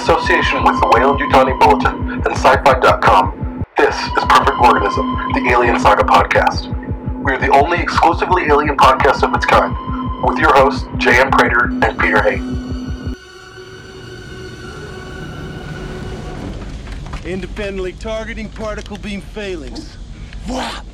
association 0.00 0.64
with 0.64 0.80
the 0.80 0.88
Weyland 0.94 1.20
Yutani 1.20 1.58
Bulletin 1.60 2.12
and 2.12 2.26
sci-fi.com, 2.28 3.64
this 3.76 3.94
is 3.94 4.24
Perfect 4.30 4.58
Organism, 4.58 5.06
the 5.34 5.46
Alien 5.50 5.78
Saga 5.78 6.04
podcast. 6.04 6.72
We 7.22 7.32
are 7.32 7.38
the 7.38 7.50
only 7.50 7.78
exclusively 7.78 8.44
alien 8.44 8.78
podcast 8.78 9.22
of 9.22 9.34
its 9.34 9.44
kind, 9.44 9.76
with 10.24 10.38
your 10.38 10.54
hosts, 10.54 10.86
J.M. 10.96 11.30
Prater 11.30 11.64
and 11.64 11.98
Peter 11.98 12.22
Hayden. 12.22 13.14
Independently 17.26 17.92
targeting 17.92 18.48
particle 18.48 18.96
beam 18.96 19.20
phalanx. 19.20 19.96
Whap! 20.48 20.86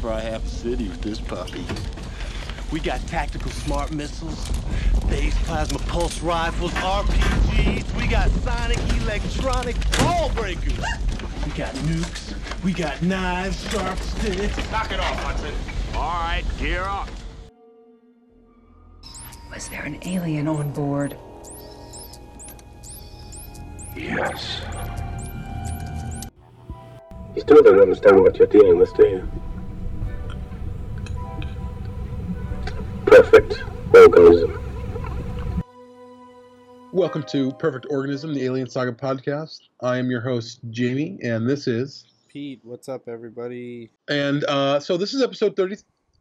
Fry 0.00 0.18
half 0.18 0.44
a 0.44 0.48
city 0.48 0.88
with 0.88 1.00
this 1.00 1.20
puppy. 1.20 1.64
We 2.72 2.78
got 2.78 3.00
tactical 3.08 3.50
smart 3.50 3.90
missiles, 3.90 4.46
phase 5.08 5.34
plasma 5.38 5.80
pulse 5.80 6.20
rifles, 6.20 6.70
RPGs, 6.72 8.00
we 8.00 8.06
got 8.06 8.30
sonic 8.30 8.78
electronic 9.02 9.76
ball 9.98 10.30
breakers. 10.30 10.78
We 11.46 11.52
got 11.52 11.74
nukes, 11.74 12.62
we 12.62 12.72
got 12.72 13.02
knives, 13.02 13.68
sharp 13.70 13.98
sticks. 13.98 14.56
Knock 14.70 14.92
it 14.92 15.00
off, 15.00 15.24
Hudson. 15.24 15.54
All 15.94 16.02
right, 16.02 16.44
gear 16.58 16.82
up. 16.82 17.08
Was 19.50 19.68
there 19.68 19.82
an 19.82 19.98
alien 20.04 20.46
on 20.46 20.70
board? 20.70 21.16
Yes. 23.96 24.60
You 27.34 27.40
still 27.40 27.62
don't 27.62 27.80
understand 27.80 28.20
what 28.20 28.36
you're 28.36 28.46
dealing 28.46 28.78
with, 28.78 28.94
do 28.94 29.06
you? 29.06 29.49
Perfect 33.10 33.64
organism. 33.92 34.56
Welcome 36.92 37.24
to 37.24 37.50
Perfect 37.54 37.86
Organism, 37.90 38.32
the 38.32 38.44
Alien 38.44 38.70
Saga 38.70 38.92
podcast. 38.92 39.62
I 39.82 39.98
am 39.98 40.12
your 40.12 40.20
host, 40.20 40.60
Jamie, 40.70 41.18
and 41.20 41.48
this 41.48 41.66
is. 41.66 42.04
Pete, 42.28 42.60
what's 42.62 42.88
up, 42.88 43.08
everybody? 43.08 43.90
And 44.08 44.44
uh, 44.44 44.78
so 44.78 44.96
this 44.96 45.12
is 45.12 45.22
episode 45.22 45.56
30. 45.56 45.78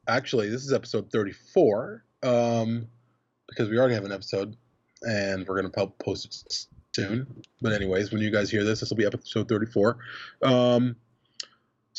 Actually, 0.07 0.49
this 0.49 0.65
is 0.65 0.73
episode 0.73 1.11
34 1.11 2.03
um, 2.23 2.87
because 3.47 3.69
we 3.69 3.77
already 3.77 3.93
have 3.93 4.05
an 4.05 4.11
episode 4.11 4.57
and 5.03 5.47
we're 5.47 5.61
going 5.61 5.71
to 5.71 5.87
post 6.03 6.25
it 6.25 6.65
soon. 6.95 7.27
But, 7.61 7.73
anyways, 7.73 8.11
when 8.11 8.19
you 8.19 8.31
guys 8.31 8.49
hear 8.49 8.63
this, 8.63 8.79
this 8.79 8.89
will 8.89 8.97
be 8.97 9.05
episode 9.05 9.47
34. 9.47 9.97
Um, 10.41 10.95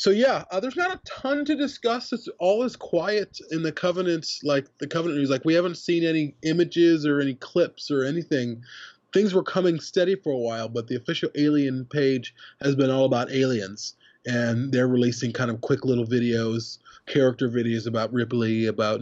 so 0.01 0.09
yeah, 0.09 0.45
uh, 0.49 0.59
there's 0.59 0.75
not 0.75 0.95
a 0.95 0.99
ton 1.05 1.45
to 1.45 1.55
discuss. 1.55 2.11
It's 2.11 2.27
all 2.39 2.63
is 2.63 2.75
quiet 2.75 3.37
in 3.51 3.61
the 3.61 3.71
Covenant. 3.71 4.27
Like 4.41 4.65
the 4.79 4.87
Covenant 4.87 5.19
news, 5.19 5.29
like 5.29 5.45
we 5.45 5.53
haven't 5.53 5.77
seen 5.77 6.03
any 6.03 6.33
images 6.41 7.05
or 7.05 7.21
any 7.21 7.35
clips 7.35 7.91
or 7.91 8.03
anything. 8.03 8.63
Things 9.13 9.35
were 9.35 9.43
coming 9.43 9.79
steady 9.79 10.15
for 10.15 10.31
a 10.31 10.39
while, 10.39 10.69
but 10.69 10.87
the 10.87 10.95
official 10.95 11.29
Alien 11.35 11.85
page 11.85 12.33
has 12.63 12.75
been 12.75 12.89
all 12.89 13.05
about 13.05 13.31
aliens, 13.31 13.93
and 14.25 14.71
they're 14.71 14.87
releasing 14.87 15.33
kind 15.33 15.51
of 15.51 15.61
quick 15.61 15.85
little 15.85 16.07
videos, 16.07 16.79
character 17.05 17.47
videos 17.47 17.85
about 17.85 18.11
Ripley, 18.11 18.65
about 18.65 19.01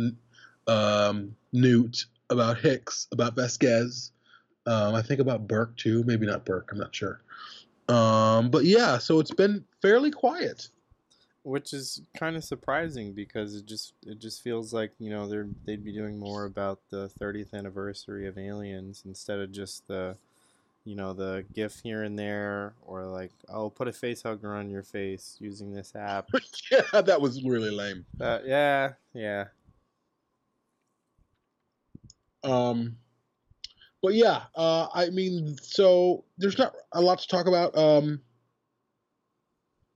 um, 0.67 1.33
Newt, 1.53 2.08
about 2.30 2.58
Hicks, 2.58 3.08
about 3.14 3.38
Vasquez. 3.38 4.11
Um, 4.66 4.95
I 4.95 5.02
think 5.02 5.22
about 5.22 5.47
Burke 5.47 5.77
too. 5.77 6.03
Maybe 6.03 6.25
not 6.25 6.44
Burke. 6.44 6.67
I'm 6.73 6.77
not 6.77 6.94
sure. 6.94 7.22
Um, 7.88 8.52
but 8.52 8.66
yeah, 8.66 8.97
so 8.97 9.22
it's 9.22 9.31
been 9.31 9.64
fairly 9.81 10.11
quiet 10.11 10.67
which 11.44 11.73
is 11.73 12.02
kind 12.18 12.36
of 12.36 12.44
surprising 12.44 13.14
because 13.14 13.56
it 13.56 13.66
just 13.66 13.94
it 14.06 14.20
just 14.20 14.44
feels 14.44 14.73
like 14.73 14.92
you 15.00 15.09
know 15.09 15.28
they're 15.28 15.48
they'd 15.66 15.84
be 15.84 15.94
doing 15.94 16.20
more 16.20 16.45
about 16.45 16.80
the 16.90 17.09
30th 17.20 17.54
anniversary 17.54 18.28
of 18.28 18.38
Aliens 18.38 19.04
instead 19.06 19.40
of 19.40 19.52
just 19.52 19.88
the 19.88 20.17
you 20.86 20.95
know 20.95 21.14
the 21.14 21.45
gif 21.54 21.80
here 21.84 22.04
and 22.04 22.17
there 22.17 22.73
or 22.86 23.06
like 23.06 23.32
oh 23.50 23.70
put 23.70 23.88
a 23.88 23.94
face 23.94 24.23
hugger 24.23 24.56
on 24.56 24.70
your 24.70 24.84
face 24.84 25.38
using 25.40 25.73
this 25.73 25.95
app. 25.95 26.30
Yeah 26.72 27.02
that 27.02 27.22
was 27.22 27.44
really 27.44 27.72
lame. 27.72 28.06
Uh, 28.20 28.40
yeah 28.45 28.94
yeah. 29.14 29.45
Um 32.44 32.98
but 34.02 34.14
yeah 34.14 34.44
uh 34.55 34.88
i 34.94 35.10
mean 35.10 35.58
so 35.61 36.23
there's 36.38 36.58
not 36.58 36.73
a 36.94 37.02
lot 37.02 37.20
to 37.20 37.28
talk 37.28 37.48
about 37.48 37.78
um 37.78 38.22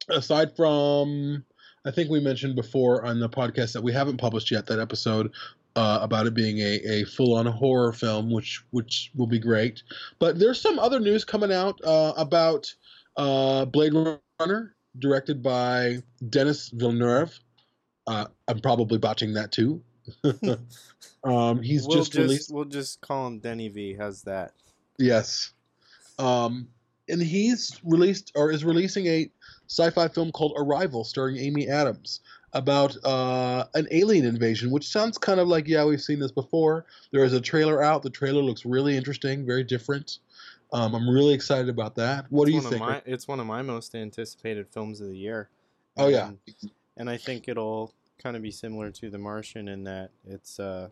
aside 0.09 0.55
from 0.55 1.43
I 1.85 1.91
think 1.91 2.09
we 2.09 2.19
mentioned 2.19 2.55
before 2.55 3.05
on 3.05 3.19
the 3.19 3.29
podcast 3.29 3.73
that 3.73 3.83
we 3.83 3.91
haven't 3.91 4.17
published 4.17 4.51
yet 4.51 4.65
that 4.67 4.79
episode 4.79 5.31
uh, 5.75 5.99
about 6.01 6.27
it 6.27 6.33
being 6.33 6.59
a, 6.59 6.79
a 6.85 7.03
full 7.05 7.35
on 7.35 7.45
horror 7.45 7.91
film, 7.93 8.31
which 8.31 8.63
which 8.71 9.11
will 9.15 9.27
be 9.27 9.39
great. 9.39 9.83
But 10.19 10.39
there's 10.39 10.61
some 10.61 10.79
other 10.79 10.99
news 10.99 11.25
coming 11.25 11.51
out 11.51 11.79
uh, 11.83 12.13
about 12.15 12.73
uh, 13.17 13.65
Blade 13.65 13.93
Runner, 14.39 14.75
directed 14.99 15.41
by 15.41 15.97
Denis 16.29 16.69
Villeneuve. 16.69 17.37
Uh, 18.05 18.25
I'm 18.47 18.59
probably 18.59 18.97
botching 18.97 19.33
that 19.33 19.51
too. 19.51 19.81
um, 21.23 21.61
he's 21.61 21.87
we'll 21.87 21.97
just, 21.97 22.11
just 22.11 22.15
released. 22.15 22.53
We'll 22.53 22.65
just 22.65 23.01
call 23.01 23.27
him 23.27 23.39
Denny 23.39 23.69
V. 23.69 23.95
How's 23.95 24.21
that? 24.23 24.53
Yes. 24.99 25.53
Um, 26.19 26.67
and 27.09 27.21
he's 27.21 27.79
released 27.83 28.31
or 28.35 28.51
is 28.51 28.63
releasing 28.63 29.07
a 29.07 29.29
sci-fi 29.73 30.07
film 30.07 30.31
called 30.31 30.53
Arrival, 30.55 31.03
starring 31.03 31.37
Amy 31.37 31.67
Adams, 31.67 32.21
about 32.53 32.95
uh, 33.03 33.65
an 33.73 33.87
alien 33.89 34.25
invasion, 34.25 34.69
which 34.69 34.87
sounds 34.87 35.17
kind 35.17 35.39
of 35.39 35.47
like 35.47 35.67
yeah, 35.67 35.83
we've 35.83 36.01
seen 36.01 36.19
this 36.19 36.31
before. 36.31 36.85
There 37.11 37.23
is 37.23 37.33
a 37.33 37.41
trailer 37.41 37.81
out. 37.81 38.03
The 38.03 38.09
trailer 38.09 38.41
looks 38.41 38.65
really 38.65 38.95
interesting, 38.95 39.45
very 39.45 39.63
different. 39.63 40.19
Um, 40.71 40.95
I'm 40.95 41.09
really 41.09 41.33
excited 41.33 41.69
about 41.69 41.95
that. 41.95 42.25
What 42.29 42.47
it's 42.47 42.57
do 42.57 42.63
you 42.63 42.69
think? 42.69 42.81
My, 42.81 43.01
it's 43.05 43.27
one 43.27 43.39
of 43.39 43.47
my 43.47 43.61
most 43.61 43.95
anticipated 43.95 44.67
films 44.67 45.01
of 45.01 45.07
the 45.07 45.17
year. 45.17 45.49
Oh 45.97 46.07
yeah, 46.07 46.27
and, 46.27 46.71
and 46.97 47.09
I 47.09 47.17
think 47.17 47.47
it'll 47.47 47.93
kind 48.21 48.35
of 48.35 48.41
be 48.41 48.51
similar 48.51 48.91
to 48.91 49.09
The 49.09 49.17
Martian 49.17 49.67
in 49.67 49.83
that 49.85 50.11
it's 50.25 50.59
a 50.59 50.91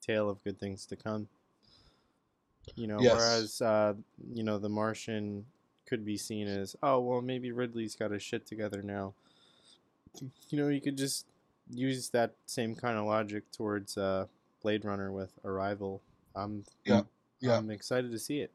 tale 0.00 0.30
of 0.30 0.42
good 0.44 0.58
things 0.58 0.86
to 0.86 0.96
come. 0.96 1.28
You 2.74 2.86
know, 2.86 3.00
yes. 3.00 3.14
whereas 3.14 3.62
uh, 3.62 3.94
you 4.32 4.44
know 4.44 4.58
The 4.58 4.68
Martian 4.68 5.44
could 5.86 6.04
be 6.04 6.16
seen 6.16 6.46
as, 6.48 6.76
oh 6.82 7.00
well, 7.00 7.20
maybe 7.20 7.52
Ridley's 7.52 7.94
got 7.94 8.10
his 8.10 8.22
shit 8.22 8.46
together 8.46 8.82
now. 8.82 9.14
You 10.48 10.58
know, 10.58 10.68
you 10.68 10.80
could 10.80 10.96
just 10.96 11.26
use 11.70 12.08
that 12.10 12.34
same 12.46 12.74
kind 12.74 12.98
of 12.98 13.04
logic 13.06 13.50
towards 13.52 13.96
uh, 13.96 14.26
Blade 14.62 14.84
Runner 14.84 15.12
with 15.12 15.32
Arrival. 15.44 16.02
I'm 16.34 16.64
yeah, 16.84 17.02
yeah. 17.40 17.56
I'm 17.56 17.70
excited 17.70 18.10
to 18.12 18.18
see 18.18 18.40
it. 18.40 18.50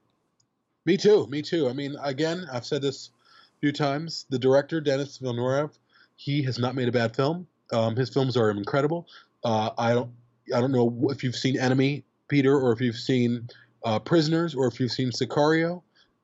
Me 0.85 0.97
too. 0.97 1.27
Me 1.27 1.41
too. 1.41 1.69
I 1.69 1.73
mean, 1.73 1.95
again, 2.01 2.47
I've 2.51 2.65
said 2.65 2.81
this 2.81 3.11
a 3.57 3.59
few 3.59 3.71
times. 3.71 4.25
The 4.29 4.39
director 4.39 4.81
Denis 4.81 5.17
Villeneuve, 5.17 5.77
he 6.15 6.41
has 6.43 6.57
not 6.57 6.75
made 6.75 6.87
a 6.87 6.91
bad 6.91 7.15
film. 7.15 7.47
Um, 7.71 7.95
his 7.95 8.09
films 8.09 8.35
are 8.35 8.49
incredible. 8.51 9.07
Uh, 9.43 9.71
I 9.77 9.93
don't 9.93 10.11
I 10.53 10.59
don't 10.59 10.71
know 10.71 11.09
if 11.09 11.23
you've 11.23 11.35
seen 11.35 11.59
Enemy, 11.59 12.03
Peter, 12.27 12.57
or 12.57 12.71
if 12.71 12.81
you've 12.81 12.95
seen 12.95 13.47
uh, 13.83 13.99
Prisoners, 13.99 14.55
or 14.55 14.67
if 14.67 14.79
you've 14.79 14.91
seen 14.91 15.11
Sicario 15.11 15.81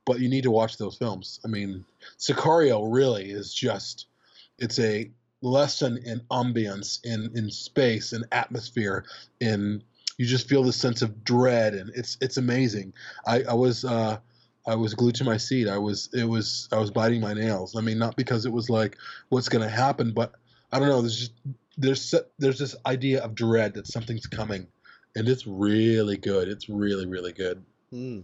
but 0.08 0.22
you 0.22 0.30
need 0.30 0.44
to 0.44 0.52
watch 0.52 0.78
those 0.78 0.96
films. 0.96 1.42
I 1.44 1.50
mean, 1.50 1.84
Sicario 2.18 2.88
really 2.92 3.30
is 3.30 3.54
just 3.54 4.08
it's 4.58 4.80
a 4.80 5.12
lesson 5.42 5.98
in 5.98 6.22
ambience, 6.32 7.00
in 7.04 7.30
in 7.36 7.52
space, 7.52 8.14
in 8.14 8.24
atmosphere, 8.32 9.04
in 9.42 9.84
you 10.18 10.26
just 10.26 10.48
feel 10.48 10.64
the 10.64 10.74
sense 10.74 11.02
of 11.02 11.26
dread, 11.26 11.76
and 11.76 11.92
it's 11.94 12.18
it's 12.22 12.38
amazing. 12.38 12.94
I, 13.28 13.44
I 13.44 13.54
was 13.54 13.84
uh, 13.84 14.18
I 14.66 14.76
was 14.76 14.94
glued 14.94 15.16
to 15.16 15.26
my 15.26 15.36
seat. 15.36 15.68
I 15.68 15.78
was 15.78 16.10
it 16.14 16.24
was 16.24 16.70
I 16.72 16.80
was 16.80 16.90
biting 16.90 17.20
my 17.20 17.34
nails. 17.34 17.76
I 17.76 17.82
mean, 17.82 18.00
not 18.00 18.16
because 18.16 18.46
it 18.46 18.52
was 18.52 18.70
like 18.70 18.98
what's 19.28 19.50
going 19.50 19.64
to 19.64 19.70
happen, 19.70 20.14
but 20.14 20.36
I 20.72 20.80
don't 20.80 20.88
know. 20.88 21.02
There's 21.02 21.20
just 21.20 21.34
there's 21.78 22.16
there's 22.40 22.60
this 22.60 22.78
idea 22.86 23.22
of 23.24 23.36
dread 23.36 23.74
that 23.74 23.88
something's 23.88 24.26
coming, 24.26 24.68
and 25.18 25.28
it's 25.28 25.46
really 25.46 26.16
good. 26.16 26.48
It's 26.48 26.70
really 26.70 27.06
really 27.06 27.34
good. 27.34 27.62
Mm. 27.94 28.24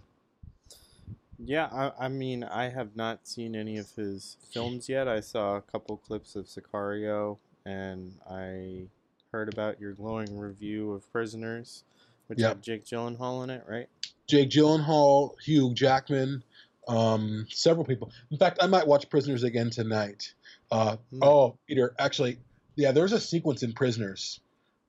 Yeah, 1.45 1.65
I, 1.71 2.05
I 2.05 2.07
mean, 2.09 2.43
I 2.43 2.69
have 2.69 2.95
not 2.95 3.27
seen 3.27 3.55
any 3.55 3.77
of 3.77 3.89
his 3.91 4.37
films 4.53 4.87
yet. 4.87 5.07
I 5.07 5.19
saw 5.19 5.55
a 5.57 5.61
couple 5.61 5.97
clips 5.97 6.35
of 6.35 6.45
Sicario, 6.45 7.37
and 7.65 8.13
I 8.29 8.87
heard 9.31 9.51
about 9.51 9.79
your 9.79 9.93
glowing 9.93 10.37
review 10.37 10.93
of 10.93 11.11
Prisoners, 11.11 11.83
which 12.27 12.39
Yep. 12.39 12.47
had 12.49 12.61
Jake 12.63 12.85
Gyllenhaal 12.85 13.43
in 13.43 13.49
it, 13.49 13.63
right? 13.67 13.89
Jake 14.27 14.49
Gyllenhaal, 14.49 15.35
Hugh 15.41 15.73
Jackman, 15.73 16.43
um, 16.87 17.45
several 17.49 17.85
people. 17.85 18.11
In 18.31 18.37
fact, 18.37 18.59
I 18.61 18.67
might 18.67 18.87
watch 18.87 19.09
Prisoners 19.09 19.43
again 19.43 19.69
tonight. 19.69 20.33
Uh, 20.71 20.97
Hmm. 21.11 21.19
Oh, 21.23 21.57
Peter, 21.67 21.93
actually, 21.99 22.39
yeah, 22.75 22.91
there's 22.91 23.11
a 23.11 23.19
sequence 23.19 23.63
in 23.63 23.73
Prisoners. 23.73 24.39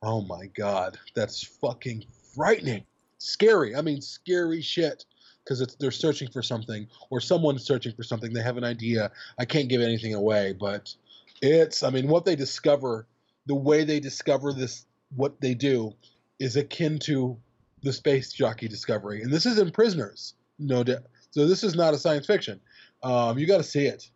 Oh 0.02 0.20
my 0.20 0.46
God, 0.46 0.98
that's 1.14 1.42
fucking 1.42 2.04
frightening, 2.34 2.84
scary. 3.18 3.74
I 3.74 3.80
mean, 3.80 4.00
scary 4.02 4.60
shit. 4.60 5.04
Because 5.44 5.76
they're 5.78 5.90
searching 5.90 6.30
for 6.30 6.42
something, 6.42 6.86
or 7.10 7.20
someone's 7.20 7.64
searching 7.64 7.92
for 7.94 8.02
something. 8.02 8.32
They 8.32 8.42
have 8.42 8.56
an 8.56 8.64
idea. 8.64 9.10
I 9.38 9.44
can't 9.44 9.68
give 9.68 9.82
anything 9.82 10.14
away, 10.14 10.54
but 10.58 10.94
it's. 11.42 11.82
I 11.82 11.90
mean, 11.90 12.08
what 12.08 12.24
they 12.24 12.34
discover, 12.36 13.06
the 13.46 13.54
way 13.54 13.84
they 13.84 14.00
discover 14.00 14.52
this, 14.52 14.86
what 15.14 15.40
they 15.40 15.54
do, 15.54 15.92
is 16.38 16.56
akin 16.56 16.98
to 17.00 17.36
the 17.82 17.92
space 17.92 18.32
jockey 18.32 18.68
discovery. 18.68 19.22
And 19.22 19.32
this 19.32 19.44
is 19.46 19.58
in 19.58 19.70
Prisoners, 19.70 20.34
no 20.58 20.82
doubt. 20.82 21.04
So 21.30 21.46
this 21.46 21.62
is 21.62 21.74
not 21.74 21.94
a 21.94 21.98
science 21.98 22.26
fiction. 22.26 22.60
Um, 23.02 23.38
you 23.38 23.46
got 23.46 23.58
to 23.58 23.64
see 23.64 23.86
it. 23.86 24.08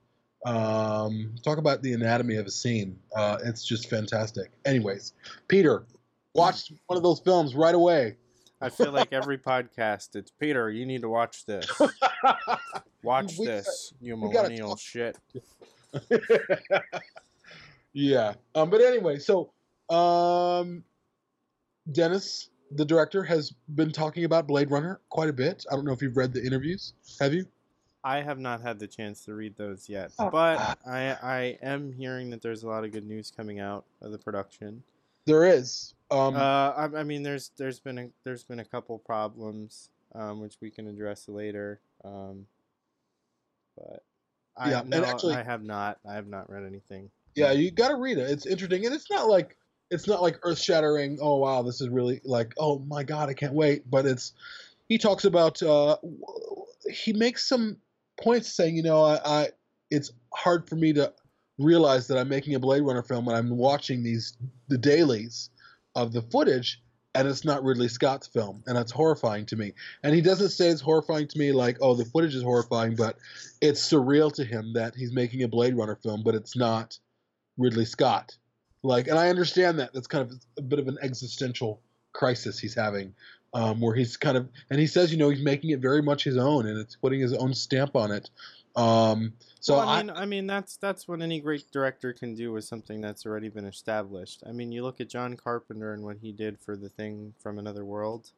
Um, 0.47 1.35
talk 1.45 1.59
about 1.59 1.83
the 1.83 1.93
anatomy 1.93 2.37
of 2.37 2.47
a 2.47 2.51
scene. 2.51 2.99
Uh, 3.15 3.39
it's 3.45 3.65
just 3.67 3.91
fantastic. 3.91 4.51
Anyways, 4.65 5.13
Peter, 5.49 5.85
watch 6.35 6.73
one 6.87 6.97
of 6.97 7.03
those 7.03 7.21
films 7.21 7.55
right 7.55 7.75
away. 7.75 8.17
I 8.61 8.69
feel 8.71 8.91
like 8.93 9.13
every 9.13 9.39
podcast, 9.39 10.17
it's 10.17 10.31
Peter. 10.33 10.71
You 10.71 10.85
need 10.87 11.03
to 11.03 11.09
watch 11.09 11.45
this. 11.47 11.67
Watch 13.05 13.39
We- 13.39 13.47
this, 13.47 13.95
you 14.01 14.17
millennial 14.17 14.77
shit. 14.77 15.17
yeah. 17.93 18.35
Um, 18.55 18.71
but 18.71 18.81
anyway, 18.81 19.19
so 19.19 19.53
um, 19.89 20.83
Dennis, 21.93 22.51
the 22.73 22.85
director, 22.85 23.23
has 23.23 23.53
been 23.75 23.93
talking 23.93 24.25
about 24.25 24.47
Blade 24.49 24.71
Runner 24.71 25.01
quite 25.11 25.29
a 25.29 25.33
bit. 25.33 25.65
I 25.71 25.77
don't 25.77 25.85
know 25.85 25.93
if 25.93 26.03
you've 26.03 26.17
read 26.17 26.33
the 26.33 26.45
interviews. 26.45 26.95
Have 27.21 27.33
you? 27.33 27.47
I 28.05 28.21
have 28.21 28.39
not 28.39 28.61
had 28.63 28.79
the 28.79 28.87
chance 28.87 29.25
to 29.25 29.35
read 29.35 29.57
those 29.57 29.89
yet, 29.89 30.13
Oh. 30.19 30.31
but 30.31 30.79
I 30.87 31.17
I 31.23 31.59
am 31.63 31.93
hearing 31.93 32.31
that 32.31 32.43
there's 32.43 32.63
a 32.63 32.69
lot 32.69 32.85
of 32.85 32.93
good 32.93 33.07
news 33.07 33.31
coming 33.35 33.61
out 33.61 33.85
of 34.03 34.13
the 34.13 34.19
production. 34.19 34.83
There 35.29 35.45
is. 35.45 35.93
Um, 36.11 36.37
uh, 36.37 36.39
I, 36.71 36.89
I 37.01 37.05
mean, 37.05 37.23
there's 37.23 37.51
there's 37.59 37.79
been 37.81 37.99
a 37.99 38.09
there's 38.25 38.45
been 38.45 38.61
a 38.61 38.65
couple 38.65 38.99
problems, 38.99 39.91
um, 40.15 40.41
which 40.41 40.57
we 40.63 40.71
can 40.71 40.89
address 40.89 41.29
later. 41.29 41.81
Um, 42.03 42.47
but 43.77 44.03
I, 44.57 44.71
Yeah, 44.71 44.81
and 44.81 44.89
no, 44.89 45.05
actually- 45.05 45.35
I 45.35 45.43
have 45.43 45.63
not 45.63 45.99
I 46.09 46.15
have 46.15 46.27
not 46.27 46.51
read 46.51 46.65
anything. 46.65 47.11
yeah, 47.35 47.53
you 47.53 47.71
got 47.71 47.89
to 47.89 47.97
read 47.97 48.17
it. 48.17 48.31
It's 48.31 48.47
interesting, 48.47 48.87
and 48.87 48.95
it's 48.95 49.11
not 49.11 49.29
like 49.29 49.59
it's 49.91 50.09
not 50.09 50.23
like 50.23 50.39
earth 50.45 50.59
shattering. 50.59 51.19
Oh 51.21 51.37
wow, 51.37 51.61
this 51.61 51.83
is 51.83 51.91
really 51.91 52.23
like 52.25 52.55
oh 52.57 52.79
my 52.79 53.03
god, 53.03 53.29
I 53.29 53.35
can't 53.35 53.53
wait. 53.53 53.89
But 53.91 54.07
it's 54.07 54.33
he 54.89 54.97
talks 54.97 55.27
about 55.27 55.63
uh, 55.63 55.99
he 56.91 57.13
makes 57.13 57.47
some 57.47 57.77
points 58.19 58.49
saying 58.51 58.77
you 58.77 58.83
know 58.83 59.03
I, 59.03 59.21
I 59.43 59.49
it's 59.91 60.11
hard 60.33 60.67
for 60.67 60.77
me 60.77 60.95
to 60.95 61.13
realize 61.59 62.07
that 62.09 62.19
I'm 62.19 62.29
making 62.29 62.55
a 62.55 62.59
Blade 62.59 62.83
Runner 62.83 63.03
film 63.03 63.29
and 63.29 63.37
I'm 63.37 63.57
watching 63.57 64.03
these 64.03 64.37
the 64.69 64.79
dailies 64.79 65.51
of 65.95 66.13
the 66.13 66.23
footage 66.23 66.81
and 67.15 67.27
it's 67.27 67.45
not 67.45 67.65
Ridley 67.65 67.89
Scott's 67.89 68.29
film 68.29 68.63
and 68.67 68.79
it's 68.79 68.93
horrifying 68.93 69.47
to 69.47 69.57
me. 69.57 69.73
And 70.03 70.15
he 70.15 70.21
doesn't 70.21 70.51
say 70.51 70.69
it's 70.69 70.81
horrifying 70.81 71.27
to 71.29 71.39
me 71.39 71.53
like 71.53 71.79
oh 71.81 71.95
the 71.95 72.05
footage 72.05 72.35
is 72.35 72.43
horrifying, 72.43 72.95
but 72.95 73.17
it's 73.61 73.81
surreal 73.81 74.33
to 74.35 74.45
him 74.45 74.73
that 74.75 74.95
he's 74.95 75.13
making 75.13 75.43
a 75.43 75.49
Blade 75.49 75.77
Runner 75.77 75.97
film, 75.97 76.23
but 76.23 76.35
it's 76.35 76.57
not 76.57 76.99
Ridley 77.57 77.85
Scott. 77.85 78.37
Like, 78.83 79.09
and 79.09 79.19
I 79.19 79.29
understand 79.29 79.79
that. 79.79 79.93
That's 79.93 80.07
kind 80.07 80.31
of 80.31 80.39
a 80.57 80.63
bit 80.63 80.79
of 80.79 80.89
an 80.89 80.99
existential 81.03 81.83
crisis 82.13 82.59
he's 82.59 82.75
having, 82.75 83.15
um, 83.53 83.81
where 83.81 83.95
he's 83.95 84.17
kind 84.17 84.37
of, 84.37 84.49
and 84.71 84.81
he 84.81 84.87
says, 84.87 85.11
you 85.11 85.19
know, 85.19 85.29
he's 85.29 85.43
making 85.43 85.71
it 85.71 85.81
very 85.81 86.03
much 86.03 86.25
his 86.25 86.37
own, 86.37 86.67
and 86.67 86.79
it's 86.79 86.97
putting 86.97 87.21
his 87.21 87.35
own 87.35 87.53
stamp 87.55 87.97
on 87.97 88.11
it. 88.11 88.31
Um, 88.79 89.33
so 89.61 89.77
well, 89.77 89.89
I 89.89 89.99
I, 89.99 90.03
mean, 90.03 90.11
I, 90.17 90.27
mean 90.27 90.47
that's 90.47 90.77
that's 90.77 91.09
what 91.09 91.21
any 91.21 91.41
great 91.41 91.71
director 91.73 92.13
can 92.13 92.35
do 92.35 92.53
with 92.53 92.65
something 92.65 93.01
that's 93.01 93.27
already 93.27 93.49
been 93.49 93.65
established. 93.65 94.43
I 94.47 94.53
mean, 94.53 94.71
you 94.71 94.83
look 94.85 95.01
at 95.01 95.09
John 95.09 95.37
Carpenter 95.37 95.93
and 95.93 96.05
what 96.05 96.19
he 96.23 96.33
did 96.33 96.59
for 96.61 96.77
the 96.77 96.89
thing 96.89 97.35
from 97.41 97.59
Another 97.59 97.85
World, 97.85 98.31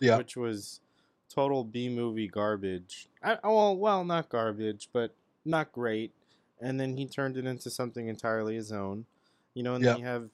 yeah, 0.00 0.16
which 0.16 0.36
was 0.36 0.80
total 1.28 1.64
B 1.64 1.88
movie 1.88 2.28
garbage. 2.28 3.08
I, 3.22 3.38
well, 3.42 3.76
well, 3.76 4.04
not 4.04 4.28
garbage, 4.28 4.88
but 4.92 5.14
not 5.44 5.72
great. 5.72 6.12
And 6.60 6.78
then 6.78 6.96
he 6.96 7.06
turned 7.06 7.36
it 7.36 7.46
into 7.46 7.70
something 7.70 8.08
entirely 8.08 8.54
his 8.54 8.72
own. 8.72 9.04
You 9.54 9.62
know, 9.64 9.74
and 9.74 9.84
then 9.84 9.98
you 9.98 10.04
have 10.04 10.28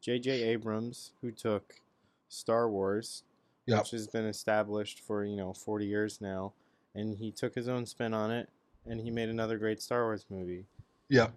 J.J. 0.00 0.30
Abrams 0.44 1.10
who 1.20 1.32
took 1.32 1.80
Star 2.28 2.68
Wars, 2.70 3.24
Yeah. 3.66 3.78
which 3.78 3.90
has 3.90 4.06
been 4.06 4.26
established 4.26 5.00
for 5.00 5.24
you 5.24 5.36
know 5.36 5.52
forty 5.52 5.86
years 5.86 6.20
now, 6.20 6.52
and 6.94 7.16
he 7.18 7.32
took 7.32 7.54
his 7.56 7.66
own 7.66 7.84
spin 7.86 8.14
on 8.14 8.30
it, 8.30 8.48
and 8.88 9.00
he 9.00 9.10
made 9.10 9.28
another 9.28 9.58
great 9.58 9.82
Star 9.82 10.04
Wars 10.04 10.26
movie. 10.30 10.64
yeah, 11.08 11.28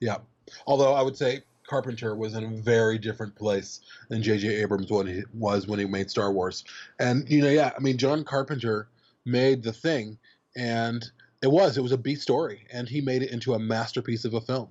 yeah. 0.00 0.18
Although 0.66 0.94
I 0.94 1.02
would 1.02 1.16
say 1.16 1.42
Carpenter 1.66 2.14
was 2.14 2.34
in 2.34 2.44
a 2.44 2.48
very 2.48 2.98
different 2.98 3.34
place 3.34 3.80
than 4.08 4.22
J.J. 4.22 4.48
Abrams 4.56 4.90
when 4.90 5.06
he 5.06 5.22
was 5.32 5.66
when 5.66 5.78
he 5.78 5.86
made 5.86 6.10
Star 6.10 6.32
Wars, 6.32 6.64
and 6.98 7.28
you 7.28 7.42
know, 7.42 7.48
yeah, 7.48 7.72
I 7.76 7.80
mean, 7.80 7.96
John 7.96 8.24
Carpenter 8.24 8.88
made 9.24 9.62
the 9.62 9.72
thing, 9.72 10.18
and 10.56 11.04
it 11.42 11.50
was 11.50 11.76
it 11.76 11.82
was 11.82 11.92
a 11.92 11.98
B 11.98 12.14
story, 12.14 12.66
and 12.72 12.88
he 12.88 13.00
made 13.00 13.22
it 13.22 13.30
into 13.30 13.54
a 13.54 13.58
masterpiece 13.58 14.24
of 14.24 14.34
a 14.34 14.40
film, 14.40 14.68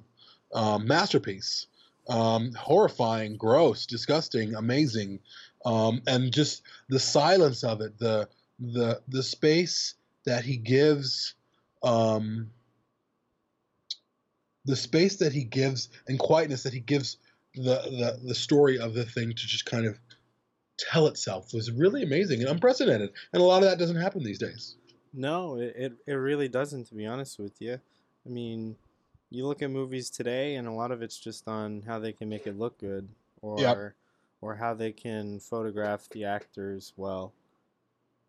um, 0.54 0.88
masterpiece, 0.88 1.68
um, 2.08 2.52
horrifying, 2.54 3.36
gross, 3.38 3.86
disgusting, 3.86 4.56
amazing, 4.56 5.20
um, 5.66 6.02
and 6.08 6.34
just 6.34 6.64
the 6.90 7.00
silence 7.00 7.64
of 7.64 7.82
it, 7.82 7.98
the 7.98 8.28
the 8.60 9.02
the 9.08 9.24
space 9.24 9.96
that 10.26 10.46
he 10.46 10.58
gives. 10.58 11.36
Um, 11.84 12.52
the 14.66 14.76
space 14.76 15.18
that 15.18 15.34
he 15.34 15.44
gives 15.44 15.90
and 16.08 16.18
quietness 16.20 16.64
that 16.64 16.74
he 16.74 16.80
gives 16.80 17.18
the, 17.56 17.62
the 17.62 18.20
the 18.28 18.36
story 18.36 18.80
of 18.80 18.94
the 18.94 19.06
thing 19.06 19.30
to 19.30 19.36
just 19.36 19.66
kind 19.66 19.86
of 19.86 20.00
tell 20.78 21.08
itself 21.08 21.54
was 21.54 21.72
really 21.72 22.04
amazing 22.04 22.42
and 22.42 22.50
unprecedented 22.50 23.12
and 23.34 23.42
a 23.42 23.46
lot 23.46 23.64
of 23.64 23.70
that 23.70 23.78
doesn't 23.80 23.98
happen 23.98 24.24
these 24.24 24.40
days 24.40 24.76
No, 25.14 25.58
it, 25.58 25.74
it, 25.76 25.94
it 26.08 26.14
really 26.14 26.48
doesn't, 26.48 26.86
to 26.86 26.96
be 26.96 27.06
honest 27.06 27.40
with 27.40 27.62
you. 27.62 27.80
I 28.26 28.30
mean, 28.30 28.76
you 29.30 29.46
look 29.46 29.62
at 29.62 29.70
movies 29.72 30.10
today, 30.10 30.56
and 30.56 30.68
a 30.68 30.72
lot 30.72 30.92
of 30.92 31.02
it's 31.02 31.20
just 31.20 31.48
on 31.48 31.84
how 31.84 32.00
they 32.00 32.14
can 32.14 32.30
make 32.30 32.48
it 32.48 32.58
look 32.58 32.80
good, 32.80 33.10
or 33.42 33.60
Yep. 33.60 33.94
or 34.42 34.56
how 34.56 34.74
they 34.74 34.92
can 34.92 35.40
photograph 35.40 36.10
the 36.10 36.26
actors 36.26 36.94
well. 36.98 37.34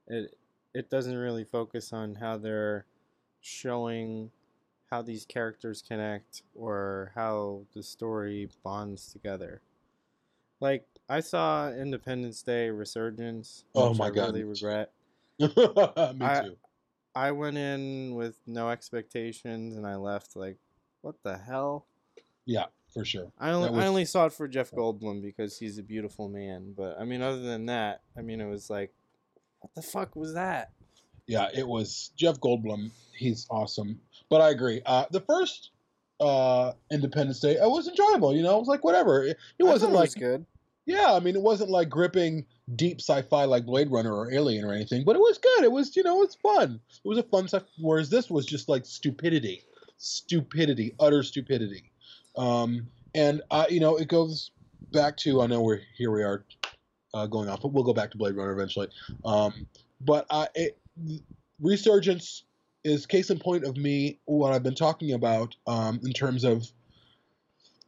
It 0.07 0.37
it 0.75 0.91
doesn't 0.91 1.17
really 1.17 1.45
focus 1.45 1.93
on 1.93 2.17
how 2.17 2.37
they're 2.39 2.87
showing 3.45 4.31
how 4.91 5.03
these 5.03 5.25
characters 5.27 5.83
connect 5.87 6.43
or 6.55 7.13
how 7.15 7.63
the 7.75 7.83
story 7.83 8.49
bonds 8.63 9.13
together. 9.13 9.61
Like 10.61 10.87
I 11.09 11.21
saw 11.21 11.71
Independence 11.71 12.43
Day 12.43 12.71
Resurgence, 12.71 13.65
Oh 13.75 13.91
which 13.91 13.99
my 13.99 14.07
I 14.07 14.11
God. 14.11 14.27
really 14.35 14.45
regret. 14.45 14.93
me 15.39 15.49
I- 15.57 16.43
too 16.45 16.57
I 17.17 17.31
went 17.31 17.57
in 17.57 18.17
with 18.17 18.35
no 18.45 18.71
expectations 18.71 19.77
and 19.77 19.87
I 19.87 19.95
left 19.97 20.35
like, 20.35 20.57
what 21.03 21.17
the 21.23 21.37
hell? 21.39 21.87
yeah 22.47 22.67
for 22.93 23.05
sure 23.05 23.33
I 23.39 23.51
only, 23.53 23.71
was- 23.71 23.85
I 23.85 23.87
only 23.87 24.05
saw 24.05 24.27
it 24.27 24.33
for 24.33 24.49
Jeff 24.49 24.71
Goldblum 24.71 25.23
because 25.23 25.59
he's 25.59 25.79
a 25.79 25.83
beautiful 25.83 26.29
man. 26.29 26.73
But 26.77 26.97
I 26.99 27.05
mean, 27.05 27.21
other 27.23 27.41
than 27.43 27.67
that, 27.67 28.03
I 28.17 28.23
mean, 28.23 28.41
it 28.41 28.47
was 28.49 28.71
like, 28.71 28.93
what 29.61 29.75
the 29.75 29.83
fuck 29.83 30.15
was 30.17 30.35
that? 30.35 30.71
Yeah 31.27 31.49
it 31.55 31.67
was 31.67 32.11
jeff 32.17 32.39
goldblum 32.41 32.91
he's 33.17 33.47
awesome 33.51 33.99
but 34.29 34.41
i 34.41 34.51
agree 34.51 34.81
uh, 34.87 35.05
the 35.11 35.21
first 35.21 35.71
uh, 36.21 36.73
independence 36.93 37.41
day 37.41 37.53
it 37.53 37.69
was 37.69 37.89
enjoyable 37.89 38.35
you 38.35 38.43
know 38.43 38.57
it 38.57 38.61
was 38.61 38.69
like 38.69 38.85
whatever 38.85 39.25
it, 39.25 39.37
it 39.59 39.65
wasn't 39.65 39.93
it 39.93 39.97
like 39.97 40.07
was 40.07 40.15
good. 40.15 40.47
Yeah, 40.87 41.15
I 41.15 41.21
mean, 41.21 41.35
it 41.35 41.43
wasn't 41.43 41.71
like 41.71 41.89
gripping 41.89 42.45
deep 42.77 43.01
sci-fi 43.01 43.45
like 43.45 43.65
Blade 43.65 43.91
Runner 43.91 44.13
or 44.13 44.33
Alien 44.33 44.65
or 44.65 44.73
anything, 44.73 45.05
but 45.05 45.17
it 45.17 45.21
was 45.21 45.39
good. 45.39 45.65
It 45.65 45.73
was, 45.73 45.97
you 45.97 46.03
know, 46.03 46.23
it's 46.23 46.35
fun. 46.35 46.79
It 47.05 47.09
was 47.09 47.19
a 47.19 47.23
fun 47.23 47.45
sci 47.45 47.61
Whereas 47.79 48.11
this 48.11 48.29
was 48.29 48.45
just 48.45 48.69
like 48.69 48.85
stupidity, 48.85 49.63
stupidity, 49.97 50.95
utter 51.01 51.23
stupidity. 51.23 51.91
Um, 52.37 52.87
and 53.15 53.41
I, 53.51 53.69
you 53.69 53.81
know, 53.81 53.97
it 53.97 54.09
goes 54.09 54.51
back 54.93 55.17
to 55.19 55.41
I 55.41 55.47
know 55.47 55.63
we're 55.63 55.81
here 55.97 56.11
we 56.11 56.23
are 56.23 56.45
uh, 57.15 57.27
going 57.27 57.49
off, 57.49 57.63
but 57.63 57.73
we'll 57.73 57.85
go 57.85 57.95
back 57.95 58.11
to 58.11 58.19
Blade 58.19 58.37
Runner 58.37 58.53
eventually. 58.53 58.89
Um, 59.25 59.67
but 60.03 60.27
I, 60.29 60.49
it, 60.55 60.79
Resurgence 61.61 62.45
is 62.85 63.07
case 63.07 63.31
in 63.31 63.39
point 63.39 63.65
of 63.65 63.77
me 63.77 64.19
what 64.27 64.53
I've 64.53 64.63
been 64.63 64.75
talking 64.75 65.13
about 65.13 65.57
um, 65.67 66.01
in 66.05 66.13
terms 66.13 66.45
of 66.45 66.67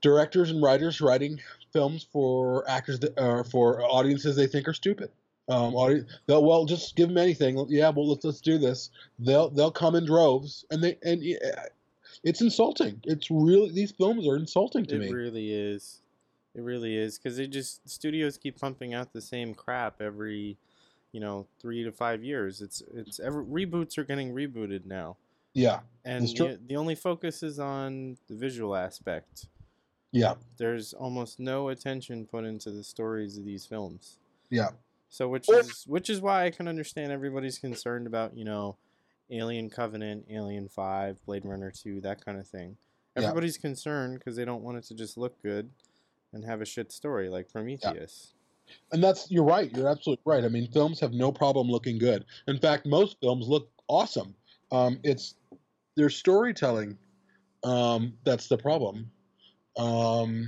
directors 0.00 0.50
and 0.50 0.62
writers 0.62 1.00
writing 1.00 1.40
films 1.72 2.06
for 2.12 2.68
actors 2.68 3.00
that 3.00 3.18
uh, 3.18 3.42
for 3.42 3.82
audiences 3.82 4.36
they 4.36 4.46
think 4.46 4.66
are 4.68 4.72
stupid. 4.72 5.10
Um, 5.48 5.74
audi- 5.74 6.04
they'll 6.26 6.44
well 6.44 6.64
just 6.64 6.96
give 6.96 7.08
them 7.08 7.18
anything. 7.18 7.64
Yeah, 7.68 7.90
well 7.90 8.08
let's 8.08 8.24
let's 8.24 8.40
do 8.40 8.58
this. 8.58 8.90
They'll 9.18 9.50
they'll 9.50 9.70
come 9.70 9.94
in 9.94 10.06
droves, 10.06 10.64
and 10.70 10.82
they 10.82 10.96
and 11.02 11.22
yeah, 11.22 11.66
it's 12.24 12.40
insulting. 12.40 13.00
It's 13.04 13.30
really 13.30 13.70
these 13.70 13.92
films 13.92 14.26
are 14.26 14.36
insulting 14.36 14.86
to 14.86 14.96
It 14.96 15.00
me. 15.00 15.06
It 15.08 15.12
really 15.12 15.52
is. 15.52 16.00
It 16.54 16.62
really 16.62 16.96
is 16.96 17.18
because 17.18 17.36
they 17.36 17.46
just 17.46 17.88
studios 17.88 18.38
keep 18.38 18.58
pumping 18.58 18.94
out 18.94 19.12
the 19.12 19.20
same 19.20 19.54
crap 19.54 20.00
every, 20.00 20.56
you 21.16 21.20
know, 21.20 21.46
three 21.58 21.82
to 21.82 21.90
five 21.90 22.22
years. 22.22 22.60
It's 22.60 22.82
it's 22.92 23.18
every, 23.20 23.42
reboots 23.42 23.96
are 23.96 24.04
getting 24.04 24.34
rebooted 24.34 24.84
now, 24.84 25.16
yeah, 25.54 25.80
and 26.04 26.28
the, 26.28 26.60
the 26.66 26.76
only 26.76 26.94
focus 26.94 27.42
is 27.42 27.58
on 27.58 28.18
the 28.28 28.34
visual 28.34 28.76
aspect. 28.76 29.46
yeah, 30.12 30.34
There's 30.58 30.92
almost 30.92 31.40
no 31.40 31.70
attention 31.70 32.26
put 32.26 32.44
into 32.44 32.70
the 32.70 32.84
stories 32.84 33.38
of 33.38 33.46
these 33.46 33.64
films. 33.64 34.18
yeah, 34.50 34.72
So 35.08 35.26
which 35.26 35.48
is 35.48 35.84
which 35.86 36.10
is 36.10 36.20
why 36.20 36.44
I 36.44 36.50
can 36.50 36.68
understand 36.68 37.12
everybody's 37.12 37.58
concerned 37.58 38.06
about 38.06 38.36
you 38.36 38.44
know, 38.44 38.76
Alien 39.30 39.70
Covenant, 39.70 40.26
Alien 40.30 40.68
Five, 40.68 41.24
Blade 41.24 41.46
Runner 41.46 41.70
Two, 41.70 42.02
that 42.02 42.22
kind 42.22 42.38
of 42.38 42.46
thing. 42.46 42.76
Yeah. 43.16 43.22
Everybody's 43.22 43.56
concerned 43.56 44.18
because 44.18 44.36
they 44.36 44.44
don't 44.44 44.62
want 44.62 44.76
it 44.76 44.84
to 44.88 44.94
just 44.94 45.16
look 45.16 45.42
good, 45.42 45.70
and 46.34 46.44
have 46.44 46.60
a 46.60 46.66
shit 46.66 46.92
story 46.92 47.30
like 47.30 47.50
Prometheus. 47.50 48.34
And 48.92 49.02
that's 49.02 49.30
you're 49.30 49.44
right. 49.44 49.74
You're 49.76 49.88
absolutely 49.88 50.22
right. 50.24 50.44
I 50.44 50.48
mean, 50.48 50.70
films 50.70 51.00
have 51.00 51.12
no 51.12 51.32
problem 51.32 51.68
looking 51.68 51.98
good. 51.98 52.24
In 52.46 52.58
fact, 52.58 52.86
most 52.86 53.16
films 53.20 53.48
look 53.48 53.70
awesome. 53.88 54.34
Um, 54.72 54.98
it's 55.02 55.34
their 55.96 56.10
storytelling 56.10 56.98
um, 57.66 58.14
that's 58.24 58.46
the 58.46 58.56
problem. 58.56 59.10
Um, 59.76 60.46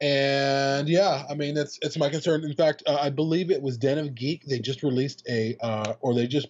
and 0.00 0.88
yeah, 0.88 1.24
I 1.30 1.34
mean 1.34 1.56
it's 1.56 1.78
it's 1.82 1.96
my 1.96 2.08
concern. 2.08 2.44
In 2.44 2.54
fact, 2.54 2.82
uh, 2.86 2.98
I 3.00 3.10
believe 3.10 3.50
it 3.50 3.62
was 3.62 3.78
Den 3.78 3.98
of 3.98 4.14
Geek. 4.14 4.44
They 4.46 4.58
just 4.58 4.82
released 4.82 5.22
a 5.28 5.56
uh, 5.60 5.94
or 6.00 6.14
they 6.14 6.26
just 6.26 6.48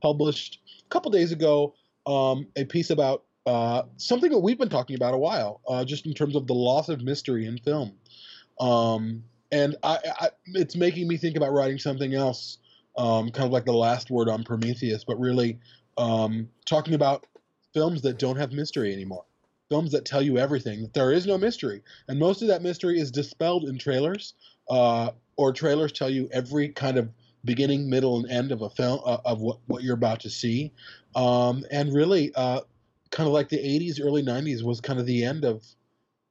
published 0.00 0.60
a 0.84 0.88
couple 0.88 1.10
days 1.10 1.32
ago 1.32 1.74
um, 2.06 2.46
a 2.56 2.64
piece 2.64 2.90
about 2.90 3.24
uh, 3.46 3.82
something 3.96 4.30
that 4.30 4.38
we've 4.38 4.58
been 4.58 4.68
talking 4.68 4.96
about 4.96 5.12
a 5.12 5.18
while, 5.18 5.60
uh, 5.68 5.84
just 5.84 6.06
in 6.06 6.14
terms 6.14 6.36
of 6.36 6.46
the 6.46 6.54
loss 6.54 6.88
of 6.88 7.02
mystery 7.02 7.46
in 7.46 7.58
film. 7.58 7.92
Um, 8.60 9.24
and 9.52 9.76
I, 9.82 9.98
I, 10.20 10.28
it's 10.54 10.76
making 10.76 11.08
me 11.08 11.16
think 11.16 11.36
about 11.36 11.52
writing 11.52 11.78
something 11.78 12.14
else, 12.14 12.58
um, 12.96 13.30
kind 13.30 13.46
of 13.46 13.52
like 13.52 13.64
the 13.64 13.72
last 13.72 14.10
word 14.10 14.28
on 14.28 14.44
Prometheus, 14.44 15.04
but 15.04 15.18
really 15.18 15.58
um, 15.96 16.48
talking 16.66 16.94
about 16.94 17.26
films 17.72 18.02
that 18.02 18.18
don't 18.18 18.36
have 18.36 18.52
mystery 18.52 18.92
anymore. 18.92 19.24
Films 19.70 19.92
that 19.92 20.04
tell 20.04 20.22
you 20.22 20.38
everything. 20.38 20.82
That 20.82 20.94
there 20.94 21.12
is 21.12 21.26
no 21.26 21.38
mystery, 21.38 21.82
and 22.08 22.18
most 22.18 22.42
of 22.42 22.48
that 22.48 22.62
mystery 22.62 23.00
is 23.00 23.10
dispelled 23.10 23.64
in 23.64 23.78
trailers, 23.78 24.34
uh, 24.68 25.10
or 25.36 25.52
trailers 25.52 25.92
tell 25.92 26.10
you 26.10 26.28
every 26.32 26.68
kind 26.68 26.98
of 26.98 27.08
beginning, 27.44 27.88
middle, 27.88 28.18
and 28.18 28.30
end 28.30 28.52
of 28.52 28.62
a 28.62 28.70
film 28.70 29.00
uh, 29.04 29.18
of 29.24 29.40
what, 29.40 29.58
what 29.66 29.82
you're 29.82 29.94
about 29.94 30.20
to 30.20 30.30
see. 30.30 30.72
Um, 31.14 31.64
and 31.70 31.92
really, 31.92 32.32
uh, 32.34 32.60
kind 33.10 33.26
of 33.26 33.32
like 33.32 33.48
the 33.48 33.58
80s, 33.58 34.00
early 34.02 34.22
90s 34.22 34.62
was 34.62 34.80
kind 34.80 34.98
of 34.98 35.06
the 35.06 35.24
end 35.24 35.44
of. 35.44 35.64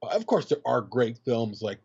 Of 0.02 0.26
course, 0.26 0.46
there 0.46 0.58
are 0.66 0.82
great 0.82 1.18
films 1.24 1.62
like 1.62 1.78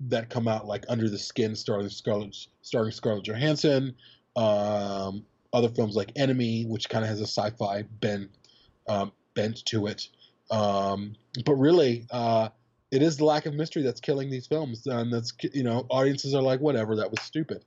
that 0.00 0.28
come 0.30 0.48
out, 0.48 0.66
like 0.66 0.84
Under 0.88 1.08
the 1.08 1.18
Skin, 1.18 1.54
starring 1.54 1.88
Scarlett, 1.88 2.36
starring 2.62 2.92
Scarlett 2.92 3.24
Johansson. 3.24 3.94
Um, 4.36 5.24
other 5.52 5.68
films 5.70 5.96
like 5.96 6.12
Enemy, 6.16 6.64
which 6.66 6.88
kind 6.88 7.04
of 7.04 7.08
has 7.08 7.20
a 7.20 7.26
sci-fi 7.26 7.82
bent 8.00 8.30
um, 8.88 9.12
bent 9.34 9.64
to 9.66 9.86
it. 9.86 10.08
Um, 10.50 11.14
but 11.44 11.54
really, 11.54 12.06
uh, 12.10 12.50
it 12.90 13.02
is 13.02 13.16
the 13.16 13.24
lack 13.24 13.46
of 13.46 13.54
mystery 13.54 13.82
that's 13.82 14.00
killing 14.00 14.30
these 14.30 14.46
films, 14.46 14.86
and 14.86 15.12
that's 15.12 15.32
you 15.52 15.62
know 15.62 15.86
audiences 15.88 16.34
are 16.34 16.42
like, 16.42 16.60
whatever, 16.60 16.96
that 16.96 17.10
was 17.10 17.20
stupid. 17.22 17.64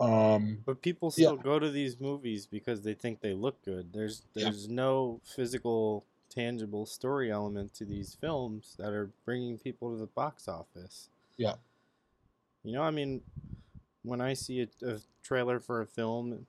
Um, 0.00 0.58
But 0.66 0.82
people 0.82 1.08
Yeah. 1.16 1.28
still 1.28 1.36
go 1.36 1.58
to 1.58 1.70
these 1.70 2.00
movies 2.00 2.46
because 2.46 2.82
they 2.82 2.94
think 2.94 3.20
they 3.20 3.32
look 3.34 3.62
good. 3.62 3.92
There's 3.92 4.22
Yeah. 4.34 4.44
there's 4.44 4.68
no 4.68 5.20
physical, 5.24 6.04
tangible 6.28 6.84
story 6.86 7.30
element 7.30 7.72
to 7.74 7.84
these 7.84 8.14
films 8.14 8.74
that 8.78 8.92
are 8.92 9.10
bringing 9.24 9.58
people 9.58 9.90
to 9.92 9.96
the 9.96 10.06
box 10.06 10.48
office. 10.48 11.10
Yeah. 11.36 11.54
You 12.66 12.72
know, 12.72 12.82
I 12.82 12.90
mean, 12.90 13.20
when 14.02 14.20
I 14.20 14.32
see 14.32 14.60
a, 14.62 14.86
a 14.86 14.98
trailer 15.22 15.60
for 15.60 15.82
a 15.82 15.86
film, 15.86 16.46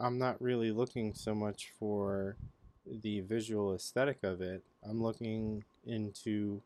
I'm 0.00 0.18
not 0.18 0.42
really 0.42 0.72
looking 0.72 1.14
so 1.14 1.32
much 1.32 1.72
for 1.78 2.36
the 2.84 3.20
visual 3.20 3.72
aesthetic 3.72 4.24
of 4.24 4.40
it. 4.40 4.64
I'm 4.82 5.00
looking 5.00 5.62
into 5.86 6.60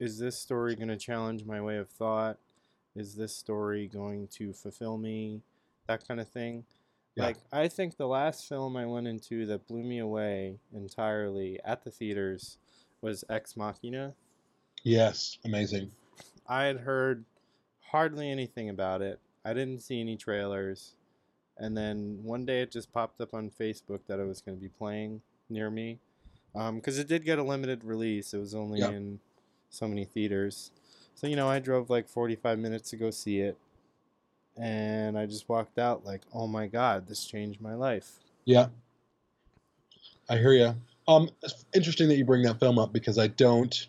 is 0.00 0.18
this 0.18 0.36
story 0.36 0.74
going 0.74 0.88
to 0.88 0.96
challenge 0.96 1.44
my 1.44 1.60
way 1.60 1.76
of 1.76 1.88
thought? 1.88 2.38
Is 2.96 3.14
this 3.14 3.32
story 3.32 3.86
going 3.86 4.26
to 4.32 4.52
fulfill 4.52 4.98
me? 4.98 5.40
That 5.86 6.06
kind 6.06 6.18
of 6.18 6.28
thing. 6.28 6.64
Yeah. 7.14 7.26
Like, 7.26 7.36
I 7.52 7.68
think 7.68 7.96
the 7.96 8.08
last 8.08 8.48
film 8.48 8.76
I 8.76 8.84
went 8.84 9.06
into 9.06 9.46
that 9.46 9.68
blew 9.68 9.84
me 9.84 10.00
away 10.00 10.58
entirely 10.74 11.60
at 11.64 11.84
the 11.84 11.92
theaters 11.92 12.58
was 13.00 13.22
Ex 13.30 13.56
Machina. 13.56 14.12
yes, 14.82 15.38
amazing. 15.44 15.92
I 16.48 16.64
had 16.64 16.78
heard 16.78 17.24
hardly 17.94 18.28
anything 18.28 18.68
about 18.68 19.00
it. 19.02 19.20
I 19.44 19.54
didn't 19.54 19.80
see 19.80 20.00
any 20.00 20.16
trailers. 20.16 20.94
And 21.56 21.76
then 21.76 22.18
one 22.24 22.44
day 22.44 22.60
it 22.62 22.72
just 22.72 22.92
popped 22.92 23.20
up 23.20 23.32
on 23.32 23.50
Facebook 23.50 24.00
that 24.08 24.18
it 24.18 24.26
was 24.26 24.40
going 24.40 24.56
to 24.58 24.60
be 24.60 24.68
playing 24.68 25.20
near 25.48 25.70
me. 25.70 26.00
Because 26.52 26.98
it 26.98 27.06
did 27.06 27.24
get 27.24 27.38
a 27.38 27.44
limited 27.44 27.84
release. 27.84 28.34
It 28.34 28.38
was 28.38 28.52
only 28.52 28.80
Yeah. 28.80 28.90
in 28.90 29.20
so 29.70 29.86
many 29.86 30.04
theaters. 30.04 30.72
So, 31.14 31.28
you 31.28 31.36
know, 31.36 31.48
I 31.48 31.60
drove 31.60 31.88
like 31.88 32.08
45 32.08 32.58
minutes 32.58 32.90
to 32.90 32.96
go 32.96 33.12
see 33.12 33.38
it. 33.38 33.56
And 34.56 35.16
I 35.16 35.26
just 35.26 35.48
walked 35.48 35.78
out 35.78 36.04
like, 36.04 36.22
oh 36.32 36.48
my 36.48 36.66
God, 36.66 37.06
this 37.06 37.24
changed 37.24 37.60
my 37.60 37.74
life. 37.74 38.18
Yeah, 38.44 38.68
I 40.28 40.38
hear 40.38 40.52
you. 40.52 40.74
Um, 41.06 41.28
it's 41.42 41.64
interesting 41.72 42.08
that 42.08 42.16
you 42.16 42.24
bring 42.24 42.42
that 42.42 42.58
film 42.58 42.78
up 42.80 42.92
because 42.92 43.18
I 43.18 43.28
don't, 43.28 43.86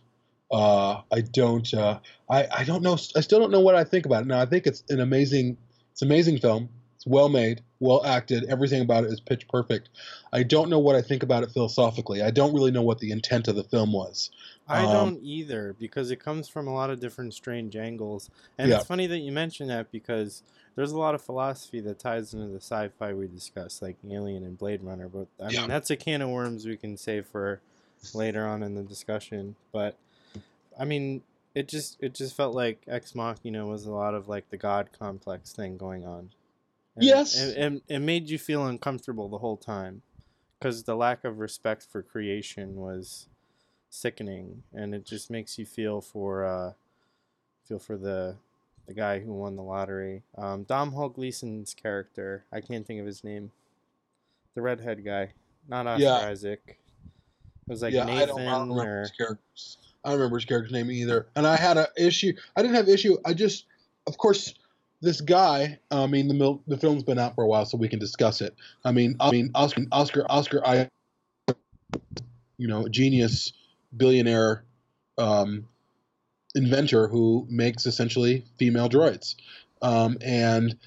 uh, 0.52 1.02
I 1.12 1.22
don't, 1.22 1.72
uh, 1.74 2.00
I, 2.30 2.48
I 2.52 2.64
don't 2.64 2.84
know. 2.84 2.94
I 3.16 3.22
still 3.22 3.40
don't 3.40 3.52
know 3.52 3.60
what 3.62 3.76
I 3.76 3.84
think 3.84 4.06
about 4.06 4.24
it. 4.24 4.28
Now 4.28 4.40
I 4.40 4.46
think 4.46 4.68
it's 4.68 4.84
an 4.90 5.00
amazing, 5.00 5.58
it's 5.92 6.02
an 6.02 6.08
amazing 6.08 6.40
film. 6.40 6.70
It's 6.96 7.06
well 7.06 7.30
made, 7.30 7.62
well 7.80 8.06
acted. 8.06 8.46
Everything 8.46 8.82
about 8.82 9.04
it 9.04 9.12
is 9.12 9.20
pitch 9.20 9.48
perfect. 9.48 9.90
I 10.32 10.44
don't 10.44 10.70
know 10.70 10.80
what 10.80 10.96
I 10.96 11.02
think 11.02 11.24
about 11.24 11.44
it 11.44 11.52
philosophically. 11.52 12.22
I 12.22 12.32
don't 12.32 12.54
really 12.54 12.72
know 12.72 12.82
what 12.84 13.00
the 13.00 13.12
intent 13.12 13.48
of 13.48 13.56
the 13.56 13.64
film 13.64 13.92
was. 13.92 14.32
I 14.68 14.86
Um, 14.86 14.92
don't 14.94 15.24
either 15.24 15.76
because 15.80 16.10
it 16.12 16.18
comes 16.20 16.48
from 16.48 16.68
a 16.68 16.74
lot 16.74 16.90
of 16.90 17.00
different 17.00 17.34
strange 17.34 17.76
angles. 17.76 18.30
And 18.58 18.70
Yeah. 18.70 18.78
it's 18.78 18.86
funny 18.86 19.08
that 19.08 19.20
you 19.20 19.32
mention 19.32 19.68
that 19.68 19.92
because 19.92 20.42
there's 20.76 20.92
a 20.92 20.98
lot 20.98 21.16
of 21.16 21.22
philosophy 21.22 21.80
that 21.82 22.00
ties 22.00 22.34
into 22.34 22.48
the 22.48 22.62
sci-fi 22.62 23.14
we 23.14 23.28
discussed, 23.28 23.82
like 23.82 23.98
Alien 24.10 24.44
and 24.44 24.58
Blade 24.58 24.84
Runner. 24.84 25.08
But 25.08 25.28
I 25.40 25.52
Yeah. 25.52 25.62
mean, 25.62 25.70
that's 25.70 25.90
a 25.90 25.96
can 25.96 26.22
of 26.22 26.30
worms 26.30 26.66
we 26.66 26.78
can 26.78 26.98
save 26.98 27.28
for 27.28 27.62
later 28.14 28.46
on 28.46 28.64
in 28.64 28.76
the 28.76 28.84
discussion. 28.84 29.56
But 29.72 29.98
I 30.80 30.86
mean, 30.86 31.22
it 31.54 31.68
just 31.68 31.98
it 32.02 32.14
just 32.14 32.36
felt 32.36 32.54
like 32.56 32.84
Ex 32.88 33.16
Machina 33.16 33.66
was 33.66 33.86
a 33.86 33.92
lot 33.92 34.14
of 34.14 34.28
like 34.28 34.50
the 34.50 34.58
God 34.58 34.90
complex 34.98 35.52
thing 35.54 35.78
going 35.78 36.06
on. 36.06 36.30
And 36.96 37.04
Yes. 37.04 37.38
it, 37.38 37.58
it, 37.58 37.84
it 37.88 38.00
made 38.00 38.30
you 38.30 38.38
feel 38.38 38.66
uncomfortable 38.66 39.28
the 39.30 39.40
whole 39.40 39.58
time 39.58 40.02
because 40.60 40.84
the 40.84 40.96
lack 40.96 41.24
of 41.24 41.40
respect 41.40 41.86
for 41.90 42.02
creation 42.02 42.76
was 42.76 43.28
sickening, 43.90 44.64
and 44.74 44.94
it 44.94 45.06
just 45.06 45.30
makes 45.30 45.58
you 45.58 45.66
feel 45.66 46.02
for 46.02 46.46
uh, 46.46 46.74
feel 47.66 47.80
for 47.80 47.98
the 47.98 48.36
the 48.88 48.94
guy 48.94 49.20
who 49.20 49.34
won 49.34 49.56
the 49.56 49.64
lottery. 49.64 50.22
Um, 50.38 50.64
Domhnall 50.64 51.10
Gleeson's 51.10 51.74
character, 51.74 52.44
I 52.52 52.62
can't 52.62 52.86
think 52.86 53.00
of 53.00 53.06
his 53.06 53.24
name. 53.24 53.52
The 54.54 54.62
redhead 54.62 55.04
guy, 55.04 55.32
not 55.68 55.88
Oscar 55.88 56.04
Yeah. 56.04 56.28
Isaac. 56.28 56.62
It 56.68 57.72
was 57.72 57.82
like 57.82 57.94
yeah, 57.94 58.04
I 58.04 58.06
Nathan 58.06 58.28
don't, 58.28 58.40
I 58.48 58.52
don't 58.52 58.72
or 58.72 59.00
his 59.02 59.12
characters. 59.12 59.78
I 60.06 60.10
don't 60.10 60.20
remember 60.20 60.38
his 60.38 60.46
character's 60.46 60.72
name 60.72 60.92
either. 60.92 61.28
And 61.36 61.48
I 61.48 61.56
had 61.56 61.78
an 61.78 61.88
issue. 61.98 62.34
I 62.56 62.62
didn't 62.62 62.76
have 62.76 62.88
issue. 62.88 63.18
I 63.26 63.34
just, 63.34 63.66
of 64.08 64.18
course, 64.18 64.54
this 65.02 65.20
guy. 65.20 65.80
I 65.92 66.08
mean, 66.08 66.28
the 66.28 66.34
mil- 66.34 66.62
the 66.68 66.78
film's 66.78 67.04
been 67.04 67.20
out 67.20 67.36
for 67.36 67.44
a 67.44 67.48
while, 67.48 67.66
so 67.66 67.78
we 67.78 67.90
can 67.90 68.00
discuss 68.00 68.42
it. 68.42 68.56
I 68.84 68.92
mean, 68.92 69.16
I 69.20 69.32
mean, 69.32 69.52
Oscar, 69.56 69.86
Oscar, 69.92 70.26
Oscar, 70.30 70.66
I, 70.66 70.90
you 72.58 72.68
know, 72.68 72.88
genius, 72.88 73.52
billionaire, 73.98 74.64
um, 75.18 75.68
inventor 76.54 77.08
who 77.08 77.46
makes 77.50 77.86
essentially 77.86 78.46
female 78.58 78.90
droids, 78.90 79.36
um, 79.82 80.18
and 80.22 80.78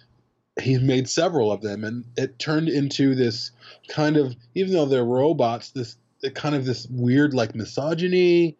he 0.61 0.79
made 0.79 1.09
several 1.09 1.53
of 1.53 1.61
them, 1.61 1.85
and 1.85 2.05
it 2.17 2.39
turned 2.39 2.69
into 2.69 3.15
this 3.15 3.53
kind 3.89 4.17
of, 4.17 4.35
even 4.55 4.73
though 4.73 4.87
they're 4.87 5.05
robots, 5.05 5.71
this 5.71 5.97
kind 6.35 6.55
of 6.55 6.65
this 6.65 6.87
weird 6.91 7.35
like 7.35 7.55
misogyny, 7.55 8.57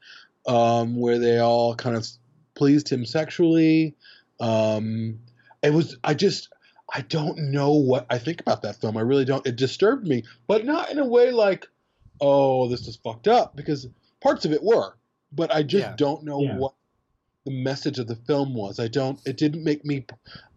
um, 0.49 0.97
where 0.97 1.19
they 1.19 1.39
all 1.39 1.75
kind 1.77 1.95
of 1.95 2.07
pleased 2.55 2.89
him 2.89 3.05
sexually. 3.07 3.95
Um, 4.41 5.21
it 5.63 5.73
was 5.73 5.97
I 6.03 6.15
just 6.15 6.49
I 6.93 7.03
don't 7.03 7.39
know 7.53 7.73
what 7.73 8.07
I 8.11 8.19
think 8.19 8.41
about 8.41 8.63
that 8.63 8.81
film. 8.81 8.97
I 8.97 9.03
really 9.03 9.25
don't. 9.25 9.47
It 9.47 9.57
disturbed 9.57 10.07
me, 10.07 10.25
but 10.47 10.65
not 10.65 10.91
in 10.91 10.99
a 10.99 11.07
way 11.07 11.31
like, 11.31 11.67
oh, 12.21 12.69
this 12.69 12.89
is 12.89 12.97
fucked 12.97 13.29
up, 13.29 13.55
because 13.55 13.87
parts 14.21 14.45
of 14.45 14.53
it 14.53 14.63
were, 14.63 14.95
but 15.33 15.55
I 15.55 15.63
just 15.63 15.87
Yeah. 15.87 15.95
don't 15.97 16.25
know 16.25 16.41
Yeah. 16.41 16.57
what 16.57 16.73
the 17.45 17.51
message 17.53 17.99
of 17.99 18.07
the 18.09 18.17
film 18.17 18.55
was. 18.55 18.81
I 18.81 18.89
don't. 18.89 19.21
It 19.27 19.37
didn't 19.37 19.65
make 19.65 19.85
me. 19.85 20.07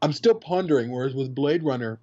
I'm 0.01 0.13
still 0.13 0.35
pondering. 0.35 0.91
Whereas 0.91 1.13
with 1.13 1.35
Blade 1.35 1.63
Runner, 1.63 1.99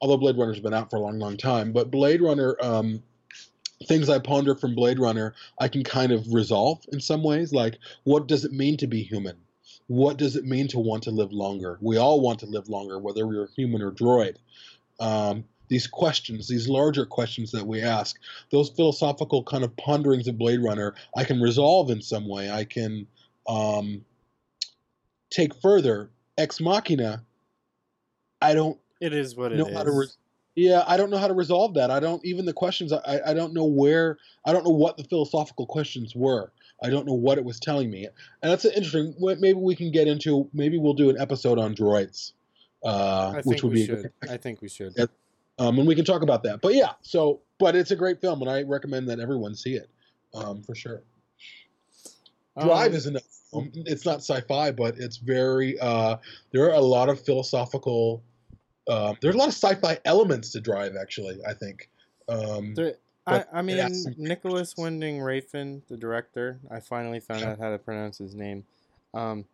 although 0.00 0.16
Blade 0.16 0.38
Runner's 0.38 0.60
been 0.60 0.74
out 0.74 0.90
for 0.90 0.96
a 0.96 1.00
long, 1.00 1.18
long 1.18 1.36
time, 1.36 1.72
but 1.72 1.90
Blade 1.90 2.22
Runner, 2.22 2.56
um, 2.62 3.02
things 3.86 4.08
I 4.08 4.18
ponder 4.18 4.54
from 4.54 4.74
Blade 4.74 4.98
Runner, 4.98 5.34
I 5.58 5.68
can 5.68 5.84
kind 5.84 6.12
of 6.12 6.32
resolve 6.32 6.84
in 6.92 7.00
some 7.00 7.22
ways. 7.22 7.52
Like, 7.52 7.78
what 8.04 8.26
does 8.26 8.44
it 8.44 8.52
mean 8.52 8.76
to 8.78 8.86
be 8.86 9.02
human? 9.02 9.36
What 9.86 10.16
does 10.16 10.36
it 10.36 10.44
mean 10.44 10.68
to 10.68 10.78
want 10.78 11.02
to 11.04 11.10
live 11.10 11.32
longer? 11.32 11.78
We 11.80 11.96
all 11.96 12.20
want 12.20 12.40
to 12.40 12.46
live 12.46 12.68
longer, 12.68 12.98
whether 12.98 13.26
we're 13.26 13.48
human 13.56 13.82
or 13.82 13.90
droid. 13.90 14.36
Um, 15.00 15.44
these 15.68 15.86
questions, 15.86 16.48
these 16.48 16.68
larger 16.68 17.06
questions 17.06 17.52
that 17.52 17.66
we 17.66 17.80
ask, 17.80 18.16
those 18.50 18.70
philosophical 18.70 19.42
kind 19.44 19.64
of 19.64 19.76
ponderings 19.76 20.28
of 20.28 20.36
Blade 20.36 20.62
Runner, 20.62 20.94
I 21.16 21.24
can 21.24 21.40
resolve 21.40 21.90
in 21.90 22.02
some 22.02 22.28
way. 22.28 22.50
I 22.50 22.64
can 22.64 23.06
um, 23.48 24.04
take 25.30 25.54
further. 25.54 26.10
Ex 26.36 26.60
Machina, 26.60 27.22
I 28.40 28.54
don't 28.54 28.78
it 29.00 29.12
is 29.12 29.36
what 29.36 29.52
it 29.52 29.56
know 29.56 29.66
is. 29.66 29.76
how 29.76 29.82
to 29.82 29.90
re- 29.90 30.06
yeah 30.54 30.84
i 30.86 30.96
don't 30.96 31.10
know 31.10 31.18
how 31.18 31.28
to 31.28 31.34
resolve 31.34 31.74
that 31.74 31.90
i 31.90 32.00
don't 32.00 32.24
even 32.24 32.44
the 32.44 32.52
questions 32.52 32.92
I, 32.92 33.20
I 33.26 33.34
don't 33.34 33.54
know 33.54 33.64
where 33.64 34.18
i 34.44 34.52
don't 34.52 34.64
know 34.64 34.70
what 34.74 34.96
the 34.96 35.04
philosophical 35.04 35.66
questions 35.66 36.14
were 36.14 36.52
i 36.82 36.90
don't 36.90 37.06
know 37.06 37.14
what 37.14 37.38
it 37.38 37.44
was 37.44 37.60
telling 37.60 37.90
me 37.90 38.06
and 38.42 38.50
that's 38.50 38.64
interesting 38.64 39.14
maybe 39.18 39.54
we 39.54 39.74
can 39.74 39.90
get 39.90 40.08
into 40.08 40.48
maybe 40.52 40.78
we'll 40.78 40.94
do 40.94 41.10
an 41.10 41.20
episode 41.20 41.58
on 41.58 41.74
droids 41.74 42.32
uh, 42.84 43.40
which 43.44 43.62
would 43.62 43.72
be 43.72 43.86
should. 43.86 44.10
I 44.28 44.36
think 44.36 44.62
we 44.62 44.68
should. 44.68 44.94
Yeah. 44.96 45.06
um, 45.58 45.78
and 45.78 45.86
we 45.86 45.94
can 45.94 46.04
talk 46.04 46.22
about 46.22 46.42
that. 46.44 46.60
But 46.60 46.74
yeah, 46.74 46.92
so 47.02 47.40
but 47.58 47.76
it's 47.76 47.90
a 47.90 47.96
great 47.96 48.20
film, 48.20 48.40
and 48.40 48.50
I 48.50 48.62
recommend 48.62 49.08
that 49.08 49.20
everyone 49.20 49.54
see 49.54 49.74
it 49.74 49.90
um, 50.34 50.62
for 50.62 50.74
sure. 50.74 51.02
Drive 52.60 52.92
Um, 52.92 52.96
is 52.96 53.06
another 53.06 53.24
film. 53.50 53.70
It's 53.74 54.04
not 54.04 54.16
sci-fi, 54.18 54.70
but 54.72 54.98
it's 54.98 55.18
very. 55.18 55.78
Uh, 55.78 56.16
there 56.52 56.64
are 56.64 56.74
a 56.74 56.80
lot 56.80 57.08
of 57.08 57.20
philosophical. 57.20 58.22
Um, 58.90 59.16
there's 59.20 59.34
a 59.34 59.38
lot 59.38 59.48
of 59.48 59.54
sci-fi 59.54 59.98
elements 60.04 60.50
to 60.52 60.60
Drive, 60.60 60.96
actually. 61.00 61.38
I 61.48 61.54
think. 61.54 61.88
Um, 62.28 62.74
There, 62.74 62.94
I, 63.26 63.44
I 63.52 63.62
mean, 63.62 63.78
Nicolas. 64.16 64.74
Winding 64.76 65.18
Refn, 65.18 65.82
the 65.88 65.96
director, 65.96 66.58
I 66.70 66.80
finally 66.80 67.20
found 67.20 67.44
out 67.44 67.58
how 67.58 67.70
to 67.70 67.78
pronounce 67.78 68.18
his 68.18 68.34
name. 68.34 68.64
Um, 69.14 69.44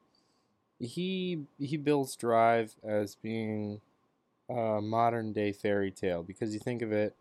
he 0.78 1.44
he 1.58 1.76
bills 1.76 2.16
Drive 2.16 2.74
as 2.82 3.14
being 3.16 3.80
a 4.48 4.80
modern 4.80 5.32
day 5.32 5.52
fairy 5.52 5.90
tale 5.90 6.22
because 6.22 6.54
you 6.54 6.60
think 6.60 6.82
of 6.82 6.92
it, 6.92 7.14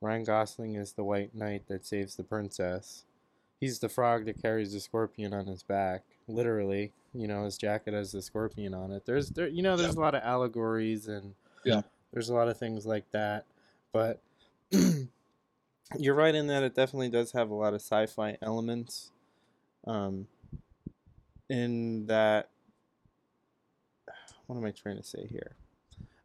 Ryan 0.00 0.24
Gosling 0.24 0.74
is 0.76 0.92
the 0.92 1.04
white 1.04 1.34
knight 1.34 1.62
that 1.68 1.86
saves 1.86 2.16
the 2.16 2.24
princess. 2.24 3.04
He's 3.58 3.78
the 3.78 3.88
frog 3.88 4.26
that 4.26 4.40
carries 4.42 4.72
the 4.72 4.80
scorpion 4.80 5.32
on 5.32 5.46
his 5.46 5.62
back, 5.62 6.02
literally. 6.28 6.92
You 7.14 7.26
know, 7.26 7.44
his 7.44 7.56
jacket 7.56 7.94
has 7.94 8.12
the 8.12 8.20
scorpion 8.20 8.74
on 8.74 8.92
it. 8.92 9.06
There's 9.06 9.30
there, 9.30 9.48
you 9.48 9.62
know, 9.62 9.76
there's 9.76 9.94
a 9.94 10.00
lot 10.00 10.14
of 10.14 10.22
allegories 10.22 11.08
and 11.08 11.34
Yeah. 11.66 11.82
there's 12.12 12.28
a 12.30 12.34
lot 12.34 12.48
of 12.48 12.56
things 12.58 12.86
like 12.86 13.10
that. 13.12 13.44
But 13.92 14.20
you're 15.98 16.14
right 16.14 16.34
in 16.34 16.46
that 16.48 16.62
it 16.62 16.74
definitely 16.74 17.08
does 17.10 17.32
have 17.32 17.50
a 17.50 17.54
lot 17.54 17.74
of 17.74 17.80
sci-fi 17.80 18.36
elements. 18.42 19.10
Um, 19.86 20.26
in 21.48 22.06
that, 22.06 22.48
what 24.46 24.56
am 24.56 24.64
I 24.64 24.70
trying 24.70 24.96
to 24.96 25.02
say 25.02 25.26
here? 25.26 25.52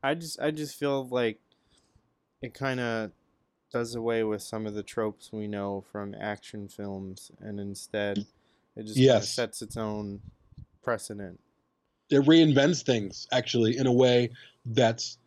I 0.03 0.15
just 0.15 0.39
I 0.39 0.51
just 0.51 0.77
feel 0.79 1.07
like 1.07 1.39
it 2.41 2.53
kind 2.53 2.79
of 2.79 3.11
does 3.71 3.93
away 3.95 4.23
with 4.23 4.41
some 4.41 4.65
of 4.65 4.73
the 4.73 4.83
tropes 4.83 5.31
we 5.31 5.47
know 5.47 5.83
from 5.91 6.15
action 6.19 6.67
films, 6.67 7.31
and 7.39 7.59
instead 7.59 8.25
it 8.75 8.83
just 8.83 8.97
Yes. 8.97 9.29
sets 9.29 9.61
its 9.61 9.77
own 9.77 10.21
precedent. 10.81 11.39
it 12.09 12.23
reinvents 12.23 12.83
things 12.83 13.27
actually 13.31 13.77
in 13.77 13.85
a 13.87 13.91
way 13.93 14.29
that's 14.65 15.17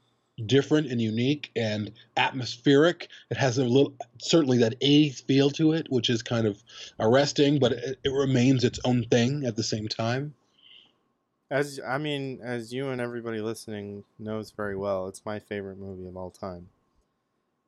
different 0.47 0.91
and 0.91 1.01
unique 1.01 1.51
and 1.57 1.93
atmospheric. 2.17 3.09
It 3.31 3.37
has 3.37 3.59
a 3.59 3.65
little 3.65 3.95
certainly 4.19 4.59
that 4.59 4.81
80s 4.81 5.23
feel 5.23 5.51
to 5.51 5.73
it, 5.73 5.87
which 5.91 6.11
is 6.11 6.23
kind 6.23 6.47
of 6.47 6.63
arresting, 6.99 7.59
but 7.59 7.73
it, 7.73 7.99
it 8.05 8.13
remains 8.13 8.65
its 8.65 8.81
own 8.85 9.05
thing 9.05 9.45
at 9.45 9.57
the 9.57 9.63
same 9.63 9.89
time. 9.89 10.35
As 11.51 11.79
I 11.87 11.99
mean, 11.99 12.41
as 12.43 12.73
you 12.73 12.89
and 12.89 13.01
everybody 13.01 13.41
listening 13.41 14.05
knows 14.19 14.51
very 14.51 14.77
well, 14.77 15.07
it's 15.09 15.25
my 15.25 15.39
favorite 15.39 15.79
movie 15.79 16.07
of 16.07 16.17
all 16.17 16.31
time. 16.31 16.69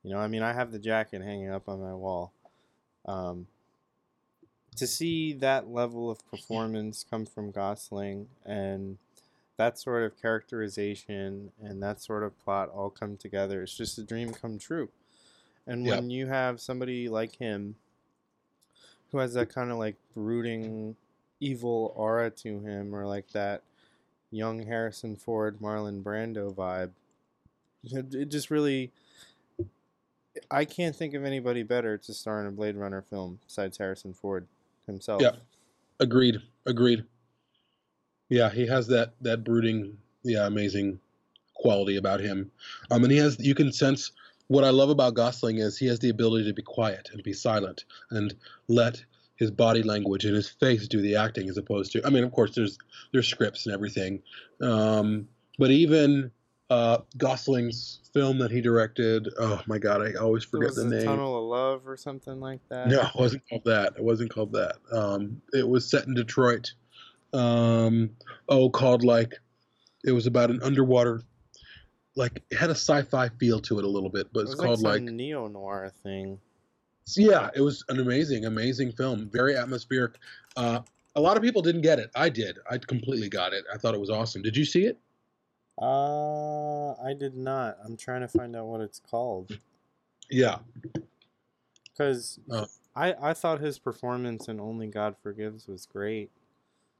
You 0.03 0.11
know, 0.11 0.19
I 0.19 0.27
mean, 0.27 0.41
I 0.41 0.53
have 0.53 0.71
the 0.71 0.79
jacket 0.79 1.21
hanging 1.21 1.49
up 1.49 1.69
on 1.69 1.81
my 1.81 1.93
wall. 1.93 2.33
Um, 3.05 3.47
to 4.75 4.87
see 4.87 5.33
that 5.33 5.69
level 5.69 6.09
of 6.09 6.25
performance 6.29 7.05
come 7.09 7.25
from 7.25 7.51
Gosling 7.51 8.27
and 8.45 8.97
that 9.57 9.77
sort 9.79 10.03
of 10.03 10.19
characterization 10.21 11.51
and 11.61 11.81
that 11.81 12.01
sort 12.01 12.23
of 12.23 12.37
plot 12.43 12.69
all 12.69 12.89
come 12.89 13.17
together, 13.17 13.63
it's 13.63 13.75
just 13.75 13.97
a 13.97 14.03
dream 14.03 14.33
come 14.33 14.57
true. 14.57 14.89
And 15.65 15.85
when 15.85 16.09
you 16.09 16.27
have 16.27 16.61
somebody 16.61 17.09
like 17.09 17.35
him 17.35 17.75
who 19.11 19.17
has 19.17 19.33
that 19.33 19.53
kind 19.53 19.71
of 19.71 19.77
like 19.77 19.95
brooding 20.13 20.95
evil 21.39 21.93
aura 21.95 22.29
to 22.31 22.59
him 22.61 22.95
or 22.95 23.05
like 23.05 23.29
that 23.31 23.63
young 24.31 24.65
Harrison 24.65 25.15
Ford 25.15 25.59
Marlon 25.59 26.03
Brando 26.03 26.53
vibe 26.53 26.91
it, 27.83 28.13
it 28.13 28.31
just 28.31 28.49
really 28.49 28.91
I 30.51 30.65
can't 30.65 30.95
think 30.95 31.13
of 31.13 31.23
anybody 31.25 31.63
better 31.63 31.97
to 31.97 32.13
star 32.13 32.41
in 32.41 32.47
a 32.47 32.51
Blade 32.51 32.75
Runner 32.75 33.01
film 33.01 33.39
besides 33.45 33.77
Harrison 33.77 34.13
Ford 34.13 34.47
himself. 34.85 35.21
Yeah. 35.21 35.31
Agreed. 35.99 36.41
Agreed. 36.65 37.05
Yeah, 38.29 38.49
he 38.49 38.67
has 38.67 38.87
that 38.87 39.13
that 39.21 39.43
brooding, 39.43 39.97
yeah, 40.23 40.45
amazing 40.47 40.99
quality 41.55 41.97
about 41.97 42.19
him. 42.19 42.51
Um, 42.91 43.03
and 43.03 43.11
he 43.11 43.17
has 43.17 43.37
you 43.39 43.55
can 43.55 43.71
sense 43.71 44.11
what 44.47 44.63
I 44.63 44.69
love 44.69 44.89
about 44.89 45.13
Gosling 45.13 45.57
is 45.57 45.77
he 45.77 45.87
has 45.87 45.99
the 45.99 46.09
ability 46.09 46.45
to 46.45 46.53
be 46.53 46.61
quiet 46.61 47.09
and 47.11 47.21
be 47.23 47.33
silent 47.33 47.85
and 48.11 48.33
let 48.67 49.03
his 49.35 49.51
body 49.51 49.83
language 49.83 50.25
and 50.25 50.35
his 50.35 50.49
face 50.49 50.87
do 50.87 51.01
the 51.01 51.15
acting 51.15 51.49
as 51.49 51.57
opposed 51.57 51.91
to 51.93 52.05
I 52.05 52.09
mean, 52.09 52.23
of 52.23 52.31
course, 52.31 52.55
there's 52.55 52.77
there's 53.11 53.27
scripts 53.27 53.65
and 53.65 53.73
everything, 53.73 54.21
um, 54.61 55.27
but 55.57 55.71
even 55.71 56.31
uh, 56.69 56.99
Gosling's 57.17 58.01
film 58.13 58.39
that 58.39 58.51
he 58.51 58.61
directed. 58.61 59.29
Oh 59.39 59.61
my 59.67 59.77
God, 59.77 60.01
I 60.01 60.19
always 60.19 60.43
forget 60.43 60.75
the 60.75 60.85
name. 60.85 61.05
Tunnel 61.05 61.37
of 61.37 61.43
Love 61.43 61.87
or 61.87 61.95
something 61.95 62.39
like 62.39 62.59
that. 62.69 62.87
No, 62.87 63.01
it 63.01 63.15
wasn't 63.15 63.43
called 63.49 63.63
that. 63.65 63.93
It 63.97 64.03
wasn't 64.03 64.33
called 64.33 64.51
that. 64.53 64.75
Um, 64.91 65.41
it 65.53 65.67
was 65.67 65.89
set 65.89 66.07
in 66.07 66.13
Detroit. 66.13 66.73
Um, 67.37 68.09
oh, 68.49 68.69
called 68.69 69.03
like 69.03 69.33
it 70.03 70.11
was 70.11 70.25
about 70.25 70.49
an 70.49 70.61
underwater, 70.63 71.21
like 72.15 72.43
it 72.49 72.57
had 72.57 72.69
a 72.69 72.75
sci-fi 72.75 73.29
feel 73.39 73.59
to 73.61 73.77
it 73.79 73.85
a 73.85 73.87
little 73.87 74.09
bit, 74.09 74.27
but 74.33 74.41
it's 74.41 74.51
was 74.51 74.59
called 74.59 74.81
like 74.81 75.01
like, 75.01 75.11
neo 75.11 75.47
noir 75.47 75.91
thing. 76.03 76.39
yeah, 77.15 77.49
it 77.55 77.61
was 77.61 77.83
an 77.89 77.99
amazing, 77.99 78.45
amazing 78.45 78.91
film, 78.91 79.29
very 79.31 79.55
atmospheric. 79.55 80.15
Uh, 80.55 80.79
a 81.15 81.21
lot 81.21 81.37
of 81.37 81.43
people 81.43 81.61
didn't 81.61 81.81
get 81.81 81.99
it. 81.99 82.09
I 82.15 82.29
did. 82.29 82.57
I 82.69 82.77
completely 82.77 83.29
got 83.29 83.53
it. 83.53 83.65
I 83.73 83.77
thought 83.77 83.93
it 83.93 83.99
was 83.99 84.09
awesome. 84.09 84.41
Did 84.41 84.55
you 84.57 84.65
see 84.65 84.85
it? 84.85 84.99
Uh, 85.79 86.93
I 86.93 87.13
did 87.13 87.35
not. 87.35 87.77
I'm 87.85 87.97
trying 87.97 88.21
to 88.21 88.27
find 88.27 88.55
out 88.55 88.65
what 88.65 88.81
it's 88.81 88.99
called 88.99 89.57
Yeah. 90.29 90.57
because 91.91 92.39
Oh. 92.51 92.65
I 92.95 93.13
I 93.29 93.33
thought 93.33 93.59
his 93.59 93.77
performance 93.77 94.47
in 94.47 94.59
Only 94.59 94.87
God 94.87 95.15
Forgives 95.21 95.67
was 95.67 95.85
great. 95.85 96.31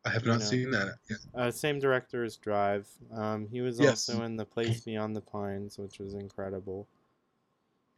I 0.06 0.10
have 0.10 0.26
not 0.26 0.40
know. 0.40 0.46
seen 0.46 0.72
that. 0.72 0.96
yet. 1.10 1.20
Uh, 1.36 1.52
same 1.52 1.80
director 1.80 2.24
as 2.24 2.38
Drive. 2.38 2.88
Um, 3.14 3.48
he 3.48 3.62
was 3.62 3.80
Yes. 3.80 4.08
also 4.10 4.24
in 4.24 4.38
The 4.38 4.46
Place 4.46 4.82
Beyond 4.82 5.16
the 5.16 5.22
Pines, 5.22 5.78
which 5.78 6.00
was 6.00 6.14
incredible. 6.14 6.88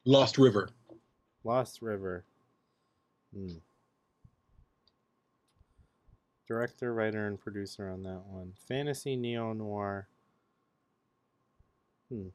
Lost 0.05 0.37
River. 0.37 0.69
Lost 1.43 1.81
River. 1.81 2.23
Hmm. 3.33 3.57
Director, 6.47 6.93
writer, 6.95 7.27
and 7.27 7.39
producer 7.39 7.89
on 7.89 8.01
that 8.03 8.23
one. 8.25 8.53
Fantasy 8.67 9.15
neo 9.15 9.53
noir. 9.53 10.07
Hmm. 12.09 12.29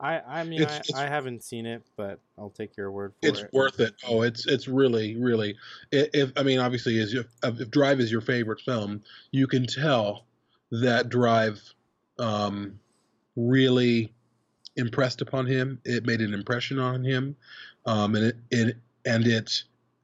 I 0.00 0.20
I 0.20 0.44
mean 0.44 0.62
It's- 0.62 0.76
I, 0.76 0.80
it's- 0.80 0.98
I 0.98 1.06
haven't 1.06 1.42
seen 1.44 1.66
it, 1.66 1.82
but 1.96 2.18
I'll 2.38 2.50
take 2.50 2.76
your 2.76 2.90
word 2.90 3.12
for 3.20 3.28
It's 3.28 3.40
it. 3.40 3.44
It's 3.44 3.52
worth 3.52 3.80
it. 3.80 3.94
Oh, 4.08 4.22
it's 4.22 4.46
it's 4.46 4.66
really 4.68 5.16
really. 5.16 5.56
i- 5.92 6.08
If 6.14 6.32
I 6.36 6.42
mean, 6.42 6.58
obviously, 6.58 6.98
is 6.98 7.12
your 7.12 7.24
if 7.44 7.70
Drive 7.70 8.00
is 8.00 8.10
your 8.10 8.20
favorite 8.22 8.60
film, 8.60 9.02
you 9.30 9.46
can 9.46 9.66
tell 9.66 10.24
that 10.70 11.08
Drive 11.08 11.60
um, 12.18 12.78
really 13.36 14.12
impressed 14.76 15.20
upon 15.20 15.46
him. 15.46 15.80
It 15.84 16.06
made 16.06 16.20
an 16.20 16.32
impression 16.34 16.78
on 16.78 17.04
him, 17.04 17.36
um, 17.86 18.14
and 18.14 18.24
it, 18.26 18.36
it 18.50 18.76
and 19.04 19.26
it 19.26 19.62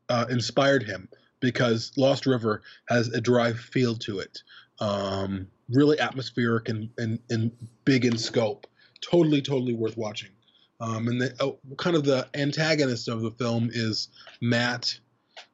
uh, 0.09 0.27
inspired 0.31 0.83
him 0.83 1.09
because 1.41 1.93
Lost 1.97 2.27
River 2.27 2.63
has 2.89 3.09
a 3.09 3.21
Drive 3.21 3.59
feel 3.59 3.95
to 3.97 4.19
it. 4.19 4.43
Um, 4.81 5.47
really 5.71 5.99
atmospheric 5.99 6.69
and, 6.69 6.91
and 6.99 7.19
and 7.31 7.51
big 7.85 8.05
in 8.05 8.17
scope. 8.19 8.67
Totally, 9.01 9.43
totally 9.43 9.75
worth 9.75 9.97
watching. 9.97 10.31
Um, 10.81 11.09
and 11.09 11.21
the 11.21 11.35
oh, 11.41 11.59
kind 11.79 11.97
of 11.97 12.05
the 12.05 12.29
antagonist 12.35 13.09
of 13.09 13.23
the 13.23 13.31
film 13.31 13.71
is 13.73 14.09
Matt. 14.41 14.99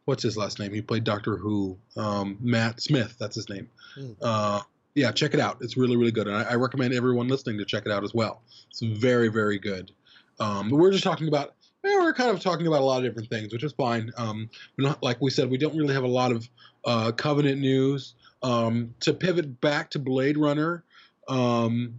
What's 0.04 0.22
his 0.22 0.36
last 0.36 0.58
name? 0.58 0.72
He 0.72 0.82
played 0.82 1.04
Doctor 1.04 1.36
Who. 1.36 1.78
Um, 1.96 2.36
Matt 2.40 2.80
Smith. 2.80 3.16
That's 3.18 3.36
his 3.36 3.48
name. 3.48 3.68
Hmm. 3.94 4.12
Uh, 4.20 4.60
yeah, 4.94 5.12
check 5.12 5.32
it 5.32 5.40
out. 5.40 5.58
It's 5.60 5.76
really, 5.76 5.96
really 5.96 6.10
good, 6.10 6.26
and 6.26 6.36
I, 6.36 6.42
I 6.42 6.54
recommend 6.54 6.92
everyone 6.92 7.28
listening 7.28 7.56
to 7.58 7.64
check 7.64 7.86
it 7.86 7.92
out 7.92 8.04
as 8.04 8.12
well. 8.12 8.42
It's 8.68 8.80
very, 8.80 9.28
very 9.28 9.58
good. 9.58 9.92
Um, 10.40 10.68
but 10.68 10.76
we're 10.76 10.90
just 10.90 11.04
talking 11.04 11.28
about. 11.28 11.54
eh, 11.84 11.94
we're 12.00 12.12
kind 12.12 12.30
of 12.30 12.40
talking 12.40 12.66
about 12.66 12.80
a 12.80 12.84
lot 12.84 12.98
of 12.98 13.04
different 13.04 13.30
things, 13.30 13.52
which 13.52 13.62
is 13.62 13.72
fine. 13.72 14.10
Um, 14.16 14.50
we're 14.76 14.88
not 14.88 15.02
like 15.02 15.20
we 15.20 15.30
said, 15.30 15.50
we 15.50 15.56
don't 15.56 15.76
really 15.76 15.94
have 15.94 16.04
a 16.04 16.08
lot 16.08 16.32
of 16.32 16.48
uh, 16.84 17.12
Covenant 17.12 17.60
news. 17.60 18.14
Um, 18.42 18.92
to 19.00 19.14
pivot 19.14 19.60
back 19.60 19.88
to 19.90 20.00
Blade 20.00 20.36
Runner, 20.36 20.82
um, 21.28 21.94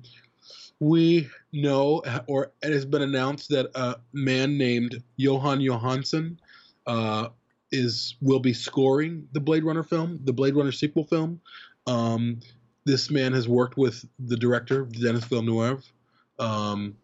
we 0.83 1.29
know, 1.53 2.03
or 2.27 2.51
it 2.61 2.73
has 2.73 2.85
been 2.85 3.01
announced 3.01 3.49
that 3.49 3.71
a 3.75 3.95
man 4.11 4.57
named 4.57 5.01
Jóhann 5.17 5.63
Jóhannsson 5.63 6.37
uh, 6.85 7.29
is 7.71 8.15
will 8.21 8.39
be 8.39 8.53
scoring 8.53 9.27
the 9.31 9.39
Blade 9.39 9.63
Runner 9.63 9.83
film, 9.83 10.19
the 10.25 10.33
Blade 10.33 10.55
Runner 10.55 10.73
sequel 10.73 11.05
film. 11.05 11.39
Um, 11.87 12.41
this 12.85 13.09
man 13.09 13.31
has 13.31 13.47
worked 13.47 13.77
with 13.77 14.05
the 14.19 14.35
director 14.35 14.83
Denis 14.83 15.23
Villeneuve 15.23 15.89
um, 16.37 16.95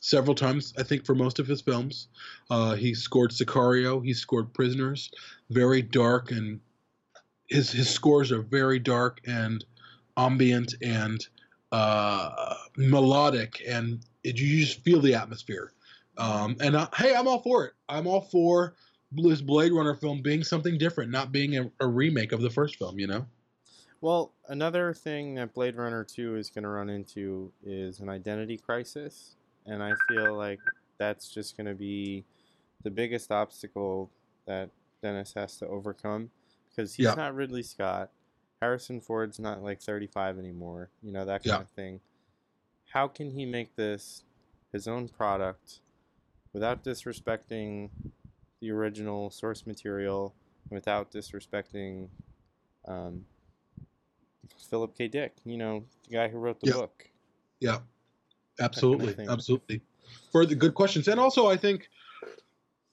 several 0.00 0.34
times, 0.34 0.74
I 0.78 0.82
think, 0.82 1.06
for 1.06 1.14
most 1.14 1.38
of 1.38 1.46
his 1.46 1.62
films. 1.62 2.08
Uh, 2.50 2.74
he 2.74 2.92
scored 2.92 3.30
Sicario. 3.30 4.04
He 4.04 4.12
scored 4.12 4.52
Prisoners. 4.52 5.10
Very 5.48 5.80
dark 5.80 6.30
and 6.32 6.60
his 7.48 7.72
his 7.72 7.88
scores 7.88 8.30
are 8.30 8.42
very 8.42 8.78
dark 8.78 9.20
and 9.26 9.64
ambient 10.18 10.74
and 10.82 11.26
uh, 11.72 12.54
melodic, 12.76 13.62
and 13.66 14.00
it, 14.22 14.38
you 14.38 14.64
just 14.64 14.80
feel 14.80 15.00
the 15.00 15.14
atmosphere. 15.14 15.72
Um, 16.18 16.56
and 16.60 16.76
I, 16.76 16.86
hey, 16.96 17.14
I'm 17.14 17.26
all 17.26 17.40
for 17.40 17.64
it. 17.64 17.72
I'm 17.88 18.06
all 18.06 18.20
for 18.20 18.74
this 19.10 19.40
Blade 19.40 19.72
Runner 19.72 19.94
film 19.94 20.22
being 20.22 20.44
something 20.44 20.78
different, 20.78 21.10
not 21.10 21.32
being 21.32 21.56
a, 21.56 21.70
a 21.80 21.86
remake 21.86 22.32
of 22.32 22.42
the 22.42 22.50
first 22.50 22.76
film. 22.76 22.98
You 22.98 23.06
know? 23.06 23.26
Well, 24.02 24.32
another 24.48 24.92
thing 24.92 25.34
that 25.36 25.54
Blade 25.54 25.76
Runner 25.76 26.04
2 26.04 26.36
is 26.36 26.50
going 26.50 26.64
to 26.64 26.68
run 26.68 26.90
into 26.90 27.52
is 27.64 28.00
an 28.00 28.08
identity 28.08 28.58
crisis. 28.58 29.36
And 29.64 29.82
I 29.82 29.92
feel 30.08 30.34
like 30.34 30.60
that's 30.98 31.32
just 31.32 31.56
going 31.56 31.68
to 31.68 31.74
be 31.74 32.24
the 32.82 32.90
biggest 32.90 33.30
obstacle 33.30 34.10
that 34.46 34.70
Dennis 35.02 35.32
has 35.34 35.56
to 35.58 35.68
overcome 35.68 36.30
because 36.68 36.94
he's 36.94 37.06
Yeah. 37.06 37.14
not 37.14 37.34
Ridley 37.34 37.62
Scott. 37.62 38.10
Harrison 38.62 39.00
Ford's 39.00 39.40
not 39.40 39.60
like 39.60 39.80
35 39.80 40.38
anymore, 40.38 40.88
you 41.02 41.10
know, 41.10 41.24
that 41.24 41.42
kind 41.42 41.56
Yeah. 41.58 41.60
of 41.62 41.68
thing. 41.70 42.00
How 42.92 43.08
can 43.08 43.32
he 43.32 43.44
make 43.44 43.74
this 43.74 44.22
his 44.70 44.86
own 44.86 45.08
product 45.08 45.80
without 46.52 46.84
disrespecting 46.84 47.90
the 48.60 48.70
original 48.70 49.30
source 49.30 49.66
material, 49.66 50.32
without 50.70 51.10
disrespecting 51.10 52.08
um, 52.86 53.26
Philip 54.70 54.96
K. 54.96 55.08
Dick, 55.08 55.34
you 55.44 55.56
know, 55.56 55.84
the 56.04 56.10
guy 56.14 56.28
who 56.28 56.38
wrote 56.38 56.60
the 56.60 56.68
Yeah. 56.68 56.74
book? 56.74 57.10
Yeah, 57.58 57.80
absolutely, 58.60 59.14
thing. 59.14 59.28
absolutely. 59.28 59.80
For 60.30 60.46
the 60.46 60.54
good 60.54 60.74
questions, 60.74 61.08
and 61.08 61.18
also 61.18 61.48
I 61.48 61.56
think 61.56 61.90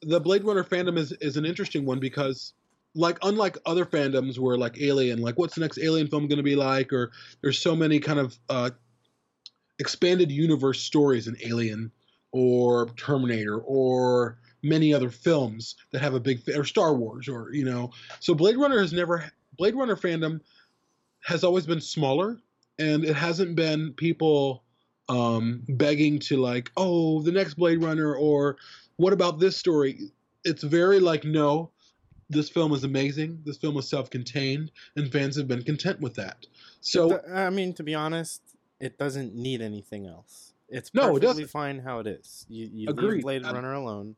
the 0.02 0.20
Blade 0.20 0.44
Runner 0.44 0.64
fandom 0.64 0.98
is 0.98 1.12
is 1.22 1.38
an 1.38 1.46
interesting 1.46 1.86
one 1.86 2.00
because, 2.00 2.54
like, 2.96 3.18
unlike 3.22 3.58
other 3.66 3.86
fandoms 3.86 4.38
where 4.38 4.58
like 4.58 4.80
Alien, 4.82 5.22
like, 5.22 5.38
what's 5.38 5.56
the 5.56 5.62
next 5.62 5.80
Alien 5.80 6.08
film 6.08 6.28
going 6.28 6.38
to 6.38 6.44
be 6.44 6.56
like, 6.56 6.92
or 6.92 7.12
there's 7.42 7.60
so 7.60 7.76
many 7.76 8.00
kind 8.00 8.20
of 8.20 8.38
uh, 8.50 8.70
expanded 9.80 10.32
universe 10.32 10.82
stories 10.82 11.28
in 11.28 11.38
Alien 11.44 11.92
or 12.32 12.88
Terminator 12.98 13.60
or 13.60 14.38
many 14.62 14.94
other 14.94 15.10
films 15.10 15.76
that 15.92 16.02
have 16.02 16.14
a 16.14 16.20
big 16.20 16.42
or 16.50 16.66
Star 16.66 16.94
Wars 16.94 17.28
or 17.30 17.50
you 17.54 17.64
know, 17.64 17.92
so 18.20 18.36
Blade 18.36 18.58
Runner 18.58 18.80
has 18.80 18.92
never 18.92 19.32
Blade 19.58 19.76
Runner 19.76 19.96
fandom 19.96 20.42
has 21.22 21.44
always 21.44 21.66
been 21.66 21.82
smaller 21.82 22.40
and 22.78 23.04
it 23.04 23.16
hasn't 23.16 23.56
been 23.56 23.94
people 23.94 24.64
um, 25.10 25.64
begging 25.68 26.20
to 26.20 26.38
like, 26.38 26.72
oh, 26.78 27.22
the 27.22 27.32
next 27.32 27.56
Blade 27.56 27.84
Runner, 27.84 28.16
or 28.16 28.58
what 28.96 29.12
about 29.12 29.40
this 29.40 29.58
story? 29.58 30.12
It's 30.46 30.64
very 30.64 31.00
like, 31.00 31.26
no, 31.26 31.72
this 32.30 32.50
film 32.50 32.74
is 32.74 32.84
amazing. 32.84 33.42
This 33.46 33.58
film 33.58 33.78
is 33.78 33.90
self-contained, 33.90 34.72
and 34.96 35.12
fans 35.12 35.36
have 35.38 35.48
been 35.48 35.64
content 35.64 36.00
with 36.00 36.16
that. 36.16 36.46
So 36.82 37.22
I 37.28 37.50
mean, 37.50 37.74
to 37.74 37.84
be 37.84 37.96
honest, 37.96 38.42
it 38.80 38.98
doesn't 38.98 39.36
need 39.36 39.62
anything 39.62 40.06
else. 40.08 40.54
It's 40.70 40.94
No, 40.94 41.02
it 41.16 41.22
perfectly 41.22 41.28
doesn't. 41.28 41.48
fine 41.50 41.80
how 41.80 42.00
it 42.00 42.08
is. 42.08 42.46
You, 42.48 42.70
you 42.72 42.90
Agreed. 42.90 43.14
leave 43.16 43.22
Blade 43.24 43.44
Runner 43.44 43.74
alone, 43.74 44.16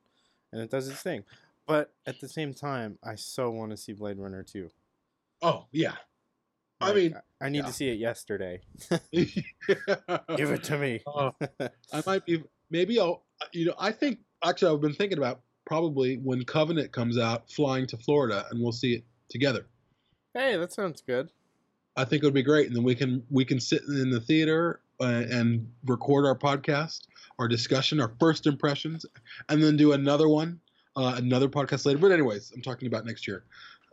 and 0.52 0.62
it 0.62 0.70
does 0.70 0.88
its 0.90 1.02
thing. 1.02 1.24
But 1.66 1.94
at 2.06 2.20
the 2.20 2.28
same 2.28 2.54
time, 2.54 2.98
I 3.04 3.16
so 3.16 3.50
want 3.50 3.72
to 3.72 3.78
see 3.78 3.94
Blade 3.94 4.18
Runner 4.18 4.44
2. 4.44 4.70
oh 5.44 5.66
yeah, 5.72 5.94
I 6.82 6.88
Like, 6.88 6.96
mean, 6.96 7.16
I 7.42 7.50
need 7.50 7.60
yeah. 7.60 7.66
to 7.68 7.74
see 7.74 7.90
it 7.90 8.00
yesterday. 8.00 8.62
Give 9.14 10.52
it 10.52 10.64
to 10.66 10.78
me. 10.78 11.02
Uh, 11.08 11.32
I 11.94 12.04
might 12.06 12.26
be 12.26 12.44
maybe 12.70 13.00
I'll 13.00 13.24
you 13.54 13.66
know 13.68 13.76
I 13.80 13.92
think 13.92 14.20
actually 14.44 14.74
I've 14.74 14.82
been 14.82 14.94
thinking 14.94 15.18
about 15.18 15.42
probably 15.66 16.16
when 16.18 16.44
Covenant 16.46 16.92
comes 16.92 17.18
out, 17.18 17.50
flying 17.52 17.88
to 17.88 17.98
Florida, 17.98 18.46
and 18.52 18.62
we'll 18.62 18.72
see 18.72 18.94
it 18.96 19.04
together. 19.30 19.66
hey, 20.34 20.58
that 20.58 20.72
sounds 20.74 21.02
good. 21.02 21.30
I 21.98 22.06
think 22.06 22.24
it 22.24 22.26
would 22.26 22.34
be 22.34 22.44
great, 22.44 22.68
and 22.68 22.76
then 22.76 22.84
we 22.84 22.96
can 22.96 23.24
we 23.30 23.44
can 23.46 23.60
sit 23.60 23.82
in 23.88 24.10
the 24.10 24.22
theater 24.22 24.80
uh, 25.02 25.24
and 25.30 25.68
record 25.86 26.26
our 26.26 26.38
podcast, 26.38 27.02
our 27.38 27.48
discussion, 27.48 28.00
our 28.00 28.14
first 28.20 28.48
impressions, 28.48 29.06
and 29.50 29.62
then 29.62 29.76
do 29.76 29.92
another 29.92 30.30
one, 30.30 30.60
uh, 30.96 31.16
another 31.18 31.50
podcast 31.50 31.86
later. 31.86 32.00
But 32.00 32.12
anyways, 32.12 32.52
I'm 32.56 32.62
talking 32.62 32.88
about 32.88 33.06
next 33.06 33.28
year. 33.28 33.44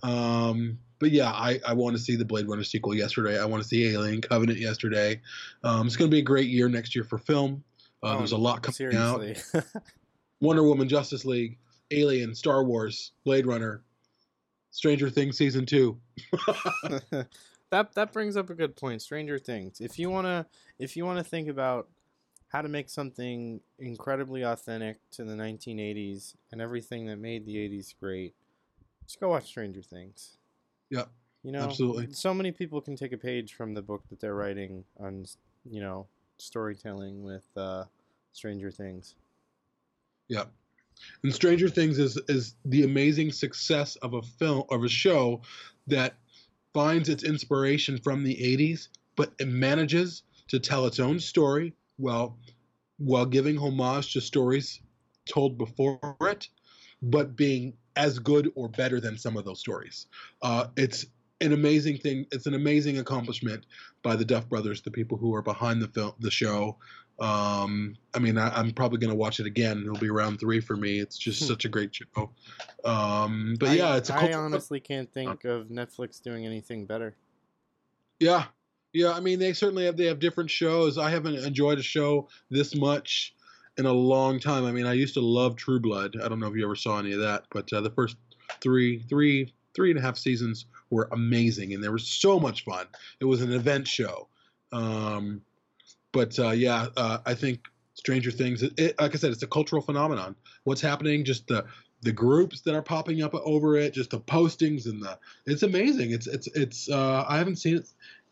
Um, 0.04 0.78
but 1.00 1.10
yeah, 1.10 1.30
I, 1.30 1.60
I 1.66 1.72
want 1.74 1.96
to 1.96 2.02
see 2.02 2.14
the 2.14 2.24
Blade 2.24 2.48
Runner 2.48 2.62
sequel 2.62 2.94
yesterday. 2.94 3.40
I 3.40 3.44
want 3.46 3.62
to 3.62 3.68
see 3.68 3.88
Alien 3.88 4.20
Covenant 4.20 4.60
yesterday. 4.60 5.20
Um, 5.64 5.86
it's 5.86 5.96
going 5.96 6.08
to 6.10 6.14
be 6.14 6.20
a 6.20 6.24
great 6.24 6.48
year 6.48 6.68
next 6.68 6.94
year 6.94 7.04
for 7.04 7.18
film. 7.18 7.64
Uh, 8.02 8.14
Oh, 8.14 8.18
there's 8.18 8.30
a 8.32 8.36
lot 8.38 8.62
coming 8.62 8.94
out. 8.96 9.20
Seriously. 10.40 10.46
Wonder 10.46 10.62
Woman, 10.62 10.88
Justice 10.88 11.24
League, 11.24 11.58
Alien, 11.90 12.34
Star 12.34 12.64
Wars, 12.64 13.12
Blade 13.24 13.46
Runner, 13.46 13.82
Stranger 14.70 15.10
Things 15.10 15.36
season 15.36 15.66
two. 15.66 15.98
that 17.70 17.94
that 17.94 18.12
brings 18.12 18.36
up 18.36 18.50
a 18.50 18.54
good 18.54 18.76
point. 18.76 19.02
Stranger 19.02 19.38
Things. 19.38 19.80
If 19.80 19.98
you 19.98 20.10
wanna 20.10 20.46
if 20.78 20.96
you 20.96 21.04
wanna 21.04 21.24
think 21.24 21.48
about 21.48 21.88
how 22.48 22.62
to 22.62 22.68
make 22.68 22.88
something 22.88 23.60
incredibly 23.78 24.42
authentic 24.42 24.98
to 25.10 25.22
the 25.22 25.34
1980s 25.34 26.34
and 26.50 26.62
everything 26.62 27.06
that 27.06 27.18
made 27.18 27.44
the 27.44 27.56
80s 27.56 27.94
great, 28.00 28.34
just 29.06 29.20
go 29.20 29.28
watch 29.28 29.46
Stranger 29.46 29.82
Things. 29.82 30.38
Yeah. 30.90 31.04
You 31.42 31.52
know, 31.52 31.60
Absolutely. 31.60 32.12
So 32.12 32.34
many 32.34 32.50
people 32.52 32.80
can 32.80 32.96
take 32.96 33.12
a 33.12 33.18
page 33.18 33.54
from 33.54 33.74
the 33.74 33.82
book 33.82 34.02
that 34.08 34.20
they're 34.20 34.34
writing 34.34 34.84
on, 34.98 35.26
you 35.64 35.80
know, 35.80 36.06
storytelling 36.38 37.22
with 37.22 37.46
uh, 37.56 37.84
Stranger 38.32 38.70
Things. 38.70 39.14
Yeah. 40.28 40.44
And 41.22 41.34
Stranger 41.34 41.68
Things 41.68 41.98
is 41.98 42.18
is 42.28 42.54
the 42.64 42.84
amazing 42.84 43.32
success 43.32 43.96
of 43.96 44.14
a 44.14 44.22
film 44.22 44.64
of 44.70 44.84
a 44.84 44.88
show 44.88 45.42
that 45.86 46.14
finds 46.74 47.08
its 47.08 47.24
inspiration 47.24 47.98
from 47.98 48.22
the 48.22 48.36
80s, 48.36 48.88
but 49.16 49.32
it 49.38 49.48
manages 49.48 50.22
to 50.48 50.58
tell 50.58 50.86
its 50.86 51.00
own 51.00 51.18
story 51.20 51.74
while 51.96 52.38
while 52.98 53.26
giving 53.26 53.56
homage 53.56 54.12
to 54.12 54.20
stories 54.20 54.80
told 55.28 55.56
before 55.56 56.16
it, 56.22 56.48
but 57.02 57.36
being 57.36 57.74
as 57.96 58.18
good 58.18 58.50
or 58.54 58.68
better 58.68 59.00
than 59.00 59.16
some 59.16 59.36
of 59.36 59.44
those 59.44 59.60
stories. 59.60 60.06
Uh, 60.42 60.66
it's 60.76 61.06
an 61.40 61.52
amazing 61.52 61.98
thing. 61.98 62.26
It's 62.32 62.46
an 62.46 62.54
amazing 62.54 62.98
accomplishment 62.98 63.66
by 64.02 64.16
the 64.16 64.24
Duff 64.24 64.48
brothers, 64.48 64.82
the 64.82 64.90
people 64.90 65.18
who 65.18 65.34
are 65.34 65.42
behind 65.42 65.80
the 65.80 65.88
film, 65.88 66.12
the 66.18 66.30
show. 66.30 66.78
Um, 67.20 67.96
I 68.14 68.18
mean, 68.20 68.38
I, 68.38 68.48
I'm 68.56 68.70
probably 68.72 68.98
going 68.98 69.10
to 69.10 69.16
watch 69.16 69.40
it 69.40 69.46
again. 69.46 69.82
It'll 69.82 69.98
be 69.98 70.10
round 70.10 70.38
three 70.38 70.60
for 70.60 70.76
me. 70.76 71.00
It's 71.00 71.18
just 71.18 71.40
Hmm. 71.42 71.48
such 71.48 71.64
a 71.64 71.68
great 71.68 71.94
show. 71.94 72.30
Um, 72.84 73.56
but 73.58 73.70
I- 73.70 73.74
yeah, 73.74 73.96
it's 73.96 74.10
a 74.10 74.14
I 74.14 74.32
honestly 74.34 74.78
can't 74.80 75.12
think 75.12 75.44
of 75.44 75.66
Netflix 75.68 76.22
doing 76.22 76.46
anything 76.46 76.86
better. 76.86 77.16
Yeah, 78.20 78.46
yeah. 78.92 79.12
I 79.12 79.20
mean, 79.20 79.38
they 79.38 79.52
certainly 79.52 79.84
have 79.86 79.96
they 79.96 80.06
have 80.06 80.18
different 80.18 80.50
shows. 80.50 80.98
I 80.98 81.10
haven't 81.10 81.36
enjoyed 81.36 81.78
a 81.78 81.82
show 81.82 82.28
this 82.50 82.74
much 82.74 83.34
in 83.76 83.86
a 83.86 83.92
long 83.92 84.40
time. 84.40 84.64
I 84.64 84.72
mean, 84.72 84.86
I 84.86 84.92
used 84.92 85.14
to 85.14 85.20
love 85.20 85.56
True 85.56 85.78
Blood. 85.80 86.16
I 86.22 86.28
don't 86.28 86.40
know 86.40 86.48
if 86.48 86.56
you 86.56 86.64
ever 86.64 86.74
saw 86.76 86.98
any 86.98 87.12
of 87.12 87.20
that, 87.20 87.44
but 87.50 87.72
uh, 87.72 87.80
the 87.80 87.90
first 87.90 88.16
three, 88.60 89.00
three, 89.08 89.52
three 89.74 89.90
and 89.90 89.98
a 89.98 90.02
half 90.02 90.16
seasons 90.18 90.66
were 90.90 91.08
amazing, 91.12 91.74
and 91.74 91.82
they 91.82 91.88
were 91.88 91.98
so 91.98 92.40
much 92.40 92.64
fun. 92.64 92.86
It 93.20 93.24
was 93.24 93.40
an 93.42 93.52
event 93.52 93.86
show. 93.86 94.28
Um, 94.72 95.42
but 96.12 96.38
uh, 96.38 96.50
yeah, 96.50 96.86
uh, 96.96 97.18
I 97.26 97.34
think 97.34 97.66
Stranger 97.94 98.30
Things. 98.30 98.62
It, 98.62 98.72
it, 98.78 99.00
like 99.00 99.14
I 99.14 99.18
said, 99.18 99.32
it's 99.32 99.42
a 99.42 99.48
cultural 99.48 99.82
phenomenon. 99.82 100.36
What's 100.64 100.80
happening? 100.80 101.24
Just 101.24 101.46
the 101.48 101.64
the 102.02 102.12
groups 102.12 102.60
that 102.60 102.74
are 102.74 102.82
popping 102.82 103.22
up 103.22 103.34
over 103.34 103.76
it, 103.76 103.92
just 103.92 104.10
the 104.10 104.20
postings 104.20 104.86
and 104.86 105.02
the. 105.02 105.18
It's 105.46 105.62
amazing. 105.62 106.12
It's 106.12 106.26
it's 106.26 106.46
it's. 106.48 106.88
Uh, 106.88 107.24
I 107.28 107.38
haven't 107.38 107.56
seen 107.56 107.82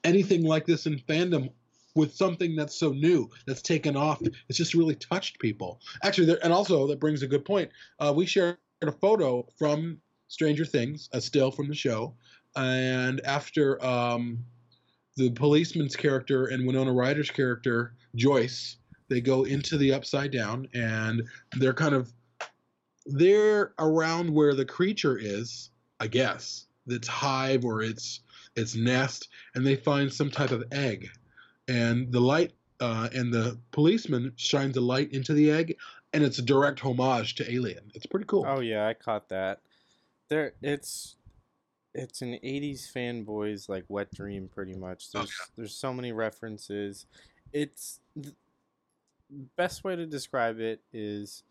anything 0.05 0.45
like 0.45 0.67
this 0.67 0.87
in 0.87 0.99
fandom 1.01 1.51
with 1.95 2.15
something 2.15 2.55
that's 2.55 2.77
so 2.77 2.91
new 2.91 3.29
that's 3.47 3.63
taken 3.63 3.97
off. 3.97 4.23
It's 4.49 4.59
just 4.59 4.75
really 4.75 4.95
touched 4.95 5.41
people. 5.41 5.81
Actually, 6.03 6.29
there, 6.29 6.39
and 6.45 6.53
also 6.53 6.87
that 6.89 7.01
brings 7.01 7.23
a 7.23 7.27
good 7.27 7.45
point. 7.45 7.71
Uh, 7.99 8.13
we 8.15 8.27
shared 8.27 8.59
a 8.83 8.93
photo 8.93 9.47
from 9.59 10.01
Stranger 10.29 10.65
Things, 10.65 11.09
a 11.13 11.21
still 11.21 11.51
from 11.51 11.69
the 11.69 11.75
show, 11.75 12.15
and 12.55 13.21
after 13.25 13.85
um, 13.85 14.45
the 15.17 15.31
policeman's 15.31 15.97
character 15.97 16.47
and 16.47 16.67
Winona 16.67 16.93
Ryder's 16.93 17.31
character 17.31 17.95
Joyce, 18.15 18.77
they 19.09 19.21
go 19.21 19.45
into 19.45 19.79
the 19.79 19.93
upside 19.93 20.31
down 20.31 20.69
and 20.75 21.23
they're 21.57 21.75
kind 21.75 21.95
of 21.95 22.13
they're 23.07 23.73
around 23.79 24.31
where 24.31 24.55
the 24.55 24.65
creature 24.65 25.17
is, 25.17 25.71
I 26.01 26.09
guess, 26.09 26.67
its 26.87 27.09
hive 27.09 27.65
or 27.65 27.83
its 27.83 28.21
its 28.57 28.75
nest, 28.75 29.29
and 29.55 29.67
they 29.67 29.77
find 29.77 30.13
some 30.13 30.31
type 30.31 30.51
of 30.51 30.65
egg, 30.73 31.09
and 31.69 32.11
the 32.11 32.21
light 32.21 32.53
uh, 32.81 33.09
and 33.15 33.33
the 33.33 33.59
policeman 33.71 34.33
shines 34.37 34.77
a 34.77 34.81
light 34.81 35.13
into 35.13 35.35
the 35.35 35.51
egg, 35.51 35.77
and 36.13 36.25
it's 36.25 36.39
a 36.39 36.43
direct 36.43 36.81
homage 36.81 37.35
to 37.37 37.53
Alien. 37.53 37.91
It's 37.95 38.07
pretty 38.07 38.27
cool. 38.27 38.45
Oh 38.47 38.61
yeah, 38.61 38.87
I 38.87 38.95
caught 38.95 39.29
that. 39.29 39.61
There, 40.29 40.55
it's 40.63 41.16
it's 41.97 42.23
an 42.23 42.39
'80s 42.45 42.93
fanboys 42.93 43.69
like 43.69 43.85
wet 43.89 44.13
dream, 44.15 44.49
pretty 44.53 44.75
much. 44.75 45.11
There's 45.11 45.33
there's 45.57 45.75
so 45.75 45.93
many 45.93 46.13
references. 46.13 47.07
It's 47.53 48.01
the 48.15 48.33
best 49.57 49.83
way 49.85 49.97
to 49.97 50.07
describe 50.07 50.61
it 50.61 50.81
is 50.93 51.43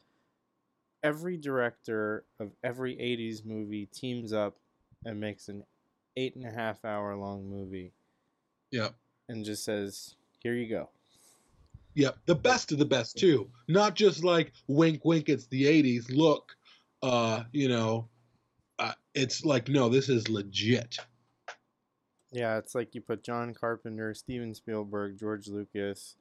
every 1.04 1.38
director 1.38 2.24
of 2.40 2.52
every 2.64 2.96
'80s 2.96 3.46
movie 3.46 3.88
teams 3.88 4.34
up 4.34 4.56
and 5.06 5.20
makes 5.20 5.50
an 5.50 5.64
eight 6.18 6.36
and 6.36 6.46
a 6.46 6.52
half 6.52 6.84
hour 6.86 7.16
long 7.16 7.50
movie 7.50 7.92
Yeah. 8.72 8.90
and 9.28 9.44
just 9.44 9.66
says, 9.66 10.16
here 10.40 10.54
you 10.56 10.68
go. 10.70 10.90
Yep, 11.96 12.18
the 12.26 12.36
best 12.36 12.72
of 12.72 12.78
the 12.78 12.86
best 12.86 13.18
too. 13.18 13.50
Not 13.68 13.96
just 13.96 14.24
like 14.24 14.52
wink, 14.68 15.04
wink. 15.06 15.30
It's 15.30 15.48
the 15.48 15.64
'80s. 15.64 16.10
Look, 16.10 16.56
uh, 17.04 17.44
you 17.54 17.70
know, 17.70 18.08
it's 19.16 19.44
like 19.44 19.68
no, 19.70 19.90
this 19.90 20.10
is 20.10 20.30
legit. 20.30 20.98
Yeah, 22.32 22.58
it's 22.58 22.76
like 22.76 22.94
you 22.94 23.02
put 23.02 23.24
John 23.24 23.54
Carpenter, 23.54 24.14
Steven 24.14 24.54
Spielberg, 24.54 25.18
George 25.18 25.48
Lucas, 25.48 26.16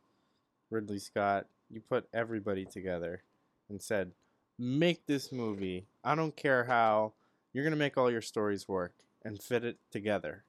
Ridley 0.70 1.00
Scott. 1.00 1.46
You 1.70 1.80
put 1.80 2.06
everybody 2.14 2.64
together 2.64 3.22
and 3.68 3.82
said, 3.82 4.12
"Make 4.58 5.06
this 5.06 5.32
movie. 5.32 5.86
I 6.04 6.14
don't 6.14 6.36
care 6.36 6.64
how. 6.64 7.12
You're 7.52 7.64
gonna 7.64 7.76
make 7.76 7.98
all 7.98 8.10
your 8.10 8.22
stories 8.22 8.68
work 8.68 8.94
and 9.24 9.42
fit 9.42 9.64
it 9.64 9.78
together." 9.90 10.44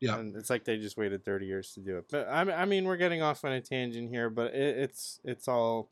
Yeah. 0.00 0.18
And 0.18 0.36
it's 0.36 0.50
like 0.50 0.64
they 0.64 0.76
just 0.76 0.96
waited 0.96 1.24
30 1.24 1.46
years 1.46 1.72
to 1.74 1.80
do 1.80 1.96
it. 1.98 2.06
But 2.10 2.28
I, 2.28 2.40
I 2.52 2.64
mean, 2.64 2.84
we're 2.84 2.96
getting 2.96 3.22
off 3.22 3.44
on 3.44 3.52
a 3.52 3.60
tangent 3.60 4.10
here, 4.10 4.28
but 4.28 4.54
it, 4.54 4.78
it's 4.78 5.20
it's 5.24 5.48
all 5.48 5.88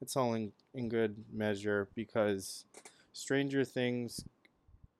it's 0.00 0.16
all 0.16 0.34
in, 0.34 0.52
in 0.74 0.88
good 0.88 1.16
measure 1.32 1.88
because 1.94 2.64
Stranger 3.12 3.64
Things 3.64 4.24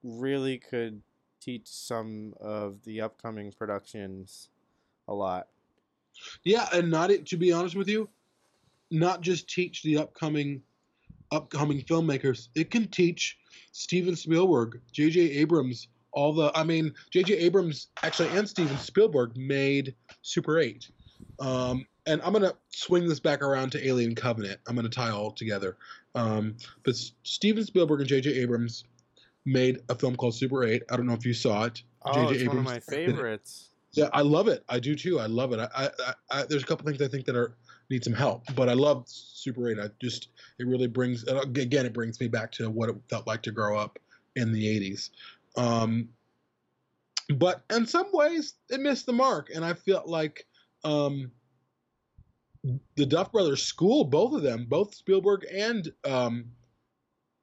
really 0.04 0.58
could 0.58 1.02
teach 1.40 1.66
some 1.66 2.34
of 2.40 2.82
the 2.84 3.00
upcoming 3.00 3.52
productions 3.52 4.48
a 5.08 5.14
lot. 5.14 5.48
Yeah, 6.44 6.68
and 6.72 6.90
not 6.90 7.10
it, 7.10 7.26
to 7.26 7.36
be 7.36 7.52
honest 7.52 7.74
with 7.74 7.88
you, 7.88 8.08
not 8.90 9.20
just 9.20 9.48
teach 9.48 9.82
the 9.82 9.98
upcoming 9.98 10.62
upcoming 11.32 11.82
filmmakers. 11.82 12.48
It 12.54 12.70
can 12.70 12.86
teach 12.88 13.38
Steven 13.72 14.14
Spielberg, 14.14 14.80
J.J. 14.92 15.20
Abrams, 15.20 15.88
all 16.12 16.32
the. 16.32 16.52
I 16.54 16.62
mean, 16.64 16.92
J.J. 17.10 17.34
Abrams 17.38 17.88
actually 18.02 18.28
and 18.30 18.48
Steven 18.48 18.78
Spielberg 18.78 19.36
made 19.36 19.94
Super 20.22 20.58
Eight. 20.58 20.88
Um, 21.40 21.86
and 22.06 22.20
I'm 22.22 22.32
gonna 22.32 22.54
swing 22.68 23.08
this 23.08 23.20
back 23.20 23.42
around 23.42 23.70
to 23.72 23.86
Alien 23.86 24.14
Covenant. 24.14 24.60
I'm 24.66 24.76
gonna 24.76 24.88
tie 24.88 25.10
all 25.10 25.32
together. 25.32 25.76
Um, 26.14 26.56
but 26.84 26.94
Steven 27.24 27.64
Spielberg 27.64 28.00
and 28.00 28.08
J.J. 28.08 28.30
Abrams 28.34 28.84
made 29.46 29.80
a 29.88 29.94
film 29.94 30.16
called 30.16 30.34
Super 30.34 30.64
Eight. 30.64 30.82
I 30.90 30.96
don't 30.96 31.06
know 31.06 31.14
if 31.14 31.26
you 31.26 31.34
saw 31.34 31.64
it. 31.64 31.82
Oh, 32.04 32.12
J.J. 32.12 32.34
it's 32.34 32.48
one 32.48 32.58
of 32.58 32.62
Abrams 32.64 32.88
my 32.88 32.96
favorites. 32.96 33.70
Yeah, 33.92 34.08
I 34.12 34.22
love 34.22 34.48
it. 34.48 34.64
I 34.68 34.80
do 34.80 34.94
too. 34.94 35.20
I 35.20 35.26
love 35.26 35.52
it. 35.52 35.60
I, 35.60 35.68
I, 35.86 36.14
I, 36.30 36.42
there's 36.44 36.62
a 36.62 36.66
couple 36.66 36.84
things 36.86 37.00
I 37.00 37.08
think 37.08 37.26
that 37.26 37.36
are 37.36 37.56
need 37.90 38.02
some 38.02 38.12
help, 38.12 38.42
but 38.56 38.68
I 38.68 38.72
love 38.72 39.04
Super 39.06 39.68
8. 39.68 39.78
I 39.78 39.88
just 40.00 40.28
it 40.58 40.66
really 40.66 40.88
brings 40.88 41.24
again 41.24 41.86
it 41.86 41.92
brings 41.92 42.18
me 42.18 42.28
back 42.28 42.50
to 42.52 42.70
what 42.70 42.88
it 42.88 42.96
felt 43.08 43.26
like 43.26 43.42
to 43.42 43.52
grow 43.52 43.78
up 43.78 43.98
in 44.36 44.52
the 44.52 44.64
80s. 44.64 45.10
Um, 45.56 46.08
but 47.36 47.62
in 47.70 47.86
some 47.86 48.06
ways 48.12 48.54
it 48.68 48.80
missed 48.80 49.06
the 49.06 49.12
mark, 49.12 49.50
and 49.54 49.64
I 49.64 49.74
felt 49.74 50.08
like 50.08 50.46
um, 50.82 51.30
the 52.96 53.06
Duff 53.06 53.32
Brothers 53.32 53.62
school, 53.62 54.04
both 54.04 54.34
of 54.34 54.42
them, 54.42 54.66
both 54.68 54.94
Spielberg 54.94 55.46
and 55.52 55.92
um, 56.04 56.46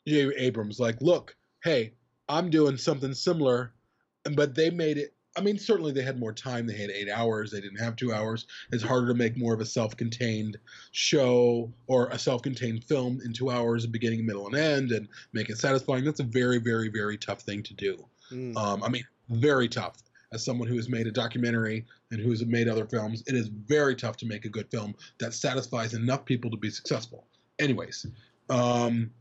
J. 0.08 0.32
Abrams, 0.38 0.80
like, 0.80 1.02
look, 1.02 1.36
hey, 1.64 1.94
I'm 2.30 2.50
doing 2.50 2.78
something 2.78 3.14
similar, 3.14 3.74
but 4.36 4.56
they 4.56 4.70
made 4.70 4.98
it. 4.98 5.14
I 5.38 5.42
mean, 5.42 5.58
certainly 5.58 5.94
they 5.94 6.02
had 6.02 6.20
more 6.20 6.34
time. 6.34 6.68
They 6.68 6.76
had 6.76 6.90
eight 6.90 7.10
hours. 7.10 7.52
They 7.52 7.62
didn't 7.62 7.80
have 7.80 7.96
two 7.96 8.14
hours. 8.14 8.48
It's 8.74 8.84
harder 8.84 9.08
to 9.08 9.14
make 9.14 9.38
more 9.38 9.54
of 9.54 9.62
a 9.62 9.66
self-contained 9.66 10.58
show 10.92 11.72
or 11.88 12.08
a 12.08 12.20
self-contained 12.20 12.84
film 12.84 13.22
in 13.24 13.32
two 13.32 13.50
hours, 13.50 13.88
beginning, 13.88 14.26
middle, 14.26 14.48
and 14.48 14.56
end, 14.56 14.92
and 14.92 15.08
make 15.32 15.50
it 15.50 15.58
satisfying. 15.58 16.04
That's 16.04 16.20
a 16.20 16.24
very, 16.24 16.58
very, 16.58 16.90
very 16.90 17.18
tough 17.18 17.44
thing 17.44 17.64
to 17.64 17.74
do. 17.74 18.06
Mm. 18.30 18.58
Um, 18.58 18.84
I 18.84 18.90
mean, 18.90 19.06
very 19.30 19.70
tough. 19.70 20.04
As 20.34 20.44
someone 20.44 20.68
who 20.68 20.76
has 20.78 20.88
made 20.88 21.08
a 21.08 21.12
documentary 21.12 21.86
and 22.12 22.22
who 22.22 22.30
has 22.30 22.46
made 22.46 22.68
other 22.70 22.86
films, 22.86 23.24
it 23.28 23.36
is 23.36 23.48
very 23.48 23.96
tough 23.96 24.18
to 24.18 24.26
make 24.26 24.46
a 24.46 24.50
good 24.50 24.70
film 24.70 24.96
that 25.20 25.34
satisfies 25.34 25.94
enough 25.94 26.24
people 26.24 26.50
to 26.52 26.58
be 26.58 26.70
successful. 26.70 27.26
Anyways, 27.60 28.06
um, 28.50 29.12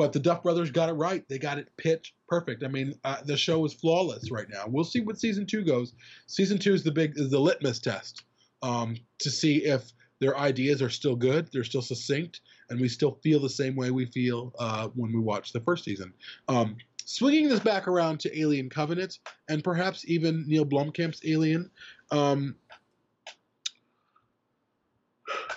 but 0.00 0.14
the 0.14 0.18
Duff 0.18 0.42
Brothers 0.42 0.70
got 0.70 0.88
it 0.88 0.94
right. 0.94 1.28
They 1.28 1.38
got 1.38 1.58
it 1.58 1.68
pitch 1.76 2.14
perfect. 2.26 2.64
I 2.64 2.68
mean, 2.68 2.94
uh, 3.04 3.18
the 3.22 3.36
show 3.36 3.62
is 3.66 3.74
flawless 3.74 4.30
right 4.30 4.46
now. 4.48 4.64
We'll 4.66 4.82
see 4.82 5.02
what 5.02 5.20
season 5.20 5.44
two 5.44 5.62
goes. 5.62 5.92
Season 6.26 6.56
two 6.56 6.72
is 6.72 6.82
the 6.82 6.90
big 6.90 7.18
is 7.18 7.30
the 7.30 7.38
litmus 7.38 7.80
test 7.80 8.24
um, 8.62 8.96
to 9.18 9.30
see 9.30 9.56
if 9.58 9.92
their 10.18 10.38
ideas 10.38 10.80
are 10.80 10.88
still 10.88 11.14
good, 11.14 11.50
they're 11.52 11.64
still 11.64 11.82
succinct, 11.82 12.40
and 12.70 12.80
we 12.80 12.88
still 12.88 13.18
feel 13.22 13.40
the 13.40 13.50
same 13.50 13.76
way 13.76 13.90
we 13.90 14.06
feel 14.06 14.54
uh, 14.58 14.88
when 14.94 15.12
we 15.12 15.20
watch 15.20 15.52
the 15.52 15.60
first 15.60 15.84
season. 15.84 16.14
Um, 16.48 16.78
swinging 17.04 17.50
this 17.50 17.60
back 17.60 17.86
around 17.86 18.20
to 18.20 18.40
Alien 18.40 18.70
Covenant 18.70 19.18
and 19.50 19.62
perhaps 19.62 20.08
even 20.08 20.46
Neil 20.48 20.64
Blomkamp's 20.64 21.20
Alien, 21.26 21.70
um, 22.10 22.54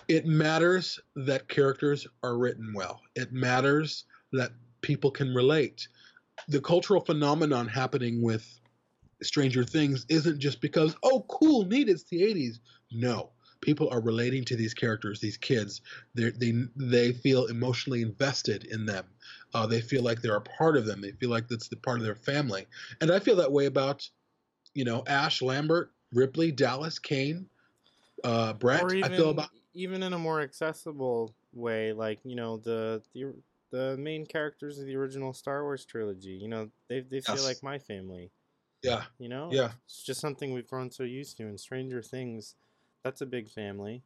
it 0.10 0.26
matters 0.26 1.00
that 1.16 1.48
characters 1.48 2.06
are 2.24 2.38
written 2.38 2.74
well. 2.76 3.00
It 3.16 3.32
matters 3.32 4.04
that 4.34 4.52
people 4.82 5.12
can 5.12 5.34
relate. 5.34 5.88
The 6.48 6.62
cultural 6.62 7.02
phenomenon 7.02 7.68
happening 7.68 8.22
with 8.22 8.60
Stranger 9.22 9.64
Things 9.64 10.06
isn't 10.10 10.40
just 10.40 10.62
because, 10.62 10.96
oh, 11.04 11.26
cool, 11.30 11.66
neat, 11.66 11.90
it's 11.90 12.04
the 12.04 12.22
80s. 12.22 12.60
No. 12.92 13.30
People 13.62 13.90
are 13.92 14.02
relating 14.02 14.44
to 14.46 14.58
these 14.58 14.74
characters, 14.74 15.22
these 15.22 15.38
kids. 15.38 15.82
They're, 16.16 16.32
they 16.32 16.54
they 16.76 17.14
feel 17.14 17.46
emotionally 17.46 18.02
invested 18.02 18.66
in 18.66 18.86
them. 18.86 19.06
Uh, 19.54 19.66
they 19.66 19.80
feel 19.80 20.04
like 20.04 20.22
they're 20.22 20.36
a 20.36 20.42
part 20.42 20.76
of 20.76 20.86
them. 20.86 21.00
They 21.00 21.12
feel 21.12 21.30
like 21.30 21.48
that's 21.48 21.70
the 21.70 21.78
part 21.78 22.00
of 22.00 22.04
their 22.04 22.16
family. 22.16 22.66
And 23.00 23.10
I 23.10 23.20
feel 23.20 23.38
that 23.38 23.52
way 23.52 23.68
about, 23.68 24.10
you 24.74 24.84
know, 24.84 25.04
Ash, 25.08 25.42
Lambert, 25.42 25.94
Ripley, 26.12 26.52
Dallas, 26.52 27.00
Kane, 27.00 27.48
uh, 28.26 28.52
Brett. 28.54 28.84
or 28.84 28.94
even 28.94 29.14
I 29.14 29.16
feel 29.16 29.30
about 29.30 29.50
even 29.74 30.04
in 30.04 30.14
a 30.14 30.20
more 30.20 30.42
accessible 30.42 31.34
way, 31.54 31.94
like 31.94 32.20
you 32.24 32.36
know 32.36 32.58
the 32.58 33.02
the 33.14 33.34
the 33.74 33.98
main 33.98 34.26
characters 34.28 34.78
of 34.80 34.86
the 34.86 34.96
original 34.96 35.34
Star 35.34 35.64
Wars 35.64 35.84
trilogy. 35.86 36.34
You 36.34 36.48
know, 36.48 36.72
they 36.90 37.02
they 37.02 37.22
feel 37.22 37.42
Yes. 37.42 37.44
like 37.44 37.64
my 37.64 37.80
family. 37.80 38.32
yeah, 38.84 39.06
You 39.20 39.30
know, 39.30 39.50
Yeah. 39.52 39.74
it's 39.86 40.04
just 40.04 40.22
something 40.22 40.54
we've 40.54 40.68
grown 40.70 40.92
so 40.92 41.04
used 41.04 41.38
to. 41.38 41.48
In 41.48 41.58
Stranger 41.58 42.02
Things, 42.04 42.56
that's 43.04 43.22
a 43.22 43.26
big 43.26 43.50
family. 43.50 44.04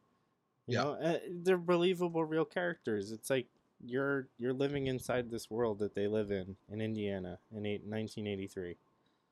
You 0.66 0.76
Yeah. 0.76 0.84
know, 0.84 0.92
uh, 0.94 1.20
they're 1.30 1.58
believable, 1.58 2.24
real 2.24 2.44
characters. 2.46 3.12
It's 3.12 3.30
like 3.30 3.48
you're 3.84 4.28
you're 4.38 4.54
living 4.54 4.86
inside 4.88 5.30
this 5.30 5.50
world 5.50 5.78
that 5.80 5.94
they 5.94 6.08
live 6.08 6.30
in 6.32 6.56
in 6.68 6.80
Indiana 6.82 7.40
in 7.52 7.66
eight, 7.66 7.84
1983. 7.84 8.78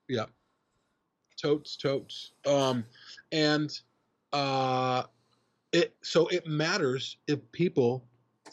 Yeah. 0.08 0.26
Totes, 1.36 1.76
totes. 1.76 2.32
Um, 2.46 2.84
and 3.30 3.78
uh, 4.32 5.04
it 5.72 5.96
so 6.02 6.28
it 6.28 6.46
matters 6.46 7.18
if 7.26 7.40
people 7.52 8.08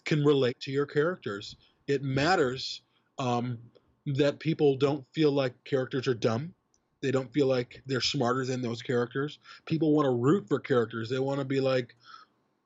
can 0.05 0.23
relate 0.25 0.59
to 0.61 0.71
your 0.71 0.85
characters. 0.85 1.57
It 1.87 2.03
matters 2.03 2.81
um, 3.19 3.57
that 4.05 4.39
people 4.39 4.77
don't 4.77 5.05
feel 5.13 5.31
like 5.31 5.53
characters 5.63 6.07
are 6.07 6.13
dumb. 6.13 6.53
They 7.01 7.11
don't 7.11 7.31
feel 7.33 7.47
like 7.47 7.81
they're 7.85 8.01
smarter 8.01 8.45
than 8.45 8.61
those 8.61 8.81
characters. 8.81 9.39
People 9.65 9.93
want 9.93 10.05
to 10.05 10.11
root 10.11 10.47
for 10.47 10.59
characters. 10.59 11.09
They 11.09 11.19
want 11.19 11.39
to 11.39 11.45
be 11.45 11.59
like, 11.59 11.95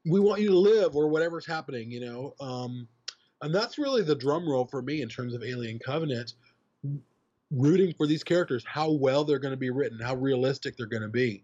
we 0.05 0.19
want 0.19 0.41
you 0.41 0.49
to 0.49 0.57
live 0.57 0.95
or 0.95 1.07
whatever's 1.07 1.45
happening, 1.45 1.91
you 1.91 1.99
know. 1.99 2.35
Um, 2.39 2.87
and 3.41 3.53
that's 3.53 3.77
really 3.77 4.03
the 4.03 4.15
drum 4.15 4.47
roll 4.47 4.65
for 4.65 4.81
me 4.81 5.01
in 5.01 5.09
terms 5.09 5.33
of 5.33 5.43
Alien 5.43 5.79
Covenant 5.79 6.33
rooting 7.51 7.93
for 7.97 8.07
these 8.07 8.23
characters, 8.23 8.63
how 8.65 8.91
well 8.91 9.23
they're 9.23 9.39
going 9.39 9.53
to 9.53 9.57
be 9.57 9.69
written, 9.69 9.99
how 9.99 10.15
realistic 10.15 10.75
they're 10.77 10.85
going 10.85 11.01
to 11.01 11.07
be. 11.07 11.43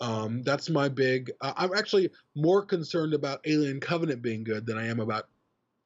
Um, 0.00 0.42
that's 0.42 0.68
my 0.68 0.88
big. 0.88 1.30
Uh, 1.40 1.52
I'm 1.56 1.74
actually 1.74 2.10
more 2.34 2.64
concerned 2.64 3.14
about 3.14 3.40
Alien 3.46 3.80
Covenant 3.80 4.22
being 4.22 4.42
good 4.42 4.66
than 4.66 4.78
I 4.78 4.86
am 4.88 5.00
about 5.00 5.28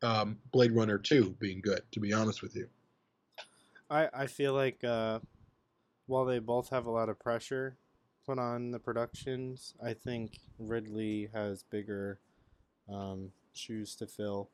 um, 0.03 0.39
Blade 0.53 0.73
Runner 0.73 0.99
2 0.99 1.37
being 1.39 1.61
good, 1.61 1.81
to 1.93 2.01
be 2.01 2.13
honest 2.13 2.43
with 2.43 2.55
you. 2.57 2.69
I, 3.91 4.09
I 4.13 4.27
feel 4.27 4.53
like 4.53 4.83
uh, 4.85 5.21
while 6.07 6.25
they 6.25 6.39
both 6.39 6.69
have 6.71 6.87
a 6.87 6.91
lot 6.91 7.09
of 7.09 7.19
pressure 7.19 7.77
put 8.27 8.39
on 8.39 8.71
the 8.73 8.79
productions, 8.79 9.75
I 9.85 9.95
think 9.95 10.39
Ridley 10.59 11.31
has 11.33 11.63
bigger 11.63 12.19
um, 12.93 13.31
shoes 13.55 13.95
to 13.97 14.07
fill. 14.07 14.51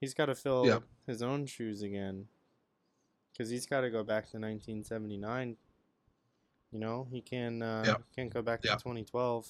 He's 0.00 0.14
got 0.14 0.26
to 0.26 0.34
fill 0.34 0.66
Yeah. 0.66 0.78
his 1.06 1.22
own 1.22 1.46
shoes 1.46 1.82
again 1.82 2.26
because 3.32 3.48
he's 3.50 3.66
got 3.66 3.82
to 3.82 3.90
go 3.90 4.02
back 4.02 4.24
to 4.30 4.38
1979. 4.38 5.56
You 6.72 6.78
know, 6.78 7.06
he 7.10 7.20
can 7.20 7.62
uh, 7.62 7.84
Yeah. 7.86 7.94
can't 8.16 8.32
go 8.32 8.42
back 8.42 8.60
Yeah. 8.64 8.72
to 8.72 8.82
2012. 8.82 9.48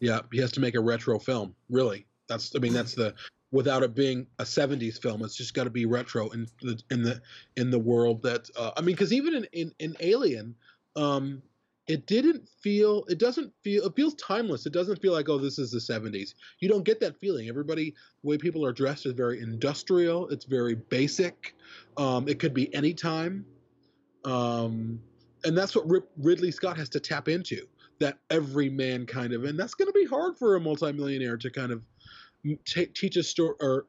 Yeah, 0.00 0.20
he 0.32 0.38
has 0.40 0.50
to 0.52 0.60
make 0.60 0.74
a 0.74 0.80
retro 0.80 1.18
film. 1.18 1.54
Really, 1.68 2.06
that's. 2.26 2.56
I 2.56 2.58
mean, 2.58 2.72
that's 2.72 2.94
the. 2.94 3.14
Without 3.52 3.82
it 3.82 3.94
being 3.94 4.26
a 4.38 4.44
'70s 4.44 5.00
film, 5.00 5.22
it's 5.22 5.36
just 5.36 5.54
got 5.54 5.64
to 5.64 5.70
be 5.70 5.86
retro 5.86 6.30
in 6.30 6.48
the 6.62 6.80
in 6.90 7.02
the 7.02 7.20
in 7.56 7.70
the 7.70 7.78
world 7.78 8.22
that. 8.22 8.48
Uh, 8.56 8.72
I 8.76 8.80
mean, 8.80 8.94
because 8.94 9.12
even 9.12 9.34
in, 9.34 9.46
in 9.52 9.72
in 9.78 9.96
Alien, 10.00 10.54
um, 10.96 11.42
it 11.86 12.06
didn't 12.06 12.48
feel. 12.48 13.04
It 13.08 13.18
doesn't 13.18 13.52
feel. 13.62 13.84
It 13.84 13.94
feels 13.94 14.14
timeless. 14.14 14.64
It 14.66 14.72
doesn't 14.72 15.02
feel 15.02 15.12
like 15.12 15.28
oh, 15.28 15.38
this 15.38 15.58
is 15.58 15.70
the 15.70 15.78
'70s. 15.78 16.34
You 16.60 16.68
don't 16.68 16.84
get 16.84 16.98
that 17.00 17.20
feeling. 17.20 17.48
Everybody, 17.48 17.94
the 18.22 18.28
way 18.28 18.38
people 18.38 18.64
are 18.64 18.72
dressed 18.72 19.04
is 19.06 19.12
very 19.12 19.40
industrial. 19.40 20.28
It's 20.28 20.46
very 20.46 20.74
basic. 20.74 21.54
Um, 21.98 22.28
it 22.28 22.38
could 22.38 22.54
be 22.54 22.74
any 22.74 22.94
time. 22.94 23.44
Um, 24.24 25.00
and 25.44 25.58
that's 25.58 25.74
what 25.74 25.88
Rip, 25.90 26.08
Ridley 26.16 26.52
Scott 26.52 26.76
has 26.76 26.88
to 26.90 27.00
tap 27.00 27.28
into. 27.28 27.66
that 28.02 28.18
everyman 28.30 29.06
kind 29.06 29.32
of, 29.32 29.44
and 29.44 29.58
that's 29.58 29.74
going 29.74 29.86
to 29.86 29.92
be 29.92 30.04
hard 30.04 30.36
for 30.36 30.56
a 30.56 30.60
multimillionaire 30.60 31.36
to 31.36 31.50
kind 31.50 31.70
of 31.72 31.86
t- 32.64 32.86
teach 32.86 33.16
a 33.16 33.22
story 33.22 33.54
or 33.60 33.86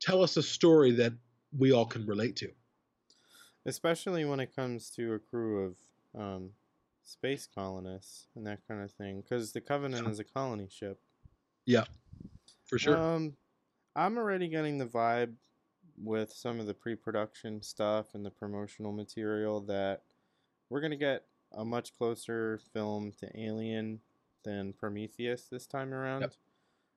tell 0.00 0.22
us 0.22 0.36
a 0.36 0.42
story 0.42 0.92
that 0.92 1.12
we 1.56 1.72
all 1.72 1.86
can 1.86 2.06
relate 2.06 2.36
to. 2.36 2.50
especially 3.66 4.24
when 4.24 4.40
it 4.40 4.54
comes 4.54 4.90
to 4.90 5.14
a 5.14 5.18
crew 5.18 5.64
of 5.64 5.76
um, 6.20 6.50
space 7.04 7.46
colonists 7.52 8.26
and 8.34 8.46
that 8.46 8.58
kind 8.66 8.82
of 8.82 8.90
thing 8.90 9.20
because 9.20 9.52
the 9.52 9.60
covenant 9.60 10.06
is 10.08 10.18
a 10.18 10.24
colony 10.24 10.68
ship 10.70 11.00
Yeah, 11.66 11.84
for 12.66 12.78
sure. 12.78 12.96
um 12.98 13.36
i'm 13.96 14.16
already 14.16 14.48
getting 14.48 14.78
the 14.78 14.86
vibe 14.86 15.34
with 16.02 16.32
some 16.32 16.58
of 16.60 16.66
the 16.66 16.74
pre-production 16.74 17.60
stuff 17.62 18.14
and 18.14 18.24
the 18.24 18.30
promotional 18.30 18.92
material 18.92 19.60
that 19.62 20.02
we're 20.70 20.80
going 20.80 20.90
to 20.92 20.96
get 20.96 21.24
a 21.52 21.64
much 21.64 21.92
closer 21.98 22.58
film 22.72 23.12
to 23.20 23.28
alien 23.38 24.00
than 24.44 24.72
prometheus 24.72 25.44
this 25.50 25.66
time 25.66 25.92
around 25.92 26.22
Yep. 26.22 26.32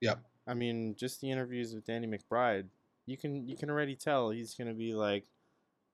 Yep. 0.00 0.18
I 0.46 0.54
mean 0.54 0.94
just 0.96 1.20
the 1.20 1.30
interviews 1.30 1.74
with 1.74 1.86
danny 1.86 2.06
mcbride 2.06 2.66
you 3.06 3.16
can 3.16 3.48
you 3.48 3.56
can 3.56 3.70
already 3.70 3.94
tell 3.94 4.30
he's 4.30 4.54
going 4.54 4.68
to 4.68 4.74
be 4.74 4.94
like 4.94 5.24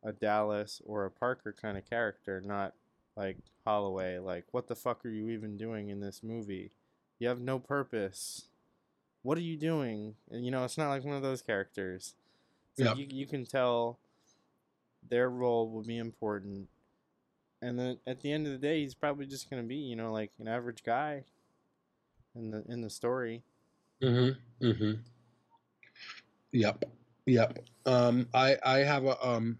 a 0.02 0.12
Dallas 0.12 0.80
or 0.84 1.04
a 1.04 1.10
Parker 1.10 1.54
kind 1.60 1.78
of 1.78 1.88
character, 1.88 2.40
not 2.40 2.74
like 3.16 3.38
Holloway. 3.64 4.18
Like, 4.18 4.46
what 4.50 4.66
the 4.66 4.74
fuck 4.74 5.04
are 5.04 5.10
you 5.10 5.28
even 5.28 5.56
doing 5.56 5.90
in 5.90 6.00
this 6.00 6.22
movie? 6.22 6.72
You 7.18 7.28
have 7.28 7.40
no 7.40 7.58
purpose. 7.58 8.46
What 9.22 9.38
are 9.38 9.42
you 9.42 9.56
doing? 9.56 10.16
And, 10.30 10.44
you 10.44 10.50
know, 10.50 10.64
it's 10.64 10.76
not 10.78 10.88
like 10.88 11.04
one 11.04 11.14
of 11.14 11.22
those 11.22 11.42
characters. 11.42 12.14
So 12.76 12.84
Yeah. 12.84 12.94
you, 12.94 13.06
you 13.08 13.26
can 13.26 13.46
tell 13.46 13.98
their 15.08 15.30
role 15.30 15.70
will 15.70 15.84
be 15.84 15.98
important. 15.98 16.68
And 17.60 17.78
then 17.78 17.98
at 18.06 18.22
the 18.22 18.32
end 18.32 18.46
of 18.46 18.52
the 18.52 18.58
day, 18.58 18.80
he's 18.80 18.94
probably 18.94 19.26
just 19.26 19.48
going 19.48 19.62
to 19.62 19.68
be, 19.68 19.76
you 19.76 19.94
know, 19.94 20.12
like 20.12 20.32
an 20.40 20.48
average 20.48 20.82
guy 20.82 21.22
in 22.34 22.50
the 22.50 22.64
in 22.68 22.80
the 22.80 22.90
story. 22.90 23.44
Mm-hmm. 24.02 24.66
Mm-hmm. 24.66 24.92
Yep. 26.52 26.84
Yep. 27.26 27.58
Um, 27.86 28.28
I 28.34 28.56
I 28.64 28.78
have 28.78 29.04
a 29.04 29.26
um. 29.26 29.58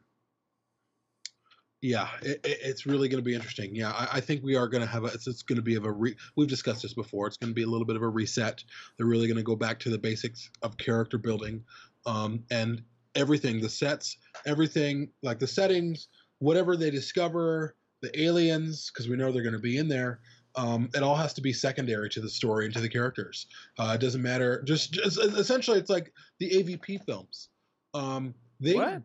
Yeah, 1.80 2.06
it, 2.22 2.40
it, 2.44 2.58
it's 2.62 2.86
really 2.86 3.08
going 3.08 3.18
to 3.20 3.24
be 3.24 3.34
interesting. 3.34 3.74
Yeah, 3.74 3.90
I, 3.90 4.08
I 4.18 4.20
think 4.20 4.44
we 4.44 4.54
are 4.54 4.68
going 4.68 4.82
to 4.82 4.88
have 4.88 5.02
a. 5.02 5.08
It's, 5.08 5.26
it's 5.26 5.42
going 5.42 5.56
to 5.56 5.62
be 5.62 5.74
of 5.74 5.84
a 5.84 5.90
re. 5.90 6.14
We've 6.36 6.48
discussed 6.48 6.82
this 6.82 6.94
before. 6.94 7.26
It's 7.26 7.36
going 7.36 7.50
to 7.50 7.54
be 7.54 7.64
a 7.64 7.66
little 7.66 7.86
bit 7.86 7.96
of 7.96 8.02
a 8.02 8.08
reset. 8.08 8.62
They're 8.96 9.06
really 9.06 9.26
going 9.26 9.36
to 9.36 9.42
go 9.42 9.56
back 9.56 9.80
to 9.80 9.90
the 9.90 9.98
basics 9.98 10.48
of 10.62 10.76
character 10.76 11.18
building, 11.18 11.64
um, 12.06 12.44
and 12.52 12.82
everything. 13.16 13.60
The 13.60 13.68
sets, 13.68 14.16
everything 14.46 15.10
like 15.22 15.40
the 15.40 15.46
settings, 15.48 16.06
whatever 16.38 16.76
they 16.76 16.90
discover, 16.90 17.74
the 18.00 18.20
aliens, 18.20 18.90
because 18.92 19.08
we 19.08 19.16
know 19.16 19.32
they're 19.32 19.42
going 19.42 19.52
to 19.52 19.58
be 19.58 19.78
in 19.78 19.88
there. 19.88 20.20
Um, 20.54 20.90
it 20.94 21.02
all 21.02 21.16
has 21.16 21.32
to 21.34 21.40
be 21.40 21.52
secondary 21.52 22.08
to 22.10 22.20
the 22.20 22.28
story 22.28 22.66
and 22.66 22.74
to 22.74 22.80
the 22.80 22.88
characters. 22.88 23.46
Uh, 23.78 23.92
it 23.94 24.00
doesn't 24.00 24.22
matter. 24.22 24.62
Just, 24.62 24.92
just 24.92 25.18
essentially, 25.18 25.78
it's 25.78 25.90
like 25.90 26.12
the 26.38 26.50
AVP 26.50 27.04
films. 27.04 27.48
Um, 27.94 28.34
they, 28.60 28.74
what? 28.74 29.02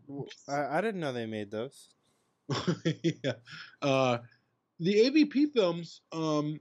I, 0.47 0.77
I 0.77 0.81
didn't 0.81 0.99
know 0.99 1.13
they 1.13 1.25
made 1.25 1.51
those. 1.51 1.89
yeah. 3.03 3.33
Uh, 3.81 4.19
the 4.79 4.93
AVP 4.93 5.53
films 5.53 6.01
um, 6.11 6.59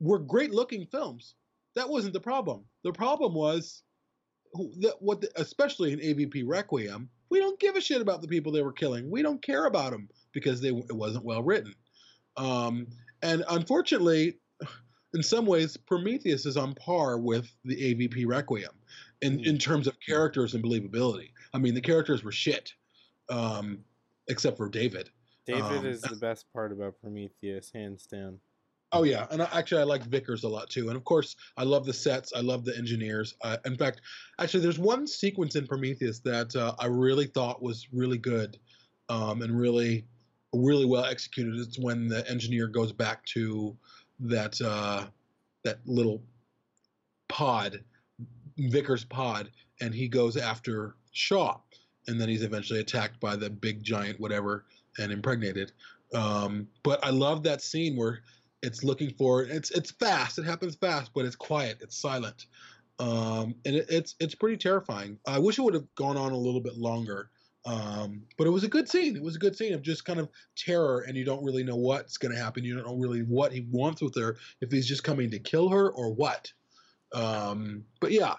were 0.00 0.18
great 0.18 0.52
looking 0.52 0.86
films. 0.86 1.34
That 1.76 1.88
wasn't 1.88 2.14
the 2.14 2.20
problem. 2.20 2.64
The 2.82 2.92
problem 2.92 3.34
was 3.34 3.82
that 4.54 4.94
what, 5.00 5.20
the, 5.20 5.30
especially 5.36 5.92
in 5.92 6.00
AVP 6.00 6.44
Requiem, 6.46 7.08
we 7.30 7.38
don't 7.38 7.60
give 7.60 7.76
a 7.76 7.80
shit 7.80 8.00
about 8.00 8.22
the 8.22 8.28
people 8.28 8.50
they 8.50 8.62
were 8.62 8.72
killing. 8.72 9.10
We 9.10 9.22
don't 9.22 9.42
care 9.42 9.66
about 9.66 9.92
them 9.92 10.08
because 10.32 10.60
they 10.60 10.70
it 10.70 10.96
wasn't 10.96 11.24
well 11.24 11.42
written. 11.42 11.74
Um, 12.36 12.86
and 13.22 13.44
unfortunately, 13.48 14.38
in 15.14 15.22
some 15.22 15.46
ways, 15.46 15.76
Prometheus 15.76 16.46
is 16.46 16.56
on 16.56 16.74
par 16.74 17.18
with 17.18 17.50
the 17.64 17.76
AVP 17.76 18.26
Requiem 18.26 18.70
in, 19.22 19.40
in 19.44 19.58
terms 19.58 19.86
of 19.86 19.98
characters 20.00 20.54
and 20.54 20.62
believability. 20.62 21.30
I 21.52 21.58
mean, 21.58 21.74
the 21.74 21.80
characters 21.80 22.22
were 22.22 22.32
shit, 22.32 22.72
um, 23.28 23.78
except 24.28 24.56
for 24.56 24.68
David. 24.68 25.10
David 25.46 25.62
Um, 25.62 25.86
is 25.86 26.02
the 26.02 26.16
best 26.16 26.46
part 26.52 26.72
about 26.72 27.00
Prometheus, 27.00 27.70
hands 27.72 28.06
down. 28.06 28.38
Oh 28.92 29.04
yeah, 29.04 29.26
and 29.30 29.40
I, 29.40 29.48
actually 29.52 29.80
I 29.80 29.84
like 29.84 30.02
Vickers 30.02 30.42
a 30.42 30.48
lot 30.48 30.68
too. 30.68 30.88
And 30.88 30.96
of 30.96 31.04
course, 31.04 31.36
I 31.56 31.62
love 31.62 31.86
the 31.86 31.92
sets. 31.92 32.32
I 32.34 32.40
love 32.40 32.64
the 32.64 32.76
engineers. 32.76 33.36
Uh, 33.42 33.56
in 33.64 33.76
fact, 33.76 34.00
actually, 34.40 34.64
there's 34.64 34.80
one 34.80 35.06
sequence 35.06 35.54
in 35.54 35.66
Prometheus 35.66 36.18
that 36.20 36.54
uh, 36.56 36.74
I 36.78 36.86
really 36.86 37.26
thought 37.26 37.62
was 37.62 37.86
really 37.92 38.18
good, 38.18 38.58
um, 39.08 39.42
and 39.42 39.56
really, 39.56 40.06
really 40.52 40.86
well 40.86 41.04
executed. 41.04 41.58
It's 41.58 41.78
when 41.78 42.08
the 42.08 42.28
engineer 42.28 42.66
goes 42.66 42.92
back 42.92 43.24
to 43.26 43.76
that 44.20 44.60
uh, 44.60 45.06
that 45.64 45.78
little 45.86 46.22
pod, 47.28 47.82
Vickers 48.58 49.04
pod, 49.04 49.50
and 49.80 49.94
he 49.94 50.08
goes 50.08 50.36
after 50.36 50.96
Shaw, 51.12 51.58
and 52.06 52.20
then 52.20 52.28
he's 52.28 52.42
eventually 52.42 52.80
attacked 52.80 53.20
by 53.20 53.36
the 53.36 53.50
big 53.50 53.82
giant 53.82 54.20
whatever 54.20 54.64
and 54.98 55.12
impregnated. 55.12 55.72
Um, 56.12 56.66
but 56.82 57.04
I 57.04 57.10
love 57.10 57.42
that 57.44 57.62
scene 57.62 57.96
where 57.96 58.20
it's 58.62 58.84
looking 58.84 59.10
for 59.14 59.42
it's 59.42 59.70
it's 59.70 59.90
fast. 59.92 60.38
It 60.38 60.44
happens 60.44 60.74
fast, 60.74 61.12
but 61.14 61.24
it's 61.24 61.36
quiet. 61.36 61.78
It's 61.80 61.96
silent, 61.96 62.46
um, 62.98 63.54
and 63.64 63.76
it, 63.76 63.86
it's 63.88 64.16
it's 64.20 64.34
pretty 64.34 64.56
terrifying. 64.56 65.18
I 65.26 65.38
wish 65.38 65.58
it 65.58 65.62
would 65.62 65.74
have 65.74 65.94
gone 65.94 66.16
on 66.16 66.32
a 66.32 66.36
little 66.36 66.60
bit 66.60 66.76
longer, 66.76 67.30
um, 67.66 68.22
but 68.38 68.46
it 68.46 68.50
was 68.50 68.64
a 68.64 68.68
good 68.68 68.88
scene. 68.88 69.16
It 69.16 69.22
was 69.22 69.36
a 69.36 69.40
good 69.40 69.56
scene 69.56 69.74
of 69.74 69.82
just 69.82 70.04
kind 70.04 70.18
of 70.18 70.28
terror, 70.56 71.04
and 71.06 71.16
you 71.16 71.24
don't 71.24 71.44
really 71.44 71.62
know 71.62 71.76
what's 71.76 72.16
going 72.16 72.34
to 72.34 72.40
happen. 72.40 72.64
You 72.64 72.74
don't 72.74 72.86
know 72.86 72.96
really 72.96 73.20
what 73.20 73.52
he 73.52 73.66
wants 73.70 74.00
with 74.00 74.14
her. 74.16 74.36
If 74.60 74.70
he's 74.70 74.86
just 74.86 75.04
coming 75.04 75.30
to 75.30 75.38
kill 75.38 75.68
her 75.68 75.90
or 75.90 76.12
what. 76.12 76.52
Um, 77.12 77.84
but 78.00 78.12
yeah, 78.12 78.36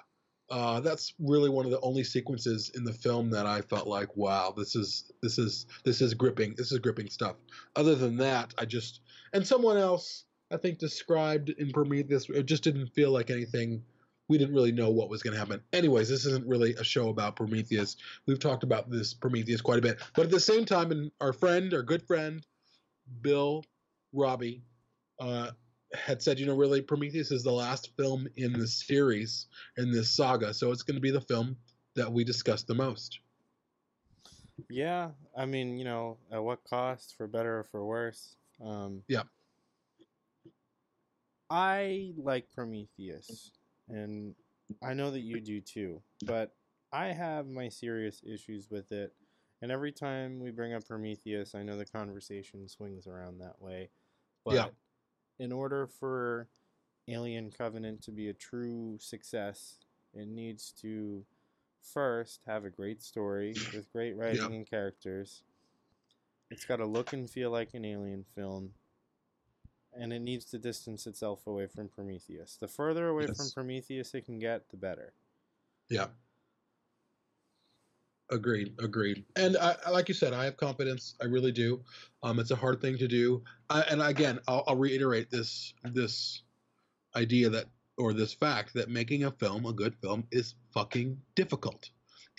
uh, 0.50 0.80
that's 0.80 1.14
really 1.20 1.50
one 1.50 1.66
of 1.66 1.72
the 1.72 1.80
only 1.82 2.04
sequences 2.04 2.72
in 2.76 2.84
the 2.84 2.94
film 2.94 3.30
that 3.30 3.46
I 3.46 3.62
felt 3.62 3.88
like, 3.88 4.16
wow, 4.18 4.54
this 4.56 4.76
is 4.76 5.12
this 5.22 5.38
is 5.38 5.68
this 5.84 6.02
is 6.02 6.14
gripping. 6.14 6.56
This 6.58 6.72
is 6.72 6.80
gripping 6.80 7.10
stuff. 7.10 7.36
Other 7.76 7.96
than 7.96 8.18
that, 8.18 8.54
I 8.58 8.66
just 8.66 9.02
and 9.34 9.46
someone 9.46 9.78
else 9.78 10.26
I 10.52 10.58
think 10.58 10.80
described 10.80 11.50
in 11.50 11.72
Prometheus, 11.72 12.30
it 12.30 12.46
just 12.48 12.64
didn't 12.64 12.88
feel 12.88 13.12
like 13.12 13.30
anything. 13.30 13.84
We 14.32 14.38
didn't 14.38 14.56
really 14.56 14.72
know 14.72 14.90
what 14.90 15.10
was 15.10 15.22
going 15.22 15.34
to 15.34 15.40
happen. 15.40 15.62
Anyways, 15.74 16.08
this 16.08 16.26
isn't 16.26 16.48
really 16.48 16.74
a 16.76 16.86
show 16.86 17.10
about 17.10 17.36
Prometheus. 17.36 17.98
We've 18.26 18.40
talked 18.40 18.64
about 18.64 18.90
this 18.90 19.14
Prometheus 19.14 19.60
quite 19.60 19.80
a 19.80 19.82
bit, 19.82 20.00
but 20.16 20.24
at 20.24 20.32
the 20.32 20.40
same 20.40 20.64
time, 20.64 20.92
and 20.92 21.12
our 21.20 21.34
friend, 21.34 21.74
our 21.74 21.84
good 21.84 22.02
friend, 22.02 22.42
Bill 23.22 23.66
Robbie, 24.14 24.64
uh, 25.20 25.52
had 25.94 26.22
said, 26.22 26.40
you 26.40 26.46
know, 26.46 26.56
really, 26.56 26.82
Prometheus 26.82 27.30
is 27.30 27.44
the 27.44 27.52
last 27.52 27.92
film 27.98 28.26
in 28.38 28.54
the 28.54 28.68
series 28.68 29.48
in 29.76 29.92
this 29.92 30.10
saga, 30.10 30.54
so 30.54 30.72
it's 30.72 30.84
going 30.84 30.96
to 30.96 31.02
be 31.02 31.12
the 31.12 31.20
film 31.20 31.58
that 31.98 32.10
we 32.10 32.24
discuss 32.24 32.64
the 32.64 32.74
most. 32.74 33.20
Yeah, 34.70 35.10
I 35.36 35.46
mean, 35.46 35.78
you 35.78 35.84
know, 35.84 36.20
at 36.32 36.42
what 36.42 36.64
cost, 36.64 37.16
for 37.18 37.28
better 37.28 37.60
or 37.60 37.64
for 37.66 37.84
worse. 37.84 38.38
Um, 38.64 39.04
Yeah. 39.10 39.24
I 41.50 42.14
like 42.16 42.46
Prometheus, 42.56 43.52
and 43.90 44.36
I 44.82 44.94
know 44.94 45.12
that 45.12 45.22
you 45.22 45.40
do 45.42 45.62
too, 45.62 46.02
but 46.26 46.56
I 46.92 47.08
have 47.08 47.48
my 47.48 47.70
serious 47.70 48.22
issues 48.24 48.70
with 48.70 48.92
it. 48.92 49.14
And 49.62 49.72
every 49.72 49.92
time 49.92 50.40
we 50.40 50.50
bring 50.52 50.74
up 50.74 50.88
Prometheus, 50.88 51.54
I 51.54 51.64
know 51.64 51.78
the 51.78 51.86
conversation 51.86 52.68
swings 52.68 53.06
around 53.08 53.40
that 53.40 53.62
way. 53.62 53.90
But 54.44 54.56
Yeah. 54.56 54.70
in 55.40 55.52
order 55.52 55.88
for 55.88 56.48
Alien 57.08 57.52
Covenant 57.52 58.02
to 58.04 58.12
be 58.12 58.30
a 58.30 58.34
true 58.34 58.98
success, 59.00 59.80
it 60.14 60.28
needs 60.28 60.72
to 60.82 61.26
first 61.82 62.44
have 62.46 62.66
a 62.66 62.70
great 62.70 63.02
story 63.02 63.54
with 63.74 63.92
great 63.92 64.16
writing 64.16 64.52
Yeah. 64.52 64.58
and 64.58 64.68
characters. 64.70 65.44
It's 66.50 66.66
got 66.66 66.78
to 66.78 66.86
look 66.86 67.14
and 67.14 67.30
feel 67.30 67.50
like 67.52 67.74
an 67.74 67.86
alien 67.86 68.24
film. 68.36 68.74
And 69.94 70.14
it 70.14 70.20
needs 70.20 70.46
to 70.46 70.58
distance 70.58 71.06
itself 71.06 71.46
away 71.48 71.68
from 71.68 71.90
Prometheus. 71.90 72.58
The 72.60 72.68
further 72.68 73.10
away 73.10 73.28
from 73.28 73.50
Prometheus 73.54 74.14
it 74.14 74.26
can 74.26 74.40
get, 74.40 74.70
the 74.70 74.78
better. 74.78 75.14
Yeah. 75.90 76.08
Agreed. 78.30 78.74
Agreed. 78.80 79.26
And 79.36 79.58
I, 79.58 79.76
I- 79.86 79.90
like 79.90 80.08
you 80.08 80.14
said, 80.14 80.32
I 80.34 80.46
have 80.46 80.56
confidence. 80.56 81.16
I 81.22 81.26
really 81.26 81.52
do. 81.52 81.82
Um, 82.24 82.40
it's 82.40 82.52
a 82.52 82.56
hard 82.56 82.80
thing 82.80 82.98
to 82.98 83.08
do. 83.08 83.44
I, 83.70 83.82
and 83.82 84.02
again, 84.02 84.40
I'll, 84.48 84.64
I'll 84.68 84.78
reiterate 84.78 85.30
this 85.30 85.74
this 85.84 86.44
idea 87.16 87.50
that 87.50 87.66
or 87.98 88.14
this 88.14 88.34
fact 88.34 88.74
that 88.76 88.90
making 88.90 89.26
a 89.26 89.32
film, 89.32 89.66
a 89.66 89.74
good 89.74 89.94
film, 89.96 90.24
is 90.32 90.56
fucking 90.74 91.20
difficult. 91.36 91.90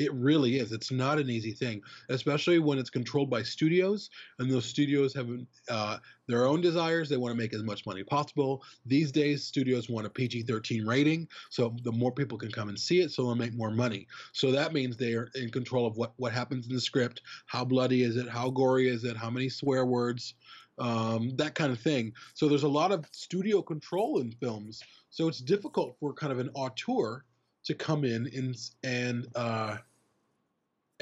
It 0.03 0.12
really 0.14 0.59
is. 0.59 0.72
It's 0.72 0.90
not 0.90 1.18
an 1.18 1.30
easy 1.30 1.53
thing, 1.53 1.82
especially 2.09 2.59
when 2.59 2.78
it's 2.78 2.90
controlled 2.90 3.30
by 3.30 3.42
studios, 3.42 4.11
and 4.38 4.50
those 4.50 4.66
studios 4.66 5.14
have 5.14 5.28
uh, 5.68 5.98
their 6.26 6.46
own 6.46 6.61
desires. 6.61 7.09
They 7.09 7.16
want 7.16 7.32
to 7.32 7.38
make 7.38 7.55
as 7.55 7.62
much 7.62 7.86
money 7.86 8.03
possible. 8.03 8.62
These 8.86 9.12
days, 9.12 9.44
studios 9.44 9.88
want 9.88 10.07
a 10.07 10.11
PG-13 10.11 10.86
rating, 10.86 11.28
so 11.50 11.74
the 11.82 11.92
more 11.92 12.12
people 12.12 12.38
can 12.38 12.50
come 12.50 12.68
and 12.68 12.78
see 12.78 13.00
it, 13.00 13.12
so 13.12 13.22
they'll 13.22 13.34
make 13.34 13.55
more 13.55 13.70
money. 13.70 14.07
So 14.32 14.50
that 14.53 14.72
means 14.72 14.96
they 14.96 15.14
are 15.14 15.28
in 15.34 15.50
control 15.50 15.86
of 15.86 15.96
what 15.96 16.12
what 16.16 16.32
happens 16.32 16.66
in 16.66 16.74
the 16.74 16.80
script. 16.80 17.22
How 17.46 17.64
bloody 17.64 18.03
is 18.03 18.16
it? 18.16 18.28
How 18.28 18.50
gory 18.50 18.88
is 18.88 19.05
it? 19.05 19.16
How 19.16 19.30
many 19.30 19.48
swear 19.48 19.84
words? 19.84 20.34
um, 20.78 21.32
that 21.36 21.55
kind 21.55 21.72
of 21.72 21.78
thing. 21.78 22.12
So 22.34 22.48
there's 22.48 22.62
a 22.62 22.68
lot 22.68 22.92
of 22.92 23.07
studio 23.12 23.62
control 23.62 24.20
in 24.20 24.32
films. 24.32 24.82
So 25.11 25.28
it's 25.28 25.38
difficult 25.38 25.96
for 26.00 26.12
kind 26.12 26.32
of 26.32 26.38
an 26.38 26.50
auteur 26.55 27.24
to 27.64 27.74
come 27.74 28.05
in 28.05 28.28
and 28.34 28.57
and 28.82 29.26
uh, 29.34 29.78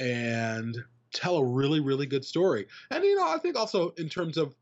and 0.01 0.75
tell 1.13 1.37
a 1.37 1.45
really 1.45 1.79
really 1.79 2.05
good 2.05 2.25
story. 2.25 2.67
And 2.89 3.03
you 3.03 3.15
know, 3.15 3.29
I 3.29 3.37
think 3.37 3.55
also 3.55 3.89
in 3.91 4.09
terms 4.09 4.37
of 4.37 4.55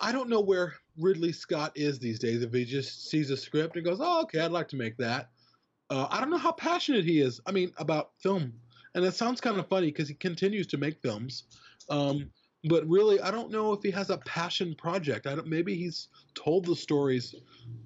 I 0.00 0.12
don't 0.12 0.30
know 0.30 0.40
where 0.40 0.74
Ridley 0.98 1.32
Scott 1.32 1.72
is 1.74 1.98
these 1.98 2.18
days. 2.18 2.42
If 2.42 2.52
he 2.52 2.64
just 2.64 3.10
sees 3.10 3.30
a 3.30 3.36
script 3.36 3.76
and 3.76 3.84
goes, 3.84 3.98
"Oh, 4.00 4.22
okay, 4.22 4.40
I'd 4.40 4.52
like 4.52 4.68
to 4.68 4.76
make 4.76 4.96
that," 4.98 5.30
uh, 5.90 6.06
I 6.10 6.20
don't 6.20 6.30
know 6.30 6.38
how 6.38 6.52
passionate 6.52 7.04
he 7.04 7.20
is. 7.20 7.40
I 7.46 7.52
mean, 7.52 7.72
about 7.76 8.12
film, 8.18 8.52
and 8.94 9.04
it 9.04 9.14
sounds 9.14 9.40
kind 9.40 9.58
of 9.58 9.68
funny 9.68 9.88
because 9.88 10.08
he 10.08 10.14
continues 10.14 10.66
to 10.68 10.78
make 10.78 11.02
films. 11.02 11.44
Um, 11.90 12.30
but 12.66 12.88
really, 12.88 13.20
I 13.20 13.30
don't 13.30 13.50
know 13.50 13.72
if 13.72 13.82
he 13.82 13.90
has 13.90 14.08
a 14.08 14.18
passion 14.18 14.74
project. 14.76 15.26
I 15.26 15.34
don't. 15.34 15.48
Maybe 15.48 15.74
he's 15.74 16.08
told 16.34 16.64
the 16.64 16.76
stories 16.76 17.34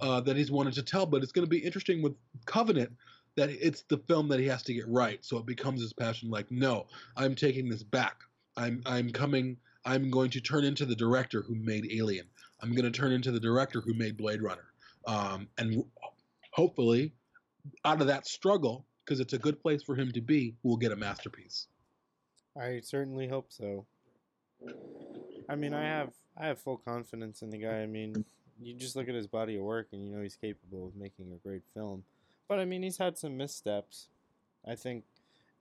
uh, 0.00 0.20
that 0.20 0.36
he's 0.36 0.52
wanted 0.52 0.74
to 0.74 0.82
tell, 0.82 1.06
but 1.06 1.22
it's 1.22 1.32
going 1.32 1.46
to 1.46 1.50
be 1.50 1.58
interesting 1.58 2.02
with 2.02 2.14
Covenant 2.44 2.92
that 3.38 3.50
it's 3.50 3.82
the 3.82 3.98
film 3.98 4.28
that 4.28 4.40
he 4.40 4.46
has 4.46 4.64
to 4.64 4.74
get 4.74 4.86
right, 4.88 5.24
so 5.24 5.38
it 5.38 5.46
becomes 5.46 5.80
his 5.80 5.92
passion. 5.92 6.28
Like, 6.28 6.50
no, 6.50 6.86
I'm 7.16 7.34
taking 7.34 7.68
this 7.68 7.84
back. 7.84 8.16
I'm 8.56 8.82
I'm 8.84 9.10
coming. 9.10 9.56
I'm 9.84 10.10
going 10.10 10.30
to 10.30 10.40
turn 10.40 10.64
into 10.64 10.84
the 10.84 10.96
director 10.96 11.42
who 11.42 11.54
made 11.54 11.90
Alien. 11.92 12.26
I'm 12.60 12.72
going 12.72 12.90
to 12.90 12.90
turn 12.90 13.12
into 13.12 13.30
the 13.30 13.40
director 13.40 13.80
who 13.80 13.94
made 13.94 14.16
Blade 14.16 14.42
Runner. 14.42 14.66
Um, 15.06 15.48
and 15.56 15.84
hopefully, 16.52 17.12
out 17.84 18.00
of 18.00 18.08
that 18.08 18.26
struggle, 18.26 18.84
because 19.04 19.20
it's 19.20 19.32
a 19.32 19.38
good 19.38 19.62
place 19.62 19.82
for 19.84 19.94
him 19.94 20.10
to 20.12 20.20
be, 20.20 20.56
we'll 20.64 20.76
get 20.76 20.90
a 20.90 20.96
masterpiece. 20.96 21.68
I 22.60 22.80
certainly 22.82 23.28
hope 23.28 23.46
so. 23.50 23.86
I 25.48 25.54
mean, 25.54 25.72
I 25.72 25.84
have 25.84 26.10
I 26.36 26.48
have 26.48 26.58
full 26.58 26.76
confidence 26.76 27.42
in 27.42 27.50
the 27.50 27.58
guy. 27.58 27.82
I 27.82 27.86
mean, 27.86 28.24
you 28.60 28.74
just 28.74 28.96
look 28.96 29.08
at 29.08 29.14
his 29.14 29.28
body 29.28 29.56
of 29.56 29.62
work 29.62 29.88
and 29.92 30.04
you 30.04 30.16
know 30.16 30.22
he's 30.22 30.36
capable 30.36 30.88
of 30.88 30.96
making 30.96 31.32
a 31.32 31.48
great 31.48 31.62
film. 31.72 32.02
But 32.48 32.58
I 32.58 32.64
mean, 32.64 32.82
he's 32.82 32.96
had 32.98 33.18
some 33.18 33.36
missteps. 33.36 34.08
I 34.66 34.74
think 34.74 35.04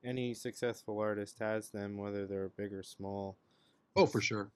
any 0.04 0.34
successful 0.34 1.00
artist 1.00 1.38
has 1.40 1.70
them, 1.70 1.98
whether 1.98 2.26
they're 2.26 2.50
big 2.50 2.74
or 2.74 2.84
small. 2.84 3.38
Oh, 3.96 4.06
for 4.06 4.22
sure. 4.22 4.50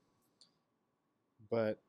But 1.50 1.80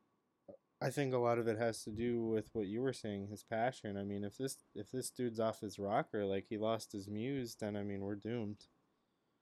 I 0.83 0.91
think 0.91 1.15
a 1.15 1.19
lot 1.19 1.39
of 1.39 1.47
it 1.47 1.59
has 1.59 1.85
to 1.85 1.91
do 1.91 2.25
with 2.25 2.49
what 2.55 2.67
you 2.67 2.83
were 2.83 2.93
saying, 2.93 3.29
his 3.29 3.45
passion. 3.45 3.97
I 3.97 4.03
mean, 4.03 4.25
if 4.25 4.37
this 4.37 4.57
if 4.75 4.91
this 4.91 5.11
dude's 5.11 5.39
off 5.39 5.61
his 5.61 5.79
rocker, 5.79 6.25
like 6.25 6.47
he 6.49 6.59
lost 6.59 6.91
his 6.91 7.09
muse, 7.09 7.55
then 7.55 7.77
I 7.77 7.85
mean, 7.85 8.01
we're 8.01 8.17
doomed. 8.17 8.67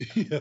yeah, 0.14 0.40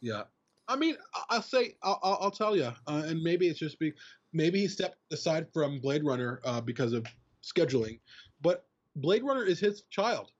yeah. 0.00 0.22
I 0.68 0.76
mean, 0.76 0.96
I- 1.30 1.36
will 1.36 1.42
say, 1.42 1.76
I'll, 1.82 1.98
I'll 2.02 2.18
I'll 2.22 2.30
tell 2.30 2.54
you, 2.54 2.64
uh, 2.86 3.02
and 3.06 3.22
maybe 3.22 3.46
it's 3.46 3.58
just 3.58 3.78
be, 3.78 3.94
maybe 4.34 4.60
he 4.60 4.68
stepped 4.68 4.98
aside 5.10 5.46
from 5.54 5.80
Blade 5.80 6.04
Runner 6.04 6.40
uh, 6.44 6.60
because 6.60 6.92
of 6.92 7.06
scheduling, 7.42 8.00
but 8.42 8.66
Blade 8.96 9.22
Runner 9.22 9.44
is 9.44 9.60
his 9.60 9.82
child. 9.90 10.32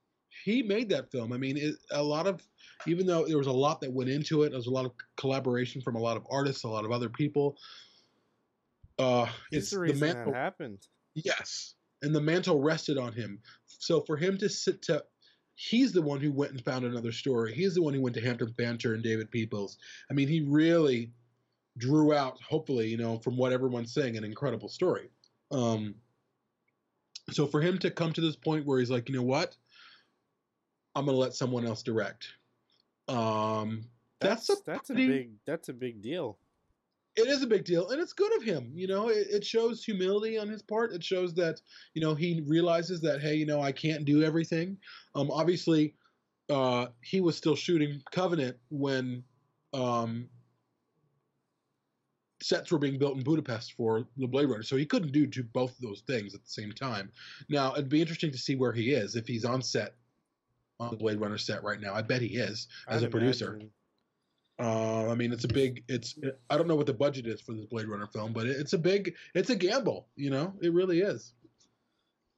He 0.43 0.61
made 0.61 0.89
that 0.89 1.11
film. 1.11 1.31
I 1.31 1.37
mean, 1.37 1.57
it, 1.57 1.75
a 1.91 2.03
lot 2.03 2.27
of, 2.27 2.41
even 2.85 3.07
though 3.07 3.25
there 3.25 3.37
was 3.37 3.47
a 3.47 3.51
lot 3.51 3.81
that 3.81 3.91
went 3.91 4.09
into 4.09 4.43
it, 4.43 4.49
there 4.49 4.57
was 4.57 4.67
a 4.67 4.71
lot 4.71 4.85
of 4.85 4.91
collaboration 5.15 5.81
from 5.81 5.95
a 5.95 5.99
lot 5.99 6.17
of 6.17 6.25
artists, 6.29 6.63
a 6.63 6.67
lot 6.67 6.85
of 6.85 6.91
other 6.91 7.09
people. 7.09 7.57
Uh, 8.99 9.27
it's 9.51 9.69
the 9.69 9.77
the 9.77 9.81
reason 9.81 9.99
mantle. 9.99 10.33
that 10.33 10.37
happened. 10.37 10.79
Yes, 11.15 11.75
and 12.01 12.13
the 12.13 12.21
mantle 12.21 12.61
rested 12.61 12.97
on 12.97 13.13
him. 13.13 13.39
So 13.65 14.01
for 14.01 14.17
him 14.17 14.37
to 14.39 14.49
sit 14.49 14.81
to, 14.83 15.03
he's 15.55 15.91
the 15.91 16.01
one 16.01 16.19
who 16.19 16.31
went 16.31 16.51
and 16.51 16.63
found 16.63 16.85
another 16.85 17.11
story. 17.11 17.53
He's 17.53 17.75
the 17.75 17.81
one 17.81 17.93
who 17.93 18.01
went 18.01 18.15
to 18.15 18.21
Hampton 18.21 18.53
Fancher 18.57 18.93
and 18.93 19.03
David 19.03 19.31
Peoples. 19.31 19.77
I 20.09 20.13
mean, 20.13 20.27
he 20.27 20.41
really 20.41 21.11
drew 21.77 22.13
out, 22.13 22.39
hopefully, 22.41 22.87
you 22.87 22.97
know, 22.97 23.19
from 23.19 23.37
what 23.37 23.51
everyone's 23.51 23.93
saying, 23.93 24.17
an 24.17 24.23
incredible 24.23 24.69
story. 24.69 25.09
Um, 25.51 25.95
so 27.31 27.47
for 27.47 27.61
him 27.61 27.77
to 27.79 27.91
come 27.91 28.13
to 28.13 28.21
this 28.21 28.35
point 28.35 28.65
where 28.65 28.79
he's 28.79 28.89
like, 28.91 29.09
you 29.09 29.15
know 29.15 29.23
what, 29.23 29.55
I'm 30.95 31.05
gonna 31.05 31.17
let 31.17 31.33
someone 31.33 31.65
else 31.65 31.83
direct. 31.83 32.27
Um, 33.07 33.85
that's, 34.19 34.47
That's 34.47 34.59
a 34.59 34.63
that's 34.65 34.89
a 34.89 34.93
big 34.93 35.31
that's 35.45 35.69
a 35.69 35.73
big 35.73 36.01
deal. 36.01 36.39
it 37.15 37.27
is 37.27 37.41
a 37.43 37.47
big 37.47 37.63
deal 37.65 37.89
and 37.89 38.01
it's 38.01 38.13
good 38.13 38.35
of 38.35 38.43
him 38.43 38.71
you 38.75 38.87
know 38.87 39.09
it, 39.09 39.27
it 39.29 39.45
shows 39.45 39.83
humility 39.83 40.37
on 40.37 40.47
his 40.49 40.61
part 40.63 40.91
it 40.91 41.03
shows 41.03 41.33
that 41.35 41.61
you 41.93 42.01
know 42.01 42.13
he 42.15 42.41
realizes 42.47 42.99
that 43.01 43.21
hey 43.21 43.35
you 43.35 43.45
know 43.45 43.61
i 43.61 43.71
can't 43.71 44.05
do 44.05 44.23
everything 44.23 44.77
um 45.15 45.29
obviously 45.31 45.93
uh 46.49 46.87
he 47.01 47.21
was 47.21 47.37
still 47.37 47.55
shooting 47.55 48.01
covenant 48.11 48.57
when 48.69 49.23
um 49.73 50.27
sets 52.47 52.71
were 52.71 52.79
being 52.79 52.97
built 52.97 53.17
in 53.17 53.23
budapest 53.23 53.73
for 53.73 54.07
the 54.17 54.27
blade 54.27 54.49
runner 54.49 54.63
so 54.63 54.75
he 54.75 54.85
couldn't 54.85 55.11
do, 55.11 55.25
do 55.25 55.43
both 55.43 55.71
of 55.71 55.81
those 55.81 56.01
things 56.01 56.33
at 56.33 56.43
the 56.43 56.49
same 56.49 56.71
time 56.71 57.11
now 57.49 57.73
it'd 57.73 57.89
be 57.89 58.01
interesting 58.01 58.31
to 58.31 58.37
see 58.37 58.55
where 58.55 58.73
he 58.73 58.91
is 58.91 59.15
if 59.15 59.27
he's 59.27 59.45
on 59.45 59.61
set 59.61 59.95
on 60.79 60.91
the 60.91 60.97
blade 60.97 61.19
runner 61.19 61.37
set 61.37 61.63
right 61.63 61.81
now 61.81 61.93
i 61.93 62.01
bet 62.01 62.21
he 62.21 62.37
is 62.37 62.67
as 62.87 63.01
I'd 63.01 63.07
a 63.07 63.11
producer 63.11 63.53
imagine. 63.53 63.71
uh, 64.59 65.11
I 65.11 65.13
mean, 65.13 65.31
it's 65.31 65.43
a 65.43 65.47
big. 65.47 65.83
It's. 65.87 66.17
I 66.49 66.57
don't 66.57 66.67
know 66.67 66.75
what 66.75 66.87
the 66.87 66.93
budget 66.93 67.27
is 67.27 67.39
for 67.39 67.53
this 67.53 67.67
Blade 67.67 67.87
Runner 67.87 68.07
film, 68.07 68.33
but 68.33 68.47
it's 68.47 68.73
a 68.73 68.77
big. 68.79 69.13
It's 69.35 69.51
a 69.51 69.55
gamble. 69.55 70.07
You 70.15 70.31
know, 70.31 70.51
it 70.61 70.73
really 70.73 71.01
is. 71.01 71.35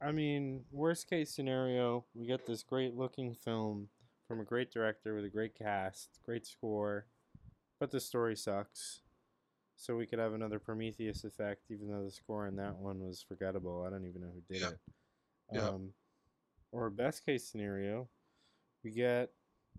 I 0.01 0.11
mean, 0.11 0.63
worst 0.71 1.09
case 1.09 1.31
scenario, 1.31 2.05
we 2.13 2.25
get 2.25 2.45
this 2.45 2.63
great 2.63 2.95
looking 2.95 3.33
film 3.33 3.89
from 4.27 4.39
a 4.39 4.45
great 4.45 4.71
director 4.71 5.15
with 5.15 5.25
a 5.25 5.29
great 5.29 5.55
cast, 5.55 6.19
great 6.23 6.45
score, 6.45 7.05
but 7.79 7.91
the 7.91 7.99
story 7.99 8.35
sucks. 8.35 9.01
So 9.79 9.95
we 9.95 10.05
could 10.05 10.19
have 10.19 10.33
another 10.33 10.59
Prometheus 10.59 11.23
effect, 11.23 11.71
even 11.71 11.89
though 11.89 12.03
the 12.03 12.11
score 12.11 12.47
in 12.47 12.57
that 12.57 12.75
one 12.75 12.99
was 12.99 13.23
forgettable. 13.25 13.85
I 13.87 13.89
don't 13.89 14.05
even 14.05 14.21
know 14.21 14.27
who 14.33 14.41
did 14.53 14.61
Yeah. 14.61 14.71
it. 14.71 14.79
Yeah. 15.53 15.69
Um, 15.69 15.93
or 16.73 16.89
best 16.89 17.25
case 17.25 17.47
scenario, 17.47 18.09
we 18.83 18.91
get 18.91 19.31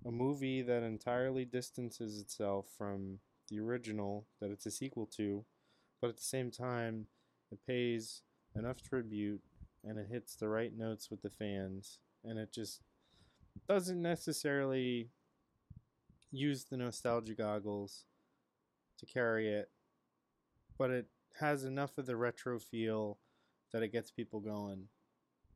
a 0.07 0.11
movie 0.11 0.63
that 0.63 0.83
entirely 0.83 1.45
distances 1.45 2.19
itself 2.19 2.67
from 2.79 3.19
the 3.51 3.61
original 3.61 4.27
that 4.41 4.51
it's 4.51 4.65
a 4.65 4.71
sequel 4.71 5.05
to, 5.19 5.45
but 6.01 6.09
at 6.09 6.17
the 6.17 6.23
same 6.23 6.51
time, 6.51 7.07
it 7.53 7.59
pays 7.67 8.23
enough 8.57 8.81
tribute 8.81 9.43
and 9.85 9.99
it 9.99 10.07
hits 10.11 10.35
the 10.35 10.49
right 10.49 10.75
notes 10.77 11.11
with 11.11 11.21
the 11.21 11.31
fans 11.31 11.99
and 12.25 12.39
it 12.39 12.51
just 12.51 12.81
doesn't 13.69 14.01
necessarily 14.01 15.11
use 16.33 16.65
the 16.65 16.77
nostalgia 16.79 17.35
goggles 17.35 18.07
to 18.99 19.05
carry 19.05 19.49
it 19.49 19.71
but 20.81 20.91
it 20.91 21.07
has 21.39 21.65
enough 21.65 21.97
of 21.99 22.07
the 22.07 22.17
retro 22.17 22.59
feel 22.59 23.19
that 23.73 23.83
it 23.83 23.93
gets 23.93 24.11
people 24.11 24.41
going 24.41 24.89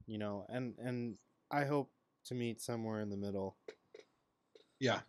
you 0.07 0.19
know 0.19 0.45
and 0.49 0.75
and 0.79 1.17
i 1.51 1.65
hope 1.65 1.91
to 2.25 2.35
meet 2.35 2.61
somewhere 2.61 3.01
in 3.01 3.11
the 3.11 3.17
middle 3.17 3.57
Yeah, 4.81 5.01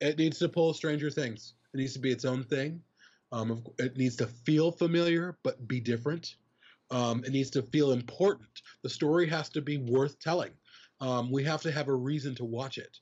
it 0.00 0.18
needs 0.18 0.38
to 0.40 0.48
pull 0.48 0.74
Stranger 0.74 1.10
Things. 1.10 1.54
It 1.72 1.78
needs 1.78 1.92
to 1.94 1.98
be 1.98 2.12
its 2.12 2.24
own 2.24 2.44
thing. 2.44 2.82
Um, 3.32 3.64
it 3.78 3.96
needs 3.96 4.16
to 4.16 4.26
feel 4.26 4.70
familiar 4.70 5.38
but 5.42 5.66
be 5.68 5.80
different. 5.80 6.36
Um, 6.90 7.22
it 7.24 7.32
needs 7.32 7.50
to 7.50 7.62
feel 7.62 7.92
important. 7.92 8.48
The 8.82 8.88
story 8.88 9.26
has 9.28 9.50
to 9.50 9.60
be 9.60 9.78
worth 9.78 10.18
telling. 10.18 10.52
Um, 11.00 11.30
we 11.30 11.44
have 11.44 11.60
to 11.62 11.70
have 11.70 11.88
a 11.88 11.94
reason 11.94 12.34
to 12.36 12.44
watch 12.44 12.78
it, 12.78 12.98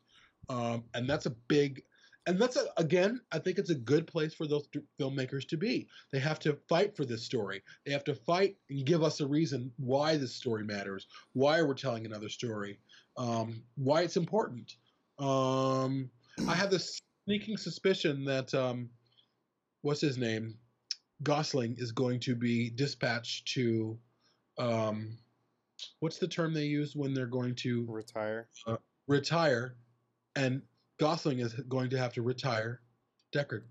um, 0.49 0.85
and 0.95 1.09
that's 1.09 1.27
a 1.27 1.31
big. 1.49 1.83
And 2.27 2.41
that's 2.41 2.57
a, 2.57 2.65
again, 2.77 3.21
I 3.31 3.39
think 3.39 3.59
it's 3.59 3.71
a 3.71 3.75
good 3.75 4.07
place 4.07 4.35
for 4.35 4.47
those 4.49 4.69
filmmakers 5.01 5.47
to 5.49 5.57
be. 5.57 5.89
They 6.13 6.19
have 6.19 6.41
to 6.41 6.59
fight 6.69 6.97
for 6.97 7.05
this 7.05 7.23
story. 7.23 7.63
They 7.85 7.93
have 7.93 8.05
to 8.05 8.15
fight 8.15 8.57
and 8.69 8.85
give 8.85 9.05
us 9.05 9.21
a 9.21 9.27
reason 9.27 9.71
why 9.77 10.17
this 10.17 10.35
story 10.35 10.65
matters, 10.65 11.07
why 11.35 11.63
we're 11.63 11.75
telling 11.75 12.05
another 12.05 12.29
story, 12.29 12.81
um, 13.17 13.63
why 13.77 14.03
it's 14.03 14.17
important. 14.17 14.75
Um, 15.19 16.11
I 16.49 16.55
have 16.55 16.71
this 16.71 17.01
sneaking 17.25 17.57
suspicion 17.59 18.25
that 18.25 18.53
um, 18.55 18.91
what's 19.83 20.01
his 20.01 20.19
name, 20.19 20.59
Gosling 21.23 21.77
is 21.79 21.93
going 21.93 22.21
to 22.21 22.35
be 22.35 22.71
dispatched 22.71 23.49
to. 23.55 23.99
Um, 24.59 25.17
what's 26.01 26.19
the 26.19 26.29
term 26.29 26.53
they 26.53 26.65
use 26.65 26.97
when 26.97 27.15
they're 27.15 27.27
going 27.27 27.55
to 27.57 27.87
retire 27.89 28.49
retire? 29.07 29.77
And 30.35 30.63
Gosling 30.99 31.41
is 31.41 31.53
going 31.55 31.91
to 31.91 31.99
have 31.99 32.13
to 32.15 32.23
retire. 32.23 32.81
Deckard. 33.35 33.65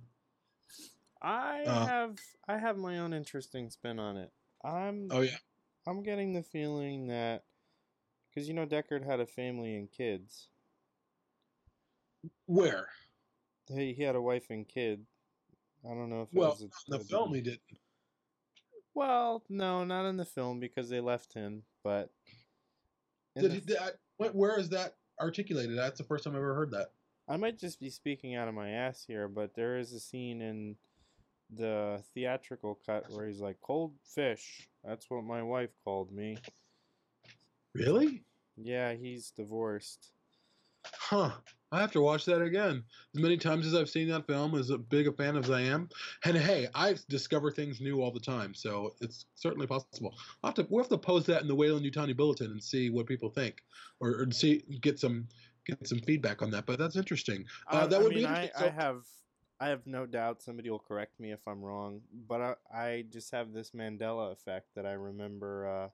i 1.21 1.63
Uh, 1.65 1.85
have 1.87 2.19
i 2.47 2.57
have 2.57 2.77
my 2.77 2.99
own 2.99 3.13
interesting 3.13 3.69
spin 3.69 3.97
on 3.99 4.17
it 4.17 4.31
i'm 4.63 5.07
Oh 5.09 5.21
yeah. 5.21 5.37
i'm 5.87 6.03
getting 6.03 6.33
the 6.33 6.43
feeling 6.43 7.07
that 7.07 7.45
because 8.29 8.47
you 8.47 8.53
know 8.53 8.65
deckard 8.65 9.03
had 9.03 9.19
a 9.21 9.25
family 9.25 9.75
and 9.75 9.89
kids 9.91 10.49
Where? 12.45 12.89
he, 13.73 13.93
he 13.93 14.03
had 14.03 14.15
a 14.15 14.21
wife 14.21 14.47
and 14.49 14.67
kid 14.67 15.05
i 15.85 15.89
don't 15.89 16.09
know 16.09 16.21
if 16.21 16.27
it 16.33 16.35
Well, 16.37 16.51
was 16.51 16.63
a, 16.63 16.97
the 16.97 16.99
film 16.99 17.33
he 17.33 17.41
didn't. 17.41 17.61
well 18.93 19.41
no 19.49 19.83
not 19.85 20.05
in 20.05 20.17
the 20.17 20.25
film 20.25 20.59
because 20.59 20.89
they 20.89 20.99
left 20.99 21.33
him 21.33 21.63
but 21.83 22.11
Did 23.35 23.51
the 23.51 23.55
he, 23.55 23.59
did 23.61 23.77
I, 23.77 23.91
where 24.17 24.59
is 24.59 24.69
that 24.69 24.97
articulated? 25.19 25.77
That's 25.77 25.97
the 25.97 26.03
first 26.03 26.23
time 26.25 26.33
I've 26.33 26.39
ever 26.39 26.53
heard 26.55 26.71
that. 26.71 26.91
I 27.27 27.37
might 27.37 27.57
just 27.57 27.79
be 27.79 27.89
speaking 27.89 28.35
out 28.35 28.47
of 28.47 28.53
my 28.53 28.69
ass 28.69 29.03
here, 29.05 29.27
but 29.27 29.55
there 29.55 29.77
is 29.77 29.93
a 29.93 29.99
scene 29.99 30.41
in 30.41 30.75
the 31.55 32.03
theatrical 32.13 32.79
cut 32.85 33.05
where 33.11 33.27
he's 33.27 33.39
like 33.39 33.57
cold 33.61 33.93
fish. 34.03 34.67
That's 34.83 35.09
what 35.09 35.23
my 35.23 35.41
wife 35.41 35.71
called 35.83 36.11
me. 36.11 36.37
Really? 37.73 38.23
Yeah, 38.57 38.93
he's 38.93 39.31
divorced. 39.31 40.11
Huh. 40.85 41.31
I 41.71 41.81
have 41.81 41.91
to 41.91 42.01
watch 42.01 42.25
that 42.25 42.41
again. 42.41 42.83
As 43.15 43.21
many 43.21 43.37
times 43.37 43.65
as 43.65 43.75
I've 43.75 43.89
seen 43.89 44.07
that 44.09 44.27
film, 44.27 44.55
as 44.55 44.69
a 44.69 44.77
big 44.77 45.07
a 45.07 45.11
fan 45.11 45.35
as 45.35 45.49
I 45.49 45.61
am, 45.61 45.89
and 46.23 46.37
hey, 46.37 46.67
I 46.73 46.95
discover 47.09 47.51
things 47.51 47.81
new 47.81 48.01
all 48.01 48.11
the 48.11 48.19
time, 48.19 48.53
so 48.53 48.93
it's 49.01 49.25
certainly 49.35 49.67
possible. 49.67 50.15
I'll 50.43 50.49
have 50.49 50.55
to, 50.55 50.67
we'll 50.69 50.83
have 50.83 50.89
to 50.89 50.97
post 50.97 51.27
that 51.27 51.41
in 51.41 51.47
the 51.47 51.55
Weyland-Yutani 51.55 52.15
Bulletin 52.15 52.51
and 52.51 52.63
see 52.63 52.91
what 52.91 53.07
people 53.07 53.29
think, 53.29 53.63
or, 53.99 54.21
or 54.21 54.31
see 54.31 54.63
get 54.81 54.99
some 54.99 55.27
get 55.65 55.87
some 55.87 55.99
feedback 55.99 56.41
on 56.41 56.51
that. 56.51 56.65
But 56.65 56.79
that's 56.79 56.95
interesting. 56.95 57.45
Uh, 57.71 57.81
I, 57.83 57.87
that 57.87 57.99
I 57.99 58.03
would 58.03 58.13
mean, 58.13 58.19
be 58.19 58.25
I, 58.25 58.43
interesting. 58.43 58.67
I 58.67 58.81
have, 58.81 59.03
I 59.59 59.67
have 59.67 59.85
no 59.85 60.05
doubt 60.05 60.41
somebody 60.41 60.69
will 60.69 60.79
correct 60.79 61.19
me 61.19 61.31
if 61.31 61.47
I'm 61.47 61.63
wrong, 61.63 62.01
but 62.27 62.41
I, 62.41 62.53
I 62.73 63.05
just 63.09 63.31
have 63.31 63.53
this 63.53 63.71
Mandela 63.71 64.31
effect 64.31 64.67
that 64.75 64.85
I 64.85 64.93
remember. 64.93 65.67
Uh, 65.67 65.89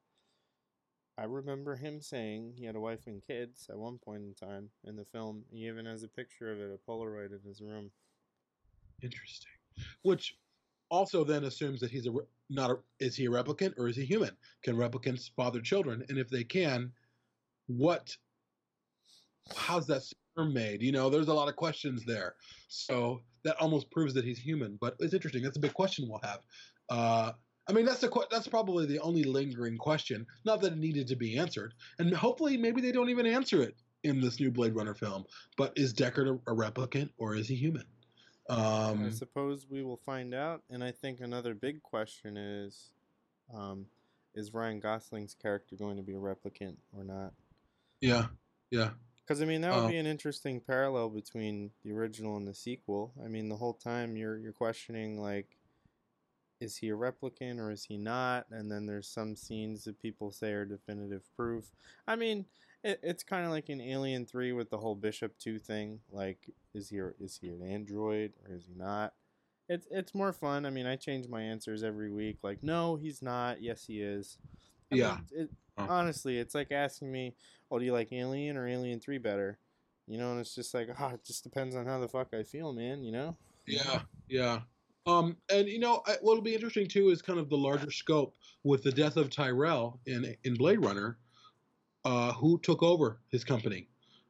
I 1.17 1.26
remember 1.26 1.76
him 1.76 2.01
saying 2.01 2.53
he 2.57 2.65
had 2.65 2.76
a 2.76 2.80
wife 2.80 3.05
and 3.05 3.22
kids 3.22 3.67
at 3.69 3.78
one 3.78 3.99
point 3.99 4.24
in 4.24 4.34
time 4.34 4.69
in 4.86 4.95
the 4.95 5.05
film. 5.05 5.43
He 5.51 5.67
even 5.67 5.86
has 5.86 6.03
a 6.03 6.07
picture 6.07 6.51
of 6.51 6.59
it, 6.59 6.72
a 6.74 6.89
Polaroid 6.89 7.32
in 7.32 7.47
his 7.47 7.61
room. 7.61 7.91
Interesting. 9.03 9.51
Which 10.03 10.36
also 10.89 11.24
then 11.24 11.43
assumes 11.43 11.80
that 11.82 11.91
he's 11.91 12.05
a 12.05 12.11
re- 12.11 12.26
not 12.49 12.72
a 12.72 12.78
is 12.99 13.15
he 13.15 13.26
a 13.26 13.30
replicant 13.30 13.74
or 13.78 13.88
is 13.88 13.95
he 13.95 14.05
human? 14.05 14.36
Can 14.63 14.76
replicants 14.76 15.30
father 15.36 15.61
children? 15.61 16.03
And 16.09 16.17
if 16.17 16.30
they 16.30 16.43
can, 16.43 16.91
what? 17.67 18.15
How's 19.72 19.88
that 19.88 20.03
sperm 20.03 20.53
made? 20.53 20.82
You 20.82 20.91
know, 20.91 21.09
there's 21.09 21.30
a 21.30 21.34
lot 21.34 21.47
of 21.47 21.55
questions 21.55 22.03
there. 22.05 22.36
So 22.67 23.22
that 23.43 23.55
almost 23.55 23.89
proves 23.89 24.13
that 24.15 24.26
he's 24.26 24.38
human. 24.38 24.78
But 24.82 24.95
it's 24.99 25.13
interesting. 25.13 25.43
That's 25.43 25.55
a 25.55 25.61
big 25.61 25.74
question 25.74 26.09
we'll 26.09 26.19
have. 26.24 26.39
Uh, 26.89 27.32
I 27.69 27.74
mean, 27.74 27.86
that's 27.86 28.01
the 28.01 28.28
that's 28.30 28.49
probably 28.49 28.86
the 28.86 28.99
only 28.99 29.24
lingering 29.24 29.78
question. 29.78 30.28
Not 30.43 30.59
that 30.61 30.74
it 30.74 30.78
needed 30.78 31.07
to 31.07 31.15
be 31.15 31.38
answered, 31.38 31.74
and 31.99 32.13
hopefully, 32.13 32.57
maybe 32.57 32.82
they 32.82 32.91
don't 32.91 33.09
even 33.09 33.26
answer 33.26 33.61
it 33.61 33.76
in 34.03 34.19
this 34.19 34.41
new 34.41 34.51
Blade 34.51 34.76
Runner 34.76 34.93
film. 34.93 35.24
But 35.55 35.72
is 35.78 35.93
Deckard 35.93 36.28
a, 36.28 36.51
a 36.51 36.55
replicant 36.55 37.09
or 37.17 37.36
is 37.36 37.47
he 37.47 37.55
human? 37.55 37.86
Um, 38.49 39.05
I 39.05 39.09
suppose 39.11 39.67
we 39.69 39.84
will 39.84 40.01
find 40.05 40.34
out. 40.34 40.63
And 40.69 40.84
I 40.84 40.91
think 40.91 41.22
another 41.22 41.53
big 41.53 41.82
question 41.82 42.36
is, 42.36 42.89
um, 43.55 43.86
is 44.36 44.53
Ryan 44.53 44.82
Gosling's 44.82 45.34
character 45.34 45.78
going 45.78 45.95
to 45.95 46.03
be 46.03 46.13
a 46.13 46.17
replicant 46.17 46.76
or 46.91 47.05
not? 47.05 47.32
Yeah, 48.01 48.26
yeah, 48.72 48.89
Because 49.32 49.41
I 49.41 49.45
mean, 49.45 49.61
that 49.61 49.73
would 49.73 49.86
Um, 49.86 49.91
be 49.91 49.97
an 49.97 50.05
interesting 50.05 50.59
parallel 50.59 51.07
between 51.09 51.71
the 51.86 51.93
original 51.93 52.36
and 52.36 52.45
the 52.45 52.53
sequel. 52.53 53.13
I 53.23 53.29
mean, 53.29 53.47
the 53.47 53.55
whole 53.55 53.73
time 53.73 54.17
you're 54.17 54.38
you're 54.38 54.51
questioning 54.51 55.21
like, 55.21 55.57
is 56.59 56.75
he 56.75 56.89
a 56.89 56.97
replicant 56.97 57.57
or 57.57 57.71
is 57.71 57.86
he 57.86 57.97
not? 57.97 58.45
And 58.51 58.69
then 58.69 58.86
there's 58.86 59.07
some 59.07 59.38
scenes 59.38 59.86
that 59.86 60.01
people 60.01 60.32
say 60.32 60.51
are 60.51 60.65
definitive 60.65 61.23
proof. 61.38 61.71
I 62.05 62.17
mean, 62.17 62.45
it, 62.84 62.99
it's 63.01 63.23
kind 63.23 63.45
of 63.45 63.51
like 63.51 63.69
in 63.69 63.79
Alien 63.79 64.25
Three 64.25 64.51
with 64.51 64.69
the 64.69 64.77
whole 64.79 64.95
Bishop 64.95 65.38
Two 65.38 65.59
thing. 65.59 66.01
Like, 66.11 66.49
is 66.73 66.89
he 66.89 66.97
is 66.97 67.39
he 67.41 67.47
an 67.51 67.61
android 67.63 68.34
or 68.45 68.53
is 68.53 68.65
he 68.65 68.73
not? 68.75 69.13
It's 69.69 69.88
it's 69.89 70.13
more 70.13 70.34
fun. 70.34 70.65
I 70.65 70.71
mean, 70.71 70.86
I 70.86 70.97
change 70.97 71.29
my 71.29 71.41
answers 71.41 71.84
every 71.84 72.11
week. 72.11 72.39
Like, 72.43 72.63
no, 72.63 72.97
he's 72.97 73.21
not. 73.21 73.61
Yes, 73.61 73.86
he 73.86 74.01
is. 74.01 74.38
I 74.91 74.95
Yeah. 74.95 75.15
mean, 75.32 75.43
it. 75.43 75.49
Honestly, 75.89 76.38
it's 76.38 76.55
like 76.55 76.71
asking 76.71 77.11
me, 77.11 77.36
"Oh, 77.69 77.79
do 77.79 77.86
you 77.86 77.93
like 77.93 78.11
Alien 78.11 78.57
or 78.57 78.67
Alien 78.67 78.99
Three 78.99 79.17
better?" 79.17 79.57
You 80.07 80.17
know, 80.17 80.32
and 80.32 80.39
it's 80.39 80.55
just 80.55 80.73
like, 80.73 80.89
ah, 80.99 81.13
it 81.13 81.23
just 81.25 81.43
depends 81.43 81.75
on 81.75 81.86
how 81.86 81.99
the 81.99 82.07
fuck 82.07 82.34
I 82.34 82.43
feel, 82.43 82.73
man. 82.73 83.03
You 83.03 83.11
know? 83.11 83.38
yeah, 83.67 84.01
yeah. 84.27 84.59
Um, 85.07 85.38
and 85.51 85.67
you 85.67 85.79
know, 85.79 86.01
I, 86.05 86.17
what'll 86.21 86.43
be 86.43 86.53
interesting 86.53 86.88
too 86.88 87.09
is 87.09 87.21
kind 87.21 87.39
of 87.39 87.49
the 87.49 87.57
larger 87.57 87.91
scope 87.91 88.36
with 88.63 88.84
the 88.84 88.91
death 88.91 89.17
of 89.17 89.29
Tyrell 89.29 89.99
in 90.05 90.36
in 90.43 90.55
Blade 90.55 90.84
Runner. 90.84 91.17
Uh, 92.03 92.34
who 92.34 92.59
took 92.59 92.82
over 92.82 93.19
his 93.29 93.43
company? 93.43 93.88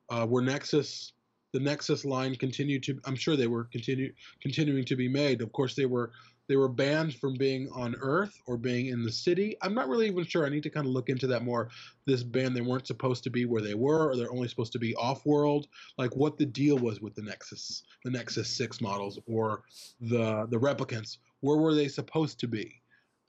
Uh, 0.09 0.27
were 0.29 0.41
Nexus 0.41 1.13
the 1.53 1.59
Nexus 1.59 2.05
line 2.05 2.35
continued 2.35 2.83
to? 2.83 2.99
I'm 3.05 3.15
sure 3.15 3.35
they 3.35 3.47
were 3.47 3.65
continue 3.65 4.13
continuing 4.41 4.85
to 4.85 4.95
be 4.95 5.07
made. 5.07 5.41
Of 5.41 5.51
course, 5.51 5.75
they 5.75 5.85
were 5.85 6.11
they 6.51 6.57
were 6.57 6.67
banned 6.67 7.15
from 7.15 7.35
being 7.35 7.69
on 7.73 7.95
Earth 8.01 8.37
or 8.45 8.57
being 8.57 8.87
in 8.87 9.03
the 9.03 9.11
city. 9.11 9.55
I'm 9.61 9.73
not 9.73 9.87
really 9.87 10.07
even 10.07 10.25
sure. 10.25 10.45
I 10.45 10.49
need 10.49 10.63
to 10.63 10.69
kind 10.69 10.85
of 10.85 10.91
look 10.91 11.07
into 11.07 11.25
that 11.27 11.45
more. 11.45 11.69
This 12.05 12.23
ban, 12.23 12.53
they 12.53 12.59
weren't 12.59 12.85
supposed 12.85 13.23
to 13.23 13.29
be 13.29 13.45
where 13.45 13.61
they 13.61 13.73
were, 13.73 14.09
or 14.09 14.17
they're 14.17 14.33
only 14.33 14.49
supposed 14.49 14.73
to 14.73 14.79
be 14.79 14.93
off-world. 14.95 15.67
Like 15.97 16.13
what 16.17 16.37
the 16.37 16.45
deal 16.45 16.77
was 16.77 16.99
with 16.99 17.15
the 17.15 17.21
Nexus, 17.21 17.83
the 18.03 18.11
Nexus 18.11 18.49
Six 18.49 18.81
models, 18.81 19.17
or 19.27 19.63
the 20.01 20.45
the 20.49 20.59
replicants. 20.59 21.19
Where 21.39 21.55
were 21.55 21.73
they 21.73 21.87
supposed 21.87 22.37
to 22.41 22.49
be? 22.49 22.81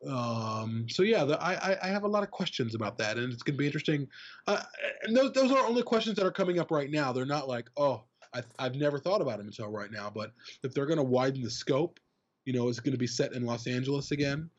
Um, 0.04 0.86
so 0.88 1.04
yeah, 1.04 1.24
the, 1.24 1.40
I, 1.40 1.78
I- 1.80 1.86
have 1.86 2.02
a 2.02 2.08
lot 2.08 2.24
of 2.24 2.32
questions 2.32 2.74
about 2.74 2.98
that, 2.98 3.18
and 3.18 3.32
it's 3.32 3.44
going 3.44 3.54
to 3.54 3.58
be 3.58 3.66
interesting. 3.66 4.08
Uh, 4.48 4.62
and 5.04 5.16
those 5.16 5.32
those 5.32 5.52
are 5.52 5.64
only 5.64 5.84
questions 5.84 6.16
that 6.16 6.26
are 6.26 6.32
coming 6.32 6.58
up 6.58 6.72
right 6.72 6.90
now. 6.90 7.12
They're 7.12 7.24
not 7.24 7.46
like, 7.46 7.70
oh, 7.76 8.02
I, 8.34 8.42
I've 8.58 8.74
never 8.74 8.98
thought 8.98 9.20
about 9.20 9.38
them 9.38 9.46
until 9.46 9.68
right 9.68 9.92
now. 9.92 10.10
But 10.12 10.32
if 10.64 10.74
they're 10.74 10.86
going 10.86 10.96
to 10.98 11.04
widen 11.04 11.42
the 11.42 11.50
scope, 11.50 12.00
you 12.45 12.53
know, 12.53 12.68
it's 12.68 12.80
going 12.80 12.93
to 12.93 12.99
be 12.99 13.07
set 13.07 13.32
in 13.32 13.45
Los 13.45 13.66
Angeles 13.66 14.11
again. 14.11 14.51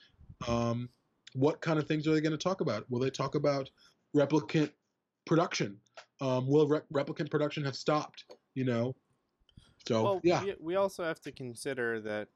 Um, 0.48 0.90
what 1.34 1.62
kind 1.62 1.80
of 1.80 1.88
things 1.88 2.08
are 2.08 2.14
they 2.14 2.22
going 2.22 2.32
to 2.32 2.38
talk 2.38 2.62
about? 2.62 2.90
Will 2.90 3.00
they 3.00 3.10
talk 3.10 3.36
about 3.36 3.70
replicant 4.16 4.72
production? 5.26 5.78
Um, 6.22 6.48
will 6.48 6.68
re- 6.68 6.82
replicant 6.94 7.30
production 7.30 7.64
have 7.66 7.76
stopped? 7.76 8.26
You 8.56 8.66
know, 8.66 8.96
so 9.88 10.04
well, 10.04 10.22
yeah, 10.24 10.44
we, 10.44 10.56
we 10.60 10.76
also 10.76 11.04
have 11.04 11.20
to 11.22 11.32
consider 11.32 12.00
that 12.02 12.28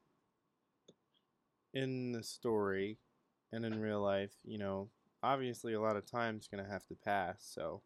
in 1.74 2.12
the 2.12 2.22
story 2.22 2.98
and 3.52 3.64
in 3.64 3.80
real 3.80 4.02
life, 4.02 4.32
you 4.44 4.58
know, 4.58 4.88
obviously 5.22 5.74
a 5.74 5.80
lot 5.80 5.96
of 5.96 6.04
time's 6.04 6.48
going 6.48 6.62
to 6.62 6.70
have 6.70 6.86
to 6.86 6.94
pass. 6.94 7.36
So 7.54 7.82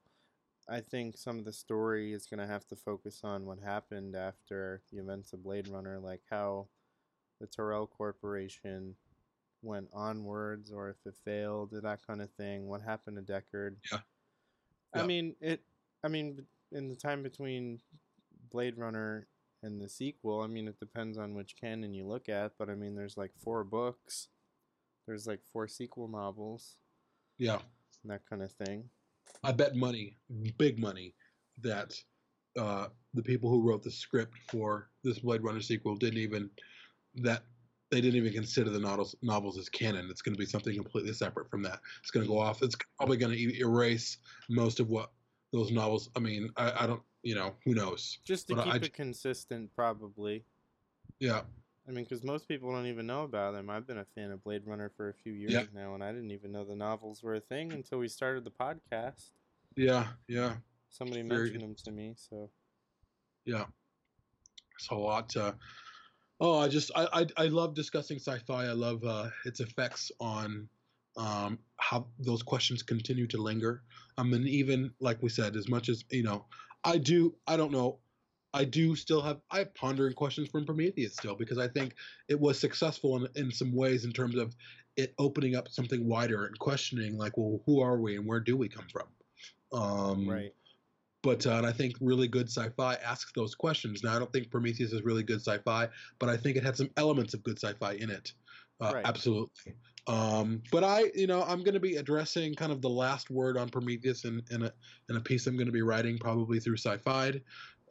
I 0.68 0.80
think 0.80 1.16
some 1.16 1.38
of 1.38 1.44
the 1.44 1.52
story 1.52 2.12
is 2.12 2.26
going 2.26 2.40
to 2.40 2.46
have 2.46 2.66
to 2.68 2.76
focus 2.76 3.20
on 3.22 3.44
what 3.44 3.58
happened 3.58 4.16
after 4.16 4.82
the 4.90 4.98
events 4.98 5.32
of 5.32 5.42
Blade 5.42 5.68
Runner, 5.68 5.98
like 5.98 6.22
how 6.30 6.68
the 7.42 7.48
Tyrell 7.48 7.88
Corporation 7.88 8.94
went 9.62 9.88
onwards 9.92 10.70
or 10.70 10.88
if 10.90 10.96
it 11.04 11.14
failed, 11.24 11.70
that 11.72 12.06
kind 12.06 12.22
of 12.22 12.30
thing. 12.38 12.68
What 12.68 12.82
happened 12.82 13.16
to 13.16 13.32
Deckard? 13.32 13.76
Yeah. 13.90 13.98
I 14.94 15.04
mean, 15.04 15.34
it. 15.40 15.60
I 16.04 16.08
mean, 16.08 16.44
in 16.70 16.88
the 16.88 16.96
time 16.96 17.22
between 17.22 17.80
Blade 18.50 18.78
Runner 18.78 19.26
and 19.62 19.80
the 19.80 19.88
sequel, 19.88 20.40
I 20.40 20.46
mean, 20.46 20.68
it 20.68 20.78
depends 20.78 21.18
on 21.18 21.34
which 21.34 21.56
canon 21.60 21.94
you 21.94 22.06
look 22.06 22.28
at, 22.28 22.52
but 22.58 22.68
I 22.68 22.74
mean, 22.74 22.94
there's 22.94 23.16
like 23.16 23.32
four 23.42 23.64
books, 23.64 24.28
there's 25.06 25.26
like 25.26 25.40
four 25.52 25.66
sequel 25.66 26.08
novels, 26.08 26.76
yeah. 27.38 27.58
and 28.02 28.12
that 28.12 28.22
kind 28.28 28.42
of 28.42 28.52
thing. 28.52 28.84
I 29.42 29.52
bet 29.52 29.74
money, 29.74 30.18
big 30.58 30.78
money, 30.78 31.14
that 31.62 31.94
uh, 32.58 32.88
the 33.14 33.22
people 33.22 33.48
who 33.48 33.62
wrote 33.62 33.82
the 33.82 33.90
script 33.90 34.36
for 34.50 34.90
this 35.04 35.20
Blade 35.20 35.42
Runner 35.42 35.60
sequel 35.60 35.96
didn't 35.96 36.18
even 36.18 36.50
that 37.16 37.42
they 37.90 38.00
didn't 38.00 38.16
even 38.16 38.32
consider 38.32 38.70
the 38.70 38.78
novels 38.78 39.14
novels 39.22 39.58
as 39.58 39.68
canon. 39.68 40.08
It's 40.10 40.22
going 40.22 40.34
to 40.34 40.38
be 40.38 40.46
something 40.46 40.74
completely 40.74 41.12
separate 41.12 41.50
from 41.50 41.62
that. 41.62 41.80
It's 42.00 42.10
going 42.10 42.24
to 42.26 42.32
go 42.32 42.38
off. 42.38 42.62
It's 42.62 42.76
probably 42.96 43.16
going 43.18 43.32
to 43.36 43.58
erase 43.60 44.18
most 44.48 44.80
of 44.80 44.88
what 44.88 45.10
those 45.52 45.70
novels. 45.70 46.08
I 46.16 46.20
mean, 46.20 46.50
I, 46.56 46.84
I 46.84 46.86
don't. 46.86 47.02
You 47.22 47.34
know, 47.36 47.54
who 47.64 47.74
knows? 47.74 48.18
Just 48.24 48.48
to 48.48 48.56
But 48.56 48.64
keep 48.64 48.72
I- 48.74 48.86
it 48.86 48.92
consistent, 48.94 49.70
probably. 49.76 50.44
Yeah, 51.20 51.42
I 51.86 51.92
mean, 51.92 52.04
because 52.04 52.24
most 52.24 52.48
people 52.48 52.72
don't 52.72 52.86
even 52.86 53.06
know 53.06 53.22
about 53.24 53.52
them. 53.54 53.70
I've 53.70 53.86
been 53.86 53.98
a 53.98 54.04
fan 54.16 54.32
of 54.32 54.42
Blade 54.42 54.62
Runner 54.66 54.90
for 54.96 55.08
a 55.08 55.14
few 55.14 55.32
years 55.32 55.52
Yeah. 55.52 55.64
now, 55.72 55.94
and 55.94 56.02
I 56.02 56.10
didn't 56.12 56.32
even 56.32 56.50
know 56.50 56.64
the 56.64 56.74
novels 56.74 57.22
were 57.22 57.34
a 57.34 57.40
thing 57.40 57.72
until 57.72 57.98
we 57.98 58.08
started 58.08 58.42
the 58.44 58.50
podcast. 58.50 59.30
yeah, 59.76 60.08
yeah, 60.26 60.54
Somebody 60.90 61.22
Very 61.22 61.42
mentioned 61.52 61.62
them 61.62 61.74
to 61.84 61.92
me, 61.92 62.14
so 62.16 62.50
yeah. 63.44 63.66
It's 64.78 64.88
a 64.90 64.94
lot. 64.96 65.36
Uh, 65.36 65.52
oh, 66.42 66.58
I 66.58 66.68
just 66.68 66.90
I, 66.94 67.06
I 67.12 67.44
I 67.44 67.46
love 67.46 67.74
discussing 67.74 68.18
sci-fi. 68.18 68.66
I 68.66 68.72
love 68.72 69.02
uh, 69.04 69.28
its 69.46 69.60
effects 69.60 70.10
on 70.20 70.68
um, 71.16 71.58
how 71.78 72.06
those 72.18 72.42
questions 72.42 72.82
continue 72.82 73.26
to 73.28 73.38
linger. 73.38 73.82
Um, 74.18 74.34
and 74.34 74.46
even 74.46 74.90
like 75.00 75.22
we 75.22 75.30
said, 75.30 75.56
as 75.56 75.68
much 75.68 75.88
as 75.88 76.04
you 76.10 76.24
know, 76.24 76.44
I 76.84 76.98
do. 76.98 77.34
I 77.46 77.56
don't 77.56 77.72
know. 77.72 78.00
I 78.52 78.64
do 78.64 78.94
still 78.96 79.22
have 79.22 79.40
I 79.50 79.58
have 79.58 79.72
pondering 79.74 80.14
questions 80.14 80.48
from 80.48 80.66
Prometheus 80.66 81.14
still 81.14 81.36
because 81.36 81.58
I 81.58 81.68
think 81.68 81.94
it 82.28 82.38
was 82.38 82.58
successful 82.58 83.16
in, 83.16 83.28
in 83.36 83.50
some 83.52 83.72
ways 83.74 84.04
in 84.04 84.12
terms 84.12 84.36
of 84.36 84.54
it 84.96 85.14
opening 85.18 85.54
up 85.54 85.68
something 85.68 86.06
wider 86.06 86.44
and 86.46 86.58
questioning 86.58 87.16
like, 87.16 87.38
well, 87.38 87.60
who 87.64 87.80
are 87.80 87.98
we 87.98 88.16
and 88.16 88.26
where 88.26 88.40
do 88.40 88.56
we 88.56 88.68
come 88.68 88.86
from? 88.92 89.06
Um, 89.72 90.28
right. 90.28 90.52
But 91.22 91.46
uh, 91.46 91.52
and 91.52 91.66
I 91.66 91.72
think 91.72 91.96
really 92.00 92.28
good 92.28 92.48
sci-fi 92.48 92.94
asks 92.94 93.32
those 93.34 93.54
questions. 93.54 94.02
Now, 94.02 94.16
I 94.16 94.18
don't 94.18 94.32
think 94.32 94.50
Prometheus 94.50 94.92
is 94.92 95.02
really 95.02 95.22
good 95.22 95.40
sci-fi, 95.40 95.88
but 96.18 96.28
I 96.28 96.36
think 96.36 96.56
it 96.56 96.64
had 96.64 96.76
some 96.76 96.90
elements 96.96 97.34
of 97.34 97.42
good 97.42 97.58
sci-fi 97.58 97.92
in 97.94 98.10
it. 98.10 98.32
Uh, 98.80 98.92
Right. 98.94 99.06
Absolutely. 99.06 99.74
Um, 100.08 100.62
but 100.72 100.82
I, 100.82 101.12
you 101.14 101.28
know, 101.28 101.44
I'm 101.44 101.62
going 101.62 101.74
to 101.74 101.80
be 101.80 101.96
addressing 101.96 102.54
kind 102.54 102.72
of 102.72 102.82
the 102.82 102.90
last 102.90 103.30
word 103.30 103.56
on 103.56 103.68
Prometheus 103.68 104.24
in, 104.24 104.42
in 104.50 104.64
a 104.64 104.72
in 105.08 105.16
a 105.16 105.20
piece 105.20 105.46
I'm 105.46 105.54
going 105.54 105.66
to 105.66 105.72
be 105.72 105.82
writing 105.82 106.18
probably 106.18 106.58
through 106.58 106.76
Sci-Fi, 106.76 107.40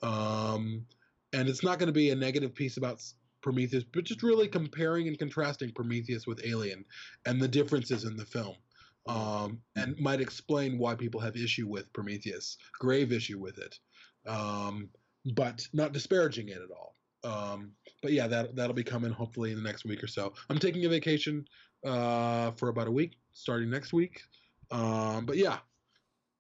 um, 0.04 0.86
and 1.32 1.48
it's 1.48 1.64
not 1.64 1.80
going 1.80 1.88
to 1.88 1.94
be 1.94 2.10
a 2.10 2.16
negative 2.16 2.54
piece 2.54 2.76
about 2.76 3.02
Prometheus, 3.42 3.86
but 3.86 4.04
just 4.04 4.24
really 4.24 4.48
comparing 4.48 5.08
and 5.08 5.18
contrasting 5.18 5.72
Prometheus 5.72 6.28
with 6.28 6.42
Alien 6.46 6.84
and 7.26 7.42
the 7.42 7.48
differences 7.48 8.04
in 8.04 8.18
the 8.18 8.26
film. 8.26 8.56
Um, 9.08 9.60
and 9.76 9.98
might 9.98 10.22
explain 10.22 10.78
why 10.78 10.94
people 10.94 11.20
have 11.22 11.36
issue 11.36 11.68
with 11.68 11.92
Prometheus, 11.92 12.58
grave 12.80 13.12
issue 13.12 13.40
with 13.40 13.58
it, 13.58 13.80
um, 14.28 14.90
but 15.34 15.68
not 15.74 15.92
disparaging 15.92 16.50
it 16.50 16.60
at 16.62 16.70
all. 16.70 16.96
Um, 17.24 17.72
but 18.04 18.12
yeah, 18.12 18.28
that 18.28 18.56
that'll 18.56 18.76
be 18.76 18.84
coming 18.84 19.12
hopefully 19.12 19.52
in 19.52 19.58
the 19.58 19.64
next 19.64 19.86
week 19.86 20.04
or 20.04 20.08
so. 20.08 20.34
I'm 20.50 20.60
taking 20.60 20.86
a 20.86 20.90
vacation 20.90 21.46
uh, 21.84 22.52
for 22.52 22.70
about 22.70 22.88
a 22.88 22.92
week, 22.92 23.18
starting 23.34 23.70
next 23.72 23.92
week. 23.92 24.22
Um, 24.70 25.26
but 25.26 25.38
yeah, 25.38 25.58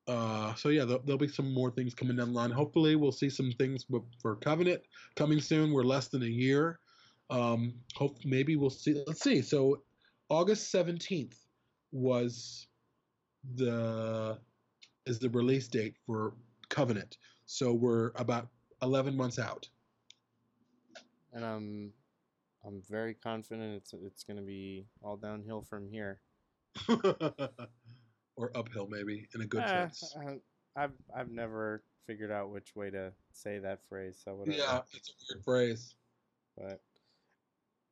uh, 0.08 0.54
so 0.56 0.70
yeah, 0.70 0.86
there'll, 0.86 1.02
there'll 1.04 1.18
be 1.20 1.28
some 1.28 1.54
more 1.54 1.72
things 1.72 1.94
coming 1.94 2.18
down 2.18 2.30
the 2.30 2.36
line. 2.36 2.52
Hopefully, 2.52 2.96
we'll 2.96 3.12
see 3.12 3.30
some 3.30 3.52
things 3.54 3.86
for 4.22 4.36
Covenant 4.36 4.82
coming 5.16 5.42
soon. 5.42 5.74
We're 5.74 5.84
less 5.84 6.10
than 6.10 6.22
a 6.24 6.28
year. 6.28 6.80
Um, 7.30 7.74
hope 7.96 8.18
maybe 8.24 8.56
we'll 8.56 8.70
see. 8.70 9.04
Let's 9.08 9.22
see. 9.22 9.42
So 9.42 9.84
August 10.30 10.70
seventeenth 10.70 11.38
was 11.92 12.68
the 13.56 14.40
is 15.06 15.20
the 15.20 15.30
release 15.30 15.68
date 15.68 15.96
for 16.06 16.34
Covenant. 16.70 17.18
So 17.46 17.74
we're 17.74 18.12
about 18.16 18.48
eleven 18.82 19.16
months 19.16 19.40
out. 19.40 19.68
And 21.34 21.44
I'm 21.46 21.92
I'm 22.66 22.82
very 22.90 23.14
confident 23.14 23.76
it's 23.76 23.94
it's 23.94 24.24
gonna 24.24 24.42
be 24.42 24.86
all 25.02 25.18
downhill 25.18 25.62
from 25.62 25.88
here. 25.88 26.22
or 28.38 28.52
uphill, 28.56 28.88
maybe 28.90 29.28
in 29.36 29.42
a 29.42 29.46
good 29.46 29.64
Eh, 29.64 29.68
sense. 29.68 30.16
I've 30.76 30.94
I've 31.16 31.30
never 31.30 31.84
figured 32.08 32.32
out 32.32 32.50
which 32.50 32.76
way 32.76 32.90
to 32.90 33.12
say 33.34 33.60
that 33.60 33.80
phrase, 33.90 34.22
so 34.24 34.36
whatever. 34.36 34.58
Yeah, 34.58 34.82
it's 34.94 35.10
a 35.10 35.14
weird 35.34 35.44
phrase. 35.44 35.96
But 36.58 36.82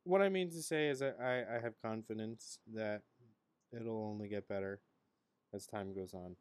what 0.04 0.22
I 0.22 0.28
mean 0.28 0.50
to 0.50 0.62
say 0.62 0.88
is 0.88 1.00
that 1.00 1.16
I, 1.20 1.56
I 1.56 1.60
have 1.60 1.74
confidence 1.82 2.58
that 2.74 3.02
it'll 3.78 4.04
only 4.10 4.28
get 4.28 4.48
better 4.48 4.80
as 5.54 5.66
time 5.66 5.94
goes 5.94 6.14
on. 6.14 6.36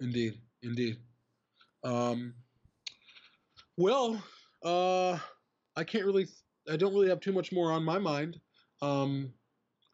Indeed, 0.00 0.34
indeed. 0.62 0.96
Um, 1.82 2.34
well, 3.76 4.22
uh, 4.64 5.18
I 5.76 5.84
can't 5.84 6.04
really. 6.04 6.26
I 6.70 6.76
don't 6.76 6.94
really 6.94 7.08
have 7.10 7.20
too 7.20 7.32
much 7.32 7.52
more 7.52 7.72
on 7.72 7.84
my 7.84 7.98
mind. 7.98 8.38
Um, 8.80 9.32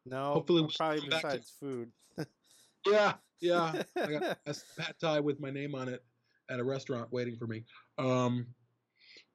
No, 0.06 0.32
Hopefully 0.34 0.62
well, 0.62 0.70
probably 0.76 1.00
come 1.00 1.20
back 1.20 1.32
to- 1.32 1.42
food. 1.58 1.90
yeah, 2.86 3.14
yeah. 3.40 3.82
I 3.96 4.06
got 4.06 4.22
a 4.46 4.54
pat 4.78 4.96
thai 5.00 5.20
with 5.20 5.40
my 5.40 5.50
name 5.50 5.74
on 5.74 5.88
it 5.88 6.04
at 6.48 6.60
a 6.60 6.64
restaurant 6.64 7.12
waiting 7.12 7.36
for 7.36 7.46
me. 7.46 7.64
Um, 7.98 8.46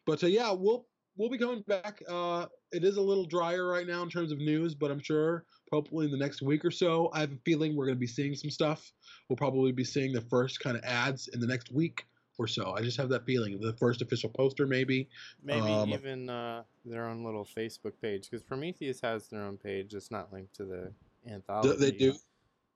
but 0.05 0.23
uh, 0.23 0.27
yeah, 0.27 0.51
we'll 0.51 0.87
we'll 1.17 1.29
be 1.29 1.37
coming 1.37 1.63
back. 1.67 2.01
Uh, 2.09 2.45
it 2.71 2.83
is 2.85 2.95
a 2.97 3.01
little 3.01 3.25
drier 3.25 3.67
right 3.67 3.87
now 3.87 4.01
in 4.03 4.09
terms 4.09 4.31
of 4.31 4.37
news, 4.37 4.75
but 4.75 4.91
I'm 4.91 5.01
sure 5.01 5.45
hopefully 5.75 6.05
in 6.05 6.11
the 6.11 6.17
next 6.17 6.41
week 6.41 6.63
or 6.63 6.71
so, 6.71 7.09
I 7.13 7.19
have 7.19 7.31
a 7.31 7.37
feeling 7.43 7.75
we're 7.75 7.85
going 7.85 7.97
to 7.97 7.99
be 7.99 8.07
seeing 8.07 8.33
some 8.33 8.49
stuff. 8.49 8.91
We'll 9.27 9.35
probably 9.35 9.71
be 9.73 9.83
seeing 9.83 10.13
the 10.13 10.21
first 10.21 10.59
kind 10.61 10.77
of 10.77 10.83
ads 10.83 11.27
in 11.27 11.39
the 11.39 11.47
next 11.47 11.71
week 11.71 12.05
or 12.37 12.47
so. 12.47 12.73
I 12.73 12.81
just 12.81 12.97
have 12.97 13.09
that 13.09 13.25
feeling. 13.25 13.59
The 13.59 13.73
first 13.73 14.01
official 14.01 14.29
poster, 14.29 14.65
maybe. 14.65 15.09
Maybe 15.43 15.67
Um, 15.67 15.89
even 15.89 16.29
uh, 16.29 16.63
their 16.85 17.07
own 17.07 17.23
little 17.23 17.45
Facebook 17.45 17.93
page 18.01 18.29
because 18.29 18.43
Prometheus 18.43 19.01
has 19.01 19.27
their 19.27 19.43
own 19.43 19.57
page. 19.57 19.93
It's 19.93 20.11
not 20.11 20.31
linked 20.31 20.55
to 20.55 20.65
the 20.65 20.91
anthology. 21.29 21.77
They 21.77 21.91
do. 21.91 22.13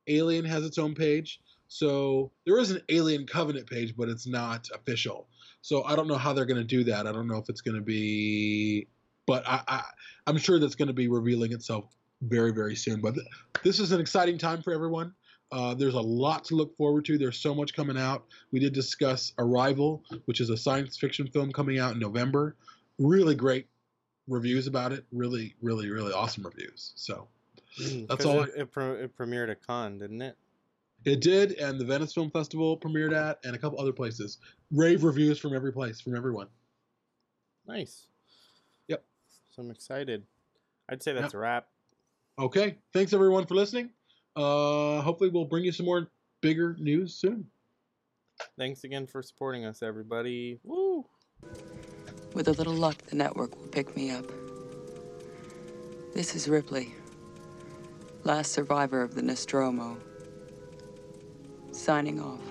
Alien 0.08 0.46
has 0.46 0.66
its 0.66 0.78
own 0.78 0.96
page. 0.96 1.40
So 1.68 2.32
there 2.46 2.58
is 2.58 2.72
an 2.72 2.82
Alien 2.90 3.28
Covenant 3.28 3.70
page, 3.70 3.96
but 3.96 4.10
it's 4.10 4.28
not 4.28 4.68
official. 4.74 5.28
So 5.62 5.84
I 5.84 5.96
don't 5.96 6.08
know 6.08 6.18
how 6.18 6.34
they're 6.34 6.46
going 6.46 6.58
to 6.58 6.64
do 6.64 6.84
that. 6.86 7.06
I 7.06 7.12
don't 7.12 7.28
know 7.28 7.38
if 7.38 7.48
it's 7.48 7.62
going 7.62 7.76
to 7.76 7.84
be, 7.84 8.88
but 9.28 9.48
I, 9.48 9.62
I 9.68 9.84
I'm 10.26 10.38
sure 10.38 10.60
that's 10.60 10.76
going 10.76 10.88
to 10.88 10.94
be 10.94 11.08
revealing 11.08 11.54
itself 11.54 11.86
very 12.22 12.52
very 12.52 12.76
soon. 12.76 13.02
But 13.02 13.16
th- 13.16 13.28
this 13.64 13.80
is 13.80 13.92
an 13.92 14.00
exciting 14.02 14.38
time 14.38 14.62
for 14.62 14.74
everyone. 14.74 15.14
Uh, 15.52 15.74
there's 15.74 15.96
a 15.96 16.02
lot 16.02 16.44
to 16.46 16.56
look 16.56 16.76
forward 16.78 17.06
to. 17.06 17.18
There's 17.18 17.38
so 17.40 17.56
much 17.56 17.74
coming 17.74 17.98
out. 17.98 18.26
We 18.52 18.60
did 18.60 18.74
discuss 18.74 19.34
Arrival, 19.40 20.04
which 20.26 20.42
is 20.42 20.50
a 20.52 20.58
science 20.58 20.96
fiction 20.98 21.28
film 21.28 21.52
coming 21.52 21.80
out 21.80 21.94
in 21.94 22.00
November. 22.00 22.56
Really 23.00 23.34
great 23.34 23.68
reviews 24.28 24.68
about 24.68 24.92
it. 24.92 25.06
Really, 25.12 25.56
really, 25.62 25.90
really 25.90 26.14
awesome 26.14 26.44
reviews. 26.44 26.92
So 26.96 27.28
Mm, 27.80 28.08
That's 28.08 28.26
all 28.26 28.42
It, 28.42 28.50
it, 28.58 28.72
pre- 28.72 29.04
it 29.04 29.16
premiered 29.16 29.52
at 29.52 29.66
Cannes, 29.66 30.00
didn't 30.00 30.22
it? 30.24 30.36
It 31.06 31.22
did, 31.22 31.52
and 31.54 31.80
the 31.80 31.86
Venice 31.86 32.14
Film 32.14 32.32
Festival 32.32 32.76
premiered 32.78 33.16
at, 33.16 33.40
and 33.46 33.56
a 33.56 33.60
couple 33.60 33.80
other 33.80 33.94
places. 33.94 34.40
Rave 34.72 35.04
reviews 35.04 35.38
from 35.38 35.56
every 35.56 35.72
place, 35.72 36.02
from 36.02 36.16
everyone. 36.16 36.48
Nice. 37.68 38.08
Yep. 38.88 39.04
So 39.52 39.62
I'm 39.62 39.70
excited. 39.72 40.26
I'd 40.90 41.04
say 41.04 41.14
that's 41.14 41.26
Yep. 41.26 41.34
a 41.36 41.38
wrap. 41.38 41.68
Okay, 42.40 42.78
thanks 42.94 43.12
everyone 43.12 43.46
for 43.46 43.56
listening. 43.56 43.90
Uh, 44.34 45.02
hopefully, 45.02 45.30
we'll 45.30 45.44
bring 45.44 45.66
you 45.66 45.74
some 45.74 45.86
more 45.86 46.08
bigger 46.42 46.74
news 46.80 47.16
soon. 47.16 47.46
Thanks 48.58 48.86
again 48.86 49.08
for 49.08 49.22
supporting 49.22 49.66
us, 49.66 49.84
everybody. 49.84 50.58
Woo! 50.64 51.06
With 52.34 52.48
a 52.48 52.54
little 52.54 52.74
luck, 52.74 52.96
the 53.08 53.18
network 53.18 53.60
will 53.60 53.68
pick 53.68 53.94
me 53.94 54.12
up. 54.12 54.24
This 56.14 56.34
is 56.34 56.48
Ripley, 56.48 56.94
last 58.24 58.54
survivor 58.54 59.02
of 59.02 59.16
the 59.16 59.22
Nostromo. 59.22 59.98
Signing 61.74 62.22
off. 62.22 62.49